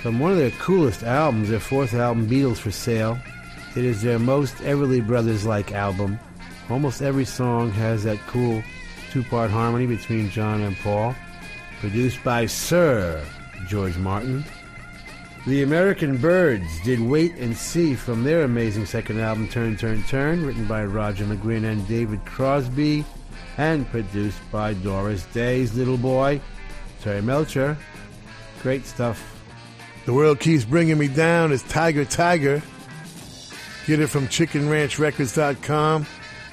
from 0.00 0.20
one 0.20 0.30
of 0.30 0.38
their 0.38 0.52
coolest 0.52 1.02
albums, 1.02 1.48
their 1.48 1.58
fourth 1.58 1.94
album, 1.94 2.30
Beatles 2.30 2.58
for 2.58 2.70
Sale. 2.70 3.18
It 3.74 3.84
is 3.84 4.00
their 4.00 4.20
most 4.20 4.54
Everly 4.58 5.04
Brothers 5.04 5.44
like 5.44 5.72
album. 5.72 6.20
Almost 6.70 7.02
every 7.02 7.24
song 7.24 7.72
has 7.72 8.04
that 8.04 8.20
cool 8.28 8.62
two 9.10 9.24
part 9.24 9.50
harmony 9.50 9.86
between 9.86 10.30
John 10.30 10.60
and 10.60 10.76
Paul. 10.76 11.16
Produced 11.80 12.22
by 12.22 12.46
Sir 12.46 13.20
George 13.66 13.96
Martin. 13.96 14.44
The 15.48 15.62
American 15.62 16.18
Byrds 16.18 16.78
did 16.84 17.00
Wait 17.00 17.34
and 17.36 17.56
See 17.56 17.94
from 17.94 18.22
their 18.22 18.42
amazing 18.42 18.84
second 18.84 19.18
album, 19.18 19.48
Turn, 19.48 19.78
Turn, 19.78 20.02
Turn, 20.02 20.44
written 20.44 20.66
by 20.66 20.84
Roger 20.84 21.24
McGuinn 21.24 21.64
and 21.64 21.88
David 21.88 22.22
Crosby. 22.26 23.02
and 23.56 23.88
produced 23.88 24.38
by 24.52 24.74
Doris 24.74 25.24
Day's 25.32 25.74
little 25.74 25.96
boy, 25.96 26.38
Terry 27.00 27.22
Melcher. 27.22 27.78
Great 28.62 28.84
stuff. 28.84 29.42
The 30.04 30.12
world 30.12 30.38
keeps 30.38 30.66
bringing 30.66 30.98
me 30.98 31.08
down 31.08 31.50
is 31.50 31.62
Tiger 31.62 32.04
Tiger. 32.04 32.62
Get 33.86 34.00
it 34.00 34.08
from 34.08 34.28
chickenranchrecords.com. 34.28 36.06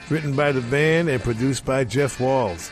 Written 0.10 0.38
by 0.38 0.54
the 0.54 0.62
band 0.62 1.10
and 1.10 1.22
produced 1.22 1.66
by 1.66 1.84
Jeff 1.84 2.22
Walls. 2.22 2.72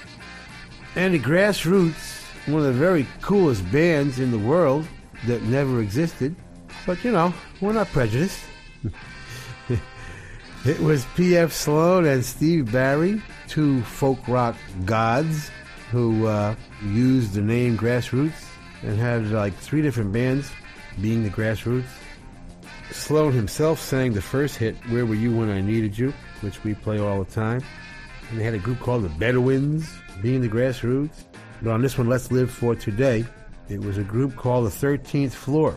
And 0.95 1.13
the 1.13 1.19
Grassroots, 1.19 2.47
one 2.47 2.59
of 2.59 2.67
the 2.67 2.79
very 2.79 3.05
coolest 3.19 3.69
bands 3.73 4.19
in 4.19 4.31
the 4.31 4.39
world 4.39 4.87
that 5.27 5.43
never 5.43 5.81
existed. 5.81 6.35
But 6.85 7.03
you 7.03 7.11
know, 7.11 7.33
we're 7.61 7.73
not 7.73 7.87
prejudiced. 7.87 8.43
it 10.65 10.79
was 10.79 11.05
P.F. 11.15 11.51
Sloan 11.51 12.05
and 12.05 12.23
Steve 12.23 12.71
Barri, 12.71 13.21
two 13.47 13.81
folk 13.83 14.27
rock 14.27 14.55
gods 14.85 15.49
who 15.91 16.25
uh, 16.25 16.55
used 16.83 17.33
the 17.33 17.41
name 17.41 17.77
Grassroots 17.77 18.47
and 18.81 18.97
had 18.97 19.29
like 19.29 19.53
three 19.55 19.81
different 19.81 20.11
bands 20.11 20.51
being 21.01 21.23
the 21.23 21.29
Grassroots. 21.29 21.85
Sloan 22.91 23.31
himself 23.31 23.79
sang 23.79 24.13
the 24.13 24.21
first 24.21 24.57
hit, 24.57 24.75
Where 24.89 25.05
Were 25.05 25.15
You 25.15 25.35
When 25.35 25.49
I 25.49 25.61
Needed 25.61 25.97
You, 25.97 26.13
which 26.41 26.63
we 26.63 26.73
play 26.73 26.99
all 26.99 27.23
the 27.23 27.31
time. 27.31 27.63
And 28.29 28.39
they 28.39 28.43
had 28.43 28.53
a 28.53 28.59
group 28.59 28.79
called 28.79 29.03
the 29.03 29.09
Bedouins, 29.09 29.89
being 30.21 30.41
the 30.41 30.49
Grassroots. 30.49 31.23
But 31.61 31.71
on 31.71 31.81
this 31.81 31.97
one, 31.97 32.09
Let's 32.09 32.31
Live 32.31 32.51
for 32.51 32.75
Today, 32.75 33.25
it 33.73 33.81
was 33.81 33.97
a 33.97 34.03
group 34.03 34.35
called 34.35 34.67
the 34.67 34.69
13th 34.69 35.31
Floor. 35.31 35.75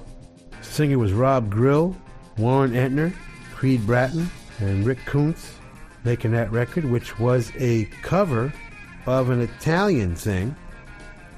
Singer 0.61 0.99
was 0.99 1.15
Rob 1.15 1.51
Grill, 1.51 1.97
Warren 2.37 2.73
Entner, 2.73 3.13
Creed 3.55 3.87
Bratton, 3.87 4.31
and 4.59 4.85
Rick 4.85 4.99
Coonce 5.07 5.55
making 6.05 6.33
that 6.33 6.53
record, 6.53 6.85
which 6.85 7.19
was 7.19 7.51
a 7.57 7.87
cover 8.03 8.53
of 9.07 9.31
an 9.31 9.41
Italian 9.41 10.15
thing 10.15 10.55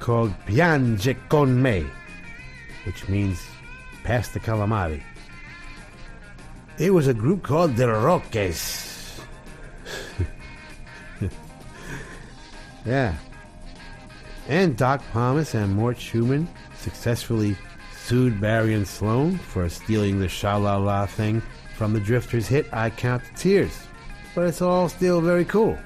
called 0.01 0.35
Piange 0.47 1.17
con 1.29 1.63
me, 1.63 1.87
which 2.85 3.09
means 3.09 3.41
Pass 4.03 4.29
the 4.29 4.41
Calamari. 4.41 5.03
It 6.79 6.91
was 6.91 7.07
a 7.07 7.15
group 7.15 7.45
called 7.45 7.77
The 7.77 7.89
Rokes. 7.89 9.21
yeah. 12.85 13.15
And 14.49 14.77
Doc 14.79 15.03
Pomus 15.13 15.55
and 15.55 15.77
Mort 15.77 15.99
Shuman 15.99 16.47
successfully 16.75 17.55
sued 17.95 18.41
Barri 18.41 18.73
and 18.73 18.89
Sloan 18.89 19.37
for 19.37 19.69
stealing 19.69 20.19
the 20.19 20.29
Sha 20.29 20.57
La 20.57 20.77
La 20.77 21.05
thing 21.05 21.43
from 21.77 21.93
the 21.93 22.01
Drifters' 22.01 22.49
hit 22.49 22.67
I 22.73 22.89
Count 22.89 23.23
the 23.25 23.39
Tears. 23.39 23.87
But 24.35 24.47
it's 24.47 24.63
all 24.63 24.89
still 24.89 25.21
very 25.21 25.45
cool. 25.45 25.79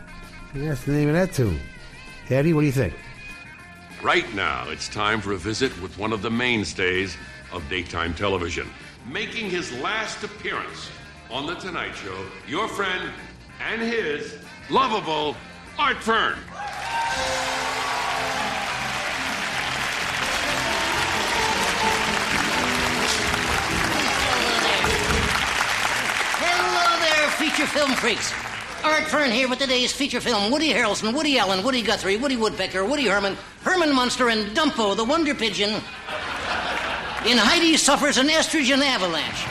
And 0.55 0.68
that's 0.68 0.84
the 0.84 0.93
name 0.93 1.09
of 1.09 1.14
that 1.14 1.32
tune. 1.32 1.59
Eddie, 2.30 2.52
what 2.52 2.60
do 2.60 2.66
you 2.66 2.72
think? 2.72 2.94
Right 4.02 4.32
now, 4.34 4.68
it's 4.68 4.89
time 4.89 5.20
for 5.20 5.32
a 5.32 5.36
visit 5.36 5.72
with 5.82 5.98
one 5.98 6.12
of 6.12 6.22
the 6.22 6.30
mainstays 6.30 7.16
of 7.52 7.68
daytime 7.68 8.14
television. 8.14 8.68
Making 9.10 9.51
his 9.51 9.72
last 9.80 10.22
appearance 10.22 10.89
on 11.30 11.47
The 11.47 11.56
Tonight 11.56 11.94
Show, 11.94 12.24
your 12.47 12.68
friend 12.68 13.10
and 13.60 13.82
his 13.82 14.39
lovable 14.70 15.36
Art 15.78 15.98
Fern. 15.98 16.39
Feature 27.32 27.66
film 27.66 27.90
freaks. 27.92 28.32
Art 28.84 29.04
Fern 29.04 29.30
here 29.30 29.48
with 29.48 29.59
today's 29.59 29.92
feature 29.92 30.20
film 30.20 30.50
Woody 30.50 30.72
Harrelson, 30.72 31.14
Woody 31.14 31.38
Allen, 31.38 31.64
Woody 31.64 31.82
Guthrie, 31.82 32.16
Woody 32.16 32.36
Woodpecker, 32.36 32.84
Woody 32.84 33.06
Herman, 33.06 33.36
Herman 33.62 33.94
Munster, 33.94 34.28
and 34.28 34.56
Dumpo, 34.56 34.96
the 34.96 35.04
Wonder 35.04 35.34
Pigeon, 35.34 35.70
in 37.26 37.38
Heidi 37.38 37.76
Suffers 37.76 38.18
an 38.18 38.28
Estrogen 38.28 38.82
Avalanche. 38.82 39.46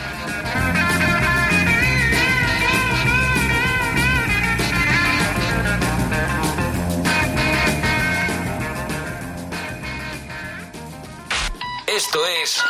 Esto 11.88 12.20
es 12.42 12.62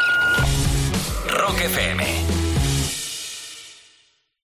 Rock 1.40 1.58
FM. 1.58 2.31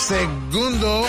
Segundo 0.00 1.04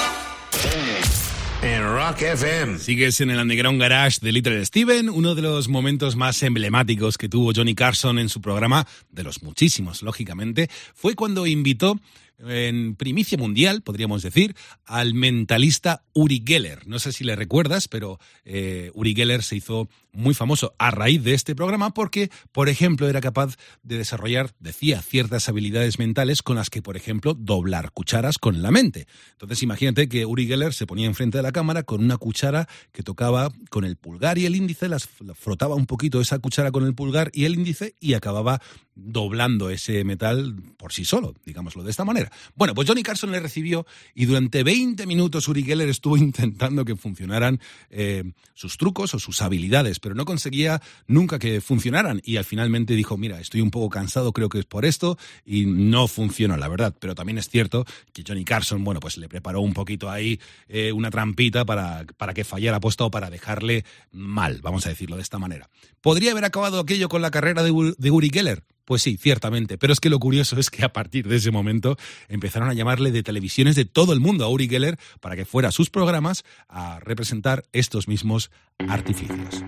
en 1.61 1.83
Rock 1.83 2.23
FM. 2.23 2.77
Sigues 2.77 3.21
en 3.21 3.29
el 3.29 3.39
Underground 3.39 3.79
Garage 3.79 4.17
de 4.21 4.33
Little 4.33 4.65
Steven, 4.65 5.09
uno 5.09 5.33
de 5.33 5.41
los 5.41 5.69
momentos 5.69 6.17
más 6.17 6.43
emblemáticos 6.43 7.17
que 7.17 7.29
tuvo 7.29 7.53
Johnny 7.55 7.73
Carson 7.73 8.19
en 8.19 8.27
su 8.27 8.41
programa, 8.41 8.85
de 9.09 9.23
los 9.23 9.43
muchísimos, 9.43 10.03
lógicamente, 10.03 10.69
fue 10.93 11.15
cuando 11.15 11.47
invitó 11.47 11.99
en 12.47 12.95
primicia 12.95 13.37
mundial, 13.37 13.81
podríamos 13.81 14.21
decir, 14.21 14.55
al 14.85 15.13
mentalista 15.13 16.03
Uri 16.13 16.43
Geller. 16.45 16.87
No 16.87 16.99
sé 16.99 17.11
si 17.11 17.23
le 17.23 17.35
recuerdas, 17.35 17.87
pero 17.87 18.19
eh, 18.45 18.91
Uri 18.93 19.15
Geller 19.15 19.43
se 19.43 19.55
hizo 19.55 19.89
muy 20.13 20.33
famoso 20.33 20.75
a 20.77 20.91
raíz 20.91 21.23
de 21.23 21.33
este 21.33 21.55
programa 21.55 21.93
porque, 21.93 22.29
por 22.51 22.69
ejemplo, 22.69 23.07
era 23.07 23.21
capaz 23.21 23.55
de 23.83 23.97
desarrollar, 23.97 24.51
decía, 24.59 25.01
ciertas 25.01 25.47
habilidades 25.47 25.99
mentales 25.99 26.41
con 26.41 26.55
las 26.55 26.69
que, 26.69 26.81
por 26.81 26.97
ejemplo, 26.97 27.33
doblar 27.33 27.91
cucharas 27.91 28.37
con 28.37 28.61
la 28.61 28.71
mente. 28.71 29.07
Entonces, 29.33 29.63
imagínate 29.63 30.09
que 30.09 30.25
Uri 30.25 30.47
Geller 30.47 30.73
se 30.73 30.87
ponía 30.87 31.07
enfrente 31.07 31.37
de 31.37 31.43
la 31.43 31.51
cámara 31.51 31.83
con 31.83 32.03
una 32.03 32.17
cuchara 32.17 32.67
que 32.91 33.03
tocaba 33.03 33.51
con 33.69 33.85
el 33.85 33.95
pulgar 33.95 34.37
y 34.37 34.45
el 34.45 34.55
índice, 34.55 34.89
las 34.89 35.07
la 35.19 35.35
frotaba 35.35 35.75
un 35.75 35.85
poquito 35.85 36.19
esa 36.21 36.39
cuchara 36.39 36.71
con 36.71 36.85
el 36.85 36.93
pulgar 36.93 37.31
y 37.33 37.45
el 37.45 37.55
índice 37.55 37.95
y 37.99 38.13
acababa 38.13 38.61
doblando 38.95 39.69
ese 39.69 40.03
metal 40.03 40.55
por 40.77 40.93
sí 40.93 41.05
solo, 41.05 41.33
digámoslo 41.45 41.83
de 41.83 41.91
esta 41.91 42.05
manera. 42.05 42.30
Bueno, 42.55 42.73
pues 42.73 42.87
Johnny 42.87 43.03
Carson 43.03 43.31
le 43.31 43.39
recibió 43.39 43.85
y 44.15 44.25
durante 44.25 44.63
20 44.63 45.05
minutos 45.05 45.47
Uri 45.47 45.63
Geller 45.63 45.89
estuvo 45.89 46.17
intentando 46.31 46.85
que 46.85 46.95
funcionaran 46.95 47.59
eh, 47.89 48.23
sus 48.53 48.77
trucos 48.77 49.13
o 49.13 49.19
sus 49.19 49.41
habilidades, 49.41 49.99
pero 49.99 50.15
no 50.15 50.25
conseguía 50.25 50.81
nunca 51.07 51.39
que 51.39 51.61
funcionaran 51.61 52.21
y 52.23 52.37
al 52.37 52.45
finalmente 52.45 52.95
dijo, 52.95 53.17
mira, 53.17 53.39
estoy 53.39 53.61
un 53.61 53.71
poco 53.71 53.89
cansado, 53.89 54.33
creo 54.33 54.49
que 54.49 54.59
es 54.59 54.65
por 54.65 54.85
esto 54.85 55.17
y 55.45 55.65
no 55.65 56.07
funcionó, 56.07 56.57
la 56.57 56.67
verdad. 56.67 56.95
Pero 56.99 57.15
también 57.15 57.37
es 57.37 57.49
cierto 57.49 57.85
que 58.13 58.23
Johnny 58.27 58.45
Carson, 58.45 58.83
bueno, 58.83 58.99
pues 58.99 59.17
le 59.17 59.29
preparó 59.29 59.61
un 59.61 59.73
poquito 59.73 60.09
ahí 60.09 60.39
eh, 60.67 60.91
una 60.91 61.09
trampita 61.09 61.65
para, 61.65 62.05
para 62.17 62.33
que 62.33 62.43
fallara 62.43 62.79
puesto 62.79 63.05
o 63.05 63.11
para 63.11 63.29
dejarle 63.29 63.85
mal, 64.11 64.61
vamos 64.61 64.85
a 64.85 64.89
decirlo 64.89 65.15
de 65.15 65.21
esta 65.21 65.39
manera. 65.39 65.69
¿Podría 66.01 66.31
haber 66.31 66.45
acabado 66.45 66.79
aquello 66.79 67.09
con 67.09 67.21
la 67.21 67.31
carrera 67.31 67.63
de, 67.63 67.93
de 67.97 68.11
Uri 68.11 68.29
Geller? 68.31 68.63
Pues 68.91 69.03
sí, 69.03 69.15
ciertamente. 69.15 69.77
Pero 69.77 69.93
es 69.93 70.01
que 70.01 70.09
lo 70.09 70.19
curioso 70.19 70.59
es 70.59 70.69
que 70.69 70.83
a 70.83 70.91
partir 70.91 71.25
de 71.25 71.37
ese 71.37 71.49
momento 71.49 71.95
empezaron 72.27 72.67
a 72.67 72.73
llamarle 72.73 73.11
de 73.11 73.23
televisiones 73.23 73.77
de 73.77 73.85
todo 73.85 74.11
el 74.11 74.19
mundo 74.19 74.43
a 74.43 74.49
Uri 74.49 74.67
Geller 74.67 74.99
para 75.21 75.37
que 75.37 75.45
fuera 75.45 75.69
a 75.69 75.71
sus 75.71 75.89
programas 75.89 76.43
a 76.67 76.99
representar 76.99 77.63
estos 77.71 78.09
mismos 78.09 78.51
artificios. 78.89 79.63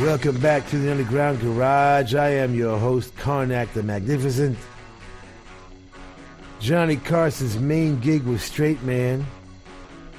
Welcome 0.00 0.40
back 0.40 0.66
to 0.70 0.78
the 0.78 0.90
Underground 0.90 1.42
Garage. 1.42 2.14
I 2.14 2.38
am 2.38 2.54
your 2.54 2.78
host, 2.78 3.14
Karnak 3.16 3.68
the 3.74 3.82
Magnificent. 3.82 4.56
Johnny 6.60 6.96
Carson's 6.96 7.58
main 7.58 8.00
gig 8.00 8.22
was 8.22 8.42
Straight 8.42 8.82
Man, 8.82 9.24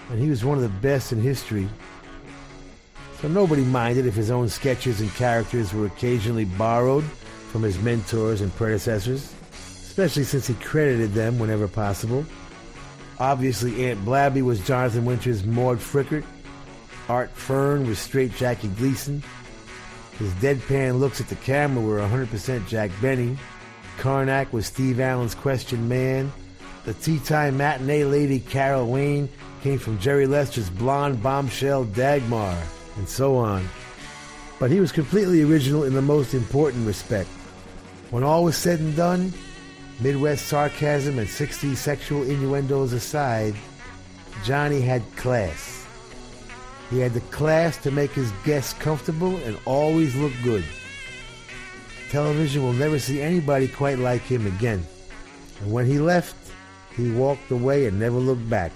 and 0.09 0.19
he 0.19 0.29
was 0.29 0.45
one 0.45 0.57
of 0.57 0.63
the 0.63 0.79
best 0.79 1.11
in 1.11 1.21
history. 1.21 1.67
So 3.21 3.27
nobody 3.27 3.63
minded 3.63 4.05
if 4.05 4.13
his 4.13 4.29
own 4.29 4.47
sketches 4.47 5.01
and 5.01 5.13
characters 5.15 5.73
were 5.73 5.87
occasionally 5.87 6.45
borrowed 6.45 7.03
from 7.51 7.63
his 7.63 7.79
mentors 7.79 8.41
and 8.41 8.55
predecessors, 8.55 9.33
especially 9.51 10.23
since 10.23 10.45
he 10.45 10.53
credited 10.55 11.13
them 11.13 11.39
whenever 11.39 11.67
possible. 11.67 12.23
Obviously, 13.19 13.89
Aunt 13.89 14.05
Blabby 14.05 14.43
was 14.43 14.65
Jonathan 14.65 15.05
Winters' 15.05 15.43
Maude 15.43 15.79
Frickert. 15.79 16.23
Art 17.09 17.31
Fern 17.31 17.87
was 17.87 17.97
straight 17.97 18.35
Jackie 18.35 18.67
Gleason. 18.67 19.23
His 20.19 20.31
deadpan 20.33 20.99
looks 20.99 21.19
at 21.19 21.29
the 21.29 21.35
camera 21.35 21.83
were 21.83 21.99
100% 21.99 22.67
Jack 22.67 22.91
Benny. 23.01 23.37
Karnak 23.97 24.51
was 24.51 24.67
Steve 24.67 24.99
Allen's 24.99 25.35
question 25.35 25.87
man. 25.87 26.31
The 26.85 26.93
tea 26.93 27.19
time 27.19 27.57
matinee 27.57 28.05
lady 28.05 28.39
Carol 28.39 28.87
Wayne 28.87 29.27
came 29.61 29.79
from 29.79 29.99
Jerry 29.99 30.27
Lester's 30.27 30.69
blonde 30.69 31.21
bombshell 31.21 31.85
Dagmar, 31.85 32.57
and 32.97 33.09
so 33.09 33.35
on. 33.35 33.67
But 34.59 34.71
he 34.71 34.79
was 34.79 34.91
completely 34.91 35.43
original 35.43 35.83
in 35.83 35.93
the 35.93 36.01
most 36.01 36.33
important 36.33 36.87
respect. 36.87 37.29
When 38.09 38.23
all 38.23 38.43
was 38.43 38.55
said 38.55 38.79
and 38.79 38.95
done, 38.95 39.33
Midwest 39.99 40.45
sarcasm 40.45 41.17
and 41.17 41.27
60s 41.27 41.75
sexual 41.75 42.21
innuendos 42.23 42.93
aside, 42.93 43.55
Johnny 44.43 44.79
had 44.79 45.03
class. 45.15 45.85
He 46.89 46.99
had 46.99 47.13
the 47.13 47.21
class 47.21 47.77
to 47.77 47.91
make 47.91 48.11
his 48.11 48.31
guests 48.45 48.73
comfortable 48.73 49.35
and 49.37 49.57
always 49.65 50.15
look 50.15 50.33
good. 50.43 50.63
Television 52.09 52.63
will 52.63 52.73
never 52.73 52.99
see 52.99 53.21
anybody 53.21 53.67
quite 53.67 53.99
like 53.99 54.21
him 54.21 54.47
again. 54.47 54.85
And 55.61 55.73
when 55.73 55.85
he 55.85 55.99
left, 55.99 56.35
he 56.95 57.11
walked 57.11 57.51
away 57.51 57.87
and 57.87 57.99
never 57.99 58.17
looked 58.17 58.49
back. 58.49 58.71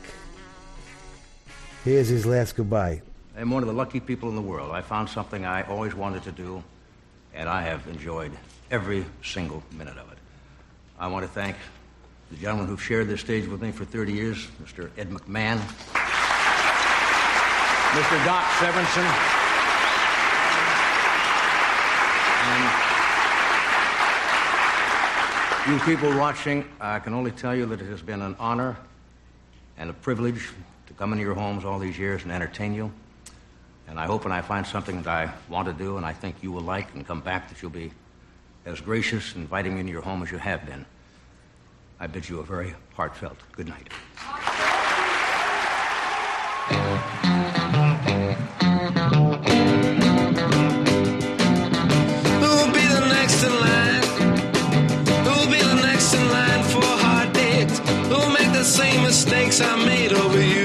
Here's 1.85 2.09
his 2.09 2.25
last 2.25 2.55
goodbye. 2.55 3.01
I'm 3.37 3.49
one 3.49 3.63
of 3.63 3.67
the 3.67 3.73
lucky 3.73 4.01
people 4.01 4.27
in 4.29 4.35
the 4.35 4.41
world. 4.41 4.71
I 4.71 4.81
found 4.81 5.07
something 5.09 5.45
I 5.45 5.63
always 5.63 5.95
wanted 5.95 6.23
to 6.23 6.31
do, 6.31 6.61
and 7.33 7.47
I 7.47 7.61
have 7.61 7.87
enjoyed 7.87 8.31
every 8.69 9.05
single 9.23 9.63
minute 9.71 9.97
of 9.97 10.11
it. 10.11 10.17
I 10.99 11.07
want 11.07 11.23
to 11.25 11.31
thank 11.31 11.55
the 12.29 12.37
gentleman 12.37 12.67
who 12.67 12.77
shared 12.77 13.07
this 13.07 13.21
stage 13.21 13.47
with 13.47 13.61
me 13.61 13.71
for 13.71 13.85
30 13.85 14.11
years, 14.11 14.47
Mr. 14.61 14.89
Ed 14.97 15.09
McMahon, 15.09 15.57
Mr. 17.95 18.25
Doc 18.25 18.43
Severinsen, 18.59 19.05
and 22.43 22.90
you 25.67 25.77
people 25.79 26.09
watching. 26.17 26.65
I 26.79 26.97
can 26.99 27.13
only 27.13 27.29
tell 27.29 27.55
you 27.55 27.67
that 27.67 27.81
it 27.81 27.85
has 27.85 28.01
been 28.01 28.21
an 28.23 28.35
honor 28.39 28.75
and 29.77 29.91
a 29.91 29.93
privilege 29.93 30.49
to 30.88 30.93
come 30.93 31.11
into 31.13 31.23
your 31.23 31.35
homes 31.35 31.63
all 31.65 31.77
these 31.77 31.99
years 31.99 32.23
and 32.23 32.31
entertain 32.31 32.73
you. 32.73 32.91
And 33.88 33.99
I 33.99 34.07
hope 34.07 34.23
when 34.23 34.33
I 34.33 34.41
find 34.41 34.65
something 34.65 35.03
that 35.03 35.07
I 35.07 35.31
want 35.49 35.67
to 35.67 35.73
do 35.73 35.97
and 35.97 36.05
I 36.05 36.13
think 36.13 36.38
you 36.41 36.51
will 36.51 36.61
like 36.63 36.95
and 36.95 37.05
come 37.05 37.21
back 37.21 37.49
that 37.49 37.61
you'll 37.61 37.69
be 37.69 37.91
as 38.65 38.81
gracious 38.81 39.35
in 39.35 39.41
inviting 39.41 39.75
me 39.75 39.81
into 39.81 39.91
your 39.91 40.01
home 40.01 40.23
as 40.23 40.31
you 40.31 40.39
have 40.39 40.65
been. 40.65 40.85
I 41.99 42.07
bid 42.07 42.27
you 42.27 42.39
a 42.39 42.43
very 42.43 42.73
heartfelt 42.95 43.38
good 43.51 43.67
night. 43.67 43.89
Mistakes 59.23 59.61
I 59.61 59.76
made 59.85 60.14
over 60.14 60.41
you? 60.41 60.60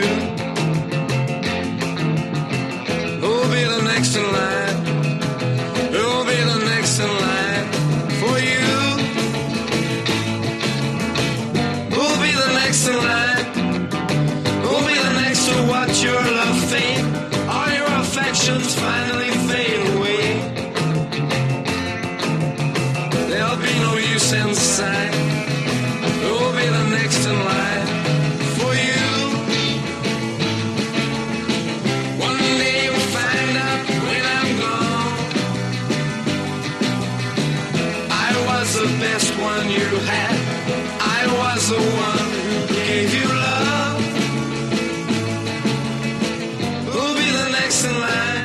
next 47.66 47.84
in 47.84 47.98
line. 47.98 48.44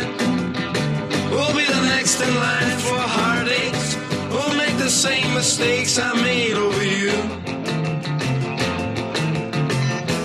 We'll 1.29 1.55
be 1.55 1.63
the 1.63 1.81
next 1.93 2.19
in 2.21 2.33
line 2.33 2.77
for 2.79 2.97
heartaches. 2.97 3.95
We'll 4.31 4.55
make 4.55 4.75
the 4.79 4.89
same 4.89 5.31
mistakes 5.35 5.99
I 5.99 6.11
made 6.23 6.55
over 6.55 6.83
you. 6.83 7.11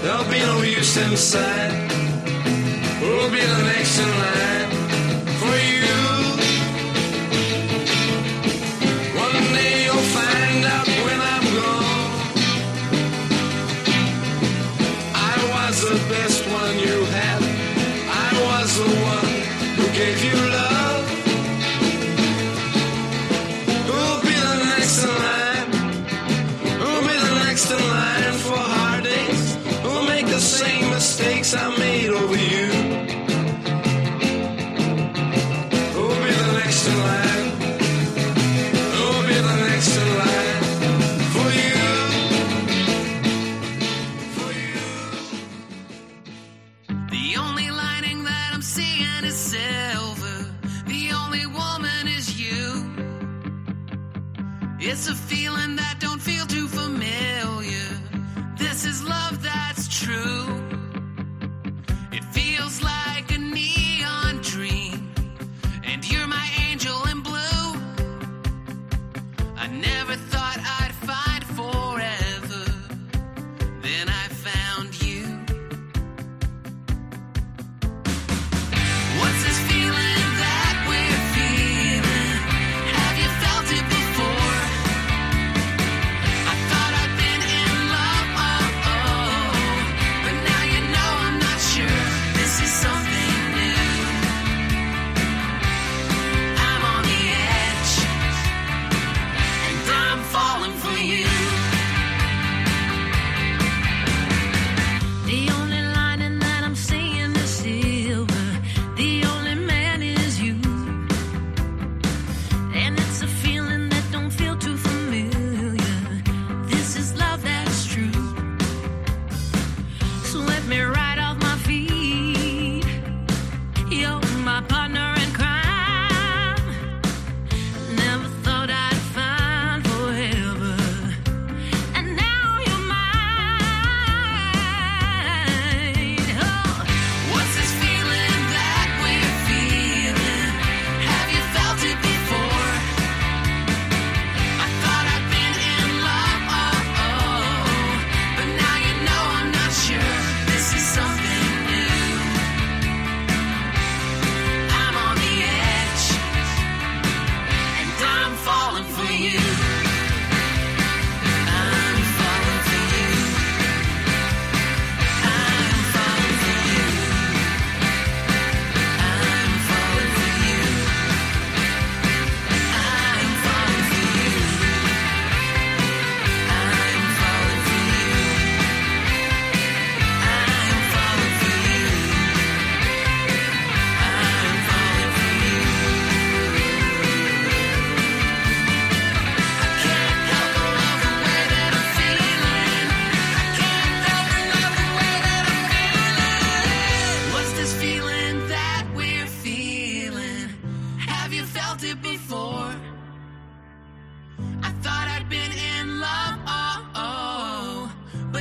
There'll 0.01 0.31
be 0.31 0.41
no 0.41 0.63
use 0.63 0.97
inside. 0.97 1.91
We'll 3.03 3.31
be 3.31 3.45
the 3.55 3.63
next 3.65 3.99
in 3.99 4.09
line. 4.09 4.66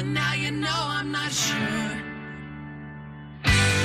but 0.05 0.13
now 0.13 0.33
you 0.33 0.51
know 0.51 0.81
I'm 0.97 1.11
not 1.11 1.31
sure. 1.31 1.89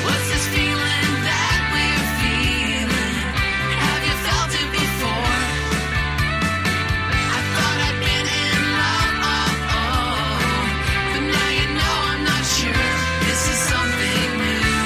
What's 0.04 0.28
this 0.32 0.46
feeling 0.54 1.12
that 1.28 1.60
we're 1.72 2.06
feeling? 2.20 3.16
Have 3.84 4.02
you 4.08 4.16
felt 4.26 4.52
it 4.60 4.70
before? 4.80 5.38
I 7.36 7.40
thought 7.54 7.78
I'd 7.88 7.98
been 8.04 8.26
in 8.44 8.60
love, 8.80 9.16
oh, 9.32 9.76
oh, 9.78 10.34
but 11.12 11.24
now 11.36 11.50
you 11.58 11.66
know 11.78 11.96
I'm 12.10 12.22
not 12.30 12.44
sure. 12.58 12.90
This 13.26 13.42
is 13.52 13.58
something 13.72 14.30
new. 14.44 14.76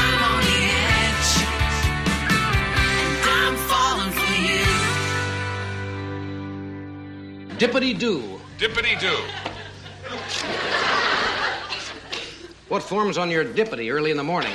I'm 0.00 0.20
on 0.32 0.40
the 0.48 0.60
edge, 1.02 1.32
and 2.96 3.36
I'm 3.36 3.56
falling 3.70 4.12
for 4.20 4.34
you. 4.48 4.64
Dippity 7.58 7.92
doo. 7.98 8.31
Dippity 8.62 8.96
do. 9.00 9.16
What 12.68 12.84
forms 12.84 13.18
on 13.18 13.28
your 13.28 13.44
dippity 13.44 13.92
early 13.92 14.12
in 14.12 14.16
the 14.16 14.22
morning? 14.22 14.54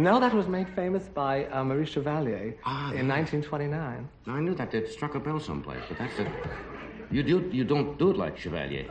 No, 0.00 0.18
that 0.18 0.32
was 0.32 0.48
made 0.48 0.66
famous 0.70 1.02
by 1.08 1.44
uh, 1.48 1.62
Maurice 1.62 1.90
Chevalier 1.90 2.54
in 2.94 3.06
1929. 3.06 4.08
I 4.28 4.40
knew 4.40 4.54
that. 4.54 4.72
It 4.72 4.90
struck 4.90 5.14
a 5.14 5.20
bell 5.20 5.38
someplace, 5.38 5.82
but 5.88 5.98
that's 5.98 6.18
it. 6.18 6.26
You 7.10 7.22
do. 7.22 7.50
You 7.52 7.64
don't 7.64 7.98
do 7.98 8.10
it 8.12 8.16
like 8.16 8.38
Chevalier. 8.38 8.86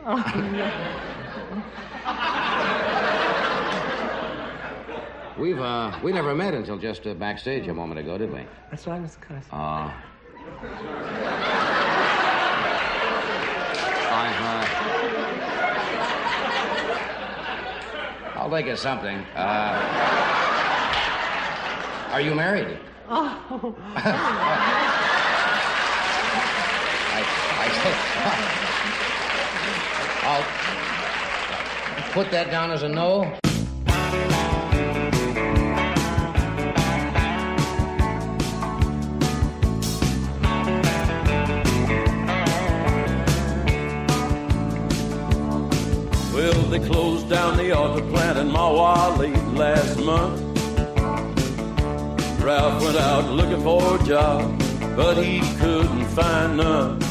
We've 5.40 5.60
uh, 5.60 5.98
we 6.04 6.12
never 6.12 6.36
met 6.36 6.54
until 6.54 6.78
just 6.78 7.08
uh, 7.08 7.16
backstage 7.16 7.68
a 7.68 7.74
moment 7.74 8.00
ago, 8.00 8.20
did 8.20 8.32
we? 8.32 8.46
That's 8.70 8.86
right, 8.86 9.02
Mr. 9.02 9.20
Carson. 9.22 9.50
Uh, 9.52 9.92
I've, 14.12 14.42
uh, 14.42 14.66
I'll 18.40 18.50
think 18.52 18.68
of 18.68 18.78
something. 18.78 19.18
Uh, 19.36 20.49
are 22.12 22.22
you 22.22 22.34
married? 22.34 22.80
Oh. 23.08 23.40
oh 23.52 23.76
i 23.86 24.06
i'll 30.24 30.44
put 32.12 32.32
that 32.32 32.50
down 32.50 32.72
as 32.72 32.84
a 32.84 32.90
no. 32.90 33.22
Well, 46.34 46.62
they 46.70 46.80
closed 46.80 47.30
down 47.30 47.58
the 47.58 47.76
auto 47.76 48.08
plant 48.10 48.40
in 48.40 48.50
Mahwah 48.50 49.56
last 49.56 50.00
month. 50.00 50.49
Ralph 52.42 52.82
went 52.82 52.98
out 52.98 53.30
looking 53.32 53.62
for 53.62 54.00
a 54.00 54.04
job, 54.04 54.58
but 54.96 55.18
he 55.18 55.40
couldn't 55.58 56.06
find 56.08 56.58
none. 56.58 57.02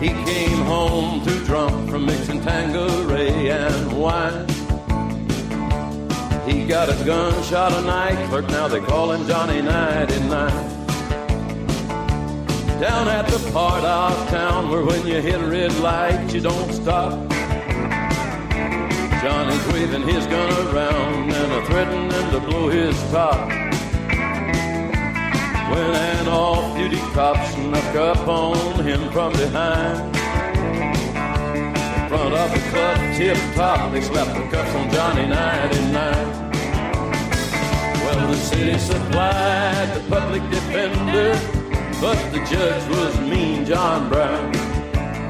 He 0.00 0.08
came 0.08 0.58
home 0.64 1.24
too 1.24 1.44
drunk 1.44 1.90
from 1.90 2.06
mixing 2.06 2.40
Tanqueray 2.40 3.50
and 3.50 4.00
wine. 4.00 4.48
He 6.46 6.66
got 6.66 6.88
a 6.88 7.04
gun, 7.04 7.42
shot 7.44 7.72
a 7.72 7.82
night 7.82 8.28
clerk, 8.28 8.48
now 8.48 8.68
they 8.68 8.80
call 8.80 9.12
him 9.12 9.26
Johnny 9.26 9.62
99. 9.62 10.28
Down 12.80 13.08
at 13.08 13.26
the 13.28 13.50
part 13.52 13.84
of 13.84 14.28
town 14.28 14.70
where 14.70 14.84
when 14.84 15.06
you 15.06 15.20
hit 15.20 15.40
a 15.40 15.46
red 15.46 15.72
light, 15.78 16.32
you 16.32 16.40
don't 16.40 16.72
stop. 16.72 17.31
Johnny's 19.22 19.64
waving 19.68 20.02
his 20.02 20.26
gun 20.26 20.50
around 20.74 21.32
and 21.32 21.52
a 21.52 21.64
threatening 21.66 22.30
to 22.32 22.40
blow 22.40 22.68
his 22.68 23.00
top. 23.12 23.48
When 25.70 25.94
an 25.94 26.26
off-duty 26.26 26.96
cop 27.14 27.36
snuck 27.52 27.94
up 27.94 28.26
on 28.26 28.84
him 28.84 29.08
from 29.12 29.32
behind. 29.34 30.16
In 32.02 32.08
front 32.08 32.34
of 32.34 32.50
the 32.50 32.58
club 32.70 33.14
tip 33.14 33.36
top, 33.54 33.92
they 33.92 34.00
slapped 34.00 34.34
the 34.34 34.56
cuffs 34.56 34.74
on 34.74 34.90
Johnny 34.90 35.26
99. 35.28 36.50
Well, 38.02 38.26
the 38.26 38.36
city 38.36 38.76
supplied 38.76 39.94
the 39.94 40.00
public 40.10 40.42
defender, 40.50 41.38
but 42.00 42.18
the 42.32 42.44
judge 42.50 42.88
was 42.90 43.20
mean 43.20 43.64
John 43.66 44.08
Brown. 44.08 44.52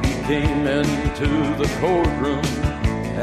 He 0.02 0.14
came 0.24 0.66
into 0.66 1.28
the 1.58 1.68
courtroom 1.78 2.61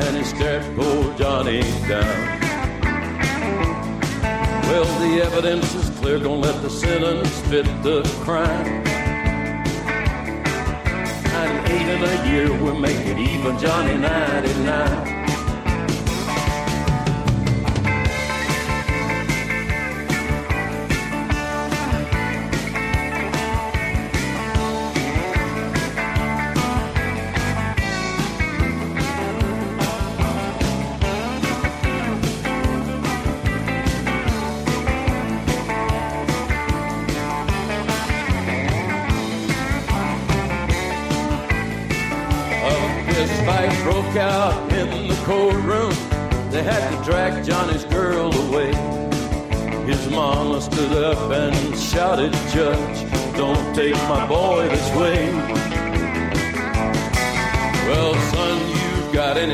and 0.02 0.18
he 0.18 0.24
stared 0.24 0.64
poor 0.76 1.14
Johnny 1.18 1.62
down. 1.88 2.40
Well, 4.70 4.86
the 5.00 5.22
evidence 5.24 5.76
is 5.76 5.90
clear, 6.00 6.20
gonna 6.20 6.36
let 6.36 6.62
the 6.62 6.70
sentence 6.70 7.40
fit 7.50 7.66
the 7.84 8.02
crime. 8.24 8.84
98 11.24 11.82
in 11.96 12.04
a 12.04 12.32
year, 12.32 12.64
we'll 12.64 12.80
make 12.80 13.06
it 13.06 13.18
even, 13.18 13.58
Johnny 13.60 13.98
99. 13.98 15.19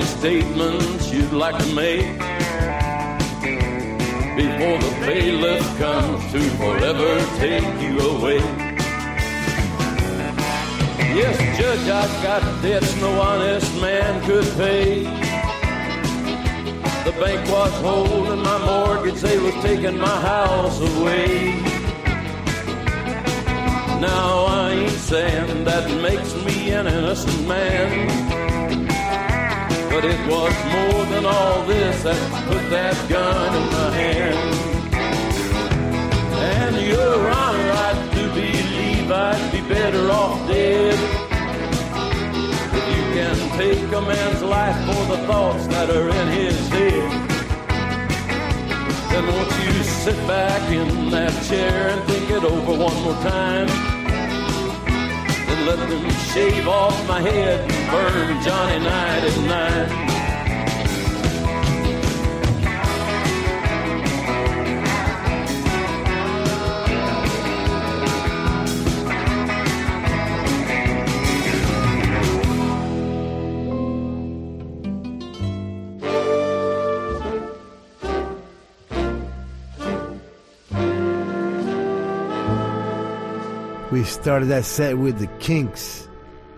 Statements 0.06 1.12
you'd 1.12 1.34
like 1.34 1.58
to 1.58 1.74
make? 1.74 2.18
Before 4.36 4.78
the 4.78 4.96
bailiff 5.06 5.78
comes 5.78 6.32
to 6.32 6.40
forever 6.58 7.26
take 7.38 7.64
you 7.82 8.00
away. 8.00 8.40
Yes, 11.16 11.38
Judge, 11.58 11.88
I've 11.88 12.24
got 12.24 12.62
debts 12.62 12.96
no 12.98 13.20
honest 13.22 13.74
man 13.82 14.22
could 14.26 14.46
pay. 14.58 15.04
The 17.06 17.12
bank 17.20 17.50
was 17.50 17.74
holding 17.82 18.42
my 18.42 18.58
mortgage, 18.66 19.22
they 19.22 19.38
was 19.38 19.54
taking 19.64 19.98
my 19.98 20.20
house 20.20 20.80
away. 20.82 21.62
Now 24.02 24.46
I 24.46 24.72
ain't 24.72 24.92
saying 24.92 25.64
that 25.64 25.90
makes 26.02 26.36
me 26.44 26.72
an 26.72 26.88
innocent 26.88 27.48
man. 27.48 28.45
But 29.96 30.04
it 30.04 30.20
was 30.28 30.54
more 30.76 31.06
than 31.06 31.26
all 31.26 31.64
this 31.64 32.04
that 32.04 32.20
put 32.50 32.70
that 32.70 32.98
gun 33.08 33.56
in 33.56 33.66
my 33.72 33.92
hand. 33.96 34.94
And 36.34 36.76
your 36.86 37.32
honor, 37.32 38.14
do 38.14 38.28
believe 38.34 39.10
I'd 39.10 39.52
be 39.54 39.62
better 39.74 40.12
off 40.12 40.46
dead. 40.50 41.00
If 42.76 42.86
you 42.94 43.04
can 43.16 43.38
take 43.58 43.90
a 43.94 44.02
man's 44.02 44.44
life 44.44 44.76
for 44.86 45.16
the 45.16 45.26
thoughts 45.28 45.66
that 45.68 45.90
are 45.90 46.10
in 46.10 46.28
his 46.28 46.68
head. 46.68 47.12
Then 49.12 49.26
won't 49.28 49.52
you 49.64 49.82
sit 49.82 50.18
back 50.28 50.70
in 50.72 51.10
that 51.12 51.32
chair 51.46 51.88
and 51.88 52.04
think 52.04 52.30
it 52.32 52.44
over 52.44 52.72
one 52.78 53.02
more 53.02 53.24
time? 53.24 53.95
Let 55.66 55.80
them 55.80 56.10
shave 56.32 56.68
off 56.68 57.08
my 57.08 57.20
head 57.22 57.60
and 57.60 57.92
burn 57.92 58.44
Johnny 58.44 58.84
night 58.84 59.24
and 59.24 59.48
night. 59.48 60.15
We 83.96 84.04
started 84.04 84.48
that 84.48 84.66
set 84.66 84.98
with 84.98 85.20
the 85.20 85.28
Kinks. 85.40 86.10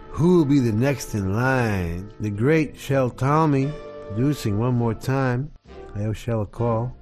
Who 0.09 0.38
will 0.38 0.45
be 0.45 0.57
the 0.57 0.72
next 0.72 1.14
in 1.14 1.35
line? 1.35 2.11
The 2.19 2.31
great 2.31 2.76
Shel 2.76 3.11
Talmy 3.11 3.72
producing 4.07 4.57
one 4.57 4.73
more 4.73 4.95
time. 4.95 5.51
I 5.93 6.05
owe 6.05 6.14
Shel 6.14 6.41
a 6.41 6.47
call. 6.47 6.97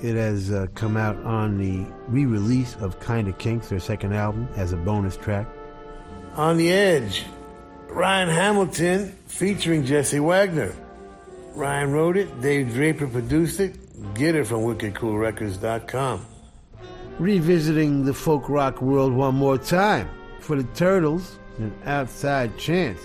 It 0.00 0.14
has 0.14 0.52
uh, 0.52 0.68
come 0.76 0.96
out 0.96 1.16
on 1.24 1.58
the 1.58 1.84
re-release 2.06 2.76
of 2.76 3.04
Kinda 3.04 3.32
Kinks, 3.32 3.68
their 3.68 3.80
second 3.80 4.12
album, 4.14 4.46
as 4.54 4.70
a 4.70 4.76
bonus 4.76 5.16
track. 5.16 5.48
On 6.36 6.56
the 6.56 6.70
Edge, 6.70 7.24
Ryan 7.88 8.28
Hamilton 8.28 9.18
featuring 9.26 9.84
Jesse 9.84 10.20
Wagner. 10.20 10.76
Ryan 11.56 11.90
wrote 11.90 12.16
it, 12.16 12.40
Dave 12.40 12.72
Draper 12.72 13.08
produced 13.08 13.58
it. 13.58 14.14
Get 14.14 14.36
it 14.36 14.46
from 14.46 14.60
wickedcoolrecords.com. 14.60 16.35
Revisiting 17.18 18.04
the 18.04 18.12
folk 18.12 18.50
rock 18.50 18.82
world 18.82 19.14
one 19.14 19.34
more 19.36 19.56
time 19.56 20.06
for 20.38 20.54
the 20.54 20.68
Turtles, 20.74 21.38
an 21.56 21.74
outside 21.86 22.58
chance. 22.58 23.00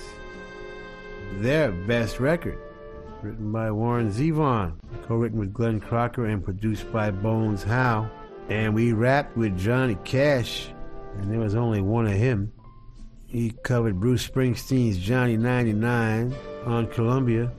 Their 1.35 1.71
best 1.71 2.19
record, 2.19 2.57
written 3.21 3.53
by 3.53 3.71
Warren 3.71 4.11
Zevon, 4.11 4.73
co-written 5.03 5.39
with 5.39 5.53
Glenn 5.53 5.79
Crocker 5.79 6.25
and 6.25 6.43
produced 6.43 6.91
by 6.91 7.09
Bones 7.09 7.63
Howe. 7.63 8.09
And 8.49 8.75
we 8.75 8.91
rapped 8.91 9.37
with 9.37 9.57
Johnny 9.57 9.95
Cash, 10.03 10.67
and 11.17 11.31
there 11.31 11.39
was 11.39 11.55
only 11.55 11.81
one 11.81 12.05
of 12.05 12.11
him. 12.11 12.51
He 13.27 13.51
covered 13.63 14.01
Bruce 14.01 14.27
Springsteen's 14.27 14.97
Johnny 14.97 15.37
99 15.37 16.35
on 16.65 16.87
Columbia. 16.87 17.49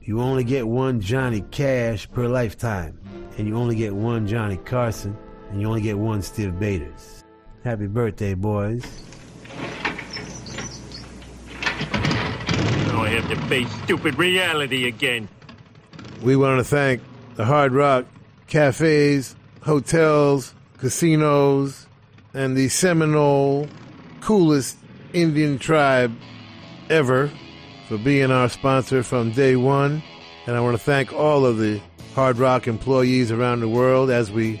You 0.00 0.22
only 0.22 0.44
get 0.44 0.66
one 0.66 1.02
Johnny 1.02 1.42
Cash 1.50 2.10
per 2.10 2.26
lifetime, 2.28 2.98
and 3.36 3.46
you 3.46 3.56
only 3.56 3.76
get 3.76 3.94
one 3.94 4.26
Johnny 4.26 4.56
Carson, 4.56 5.18
and 5.52 5.60
you 5.60 5.68
only 5.68 5.82
get 5.82 5.98
one 5.98 6.20
Stiv 6.20 6.58
Bators. 6.58 7.24
Happy 7.62 7.86
birthday, 7.86 8.32
boys. 8.32 8.82
Now 12.86 13.02
I 13.02 13.08
have 13.10 13.28
to 13.28 13.36
face 13.48 13.70
stupid 13.84 14.16
reality 14.18 14.88
again. 14.88 15.28
We 16.22 16.36
want 16.36 16.58
to 16.58 16.64
thank 16.64 17.02
the 17.34 17.44
Hard 17.44 17.72
Rock 17.72 18.06
cafes, 18.46 19.36
hotels, 19.60 20.54
casinos, 20.78 21.86
and 22.32 22.56
the 22.56 22.68
Seminole 22.68 23.68
coolest 24.22 24.78
Indian 25.12 25.58
tribe 25.58 26.16
ever 26.88 27.30
for 27.88 27.98
being 27.98 28.30
our 28.30 28.48
sponsor 28.48 29.02
from 29.02 29.32
day 29.32 29.56
one. 29.56 30.02
And 30.46 30.56
I 30.56 30.60
want 30.60 30.78
to 30.78 30.82
thank 30.82 31.12
all 31.12 31.44
of 31.44 31.58
the 31.58 31.80
Hard 32.14 32.38
Rock 32.38 32.66
employees 32.66 33.30
around 33.30 33.60
the 33.60 33.68
world 33.68 34.10
as 34.10 34.30
we 34.32 34.60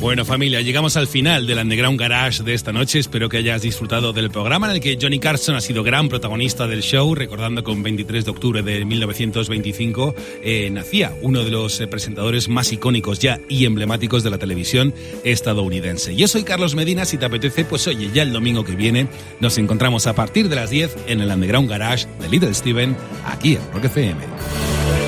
Bueno 0.00 0.26
familia, 0.26 0.60
llegamos 0.60 0.98
al 0.98 1.06
final 1.06 1.46
del 1.46 1.58
Underground 1.58 1.98
Garage 1.98 2.42
de 2.42 2.52
esta 2.52 2.72
noche. 2.72 2.98
Espero 2.98 3.30
que 3.30 3.38
hayas 3.38 3.62
disfrutado 3.62 4.12
del 4.12 4.30
programa 4.30 4.66
en 4.66 4.74
el 4.74 4.80
que 4.80 4.98
Johnny 5.00 5.18
Carson 5.18 5.56
ha 5.56 5.62
sido 5.62 5.82
gran 5.82 6.10
protagonista 6.10 6.66
del 6.66 6.82
show, 6.82 7.14
recordando 7.14 7.62
que 7.62 7.70
con 7.70 7.82
23 7.82 8.26
de 8.26 8.30
octubre 8.30 8.62
de 8.62 8.84
1925 8.84 10.14
eh, 10.42 10.68
nacía 10.70 11.16
uno 11.22 11.42
de 11.42 11.50
los 11.50 11.80
eh, 11.80 11.86
presentadores 11.86 12.50
más 12.50 12.70
icónicos 12.70 13.18
ya 13.18 13.40
y 13.48 13.64
emblemáticos 13.64 14.22
de 14.22 14.30
la 14.30 14.36
televisión 14.36 14.92
estadounidense. 15.24 16.14
Yo 16.14 16.28
soy 16.28 16.44
Carlos 16.44 16.74
Medina, 16.74 17.06
si 17.06 17.16
te 17.16 17.24
apetece, 17.24 17.64
pues 17.64 17.86
oye, 17.86 18.10
ya 18.12 18.24
el 18.24 18.32
domingo 18.34 18.62
que 18.62 18.76
viene 18.76 19.08
nos 19.40 19.56
encontramos 19.56 20.06
a 20.06 20.14
partir 20.14 20.50
de 20.50 20.56
las 20.56 20.68
10 20.68 20.96
en 21.06 21.22
el 21.22 21.30
Underground 21.30 21.70
Garage 21.70 22.06
de 22.20 22.28
Little 22.28 22.52
Steven, 22.52 22.94
aquí 23.24 23.56
en 23.56 23.72
Rock 23.72 23.86
FM. 23.86 25.03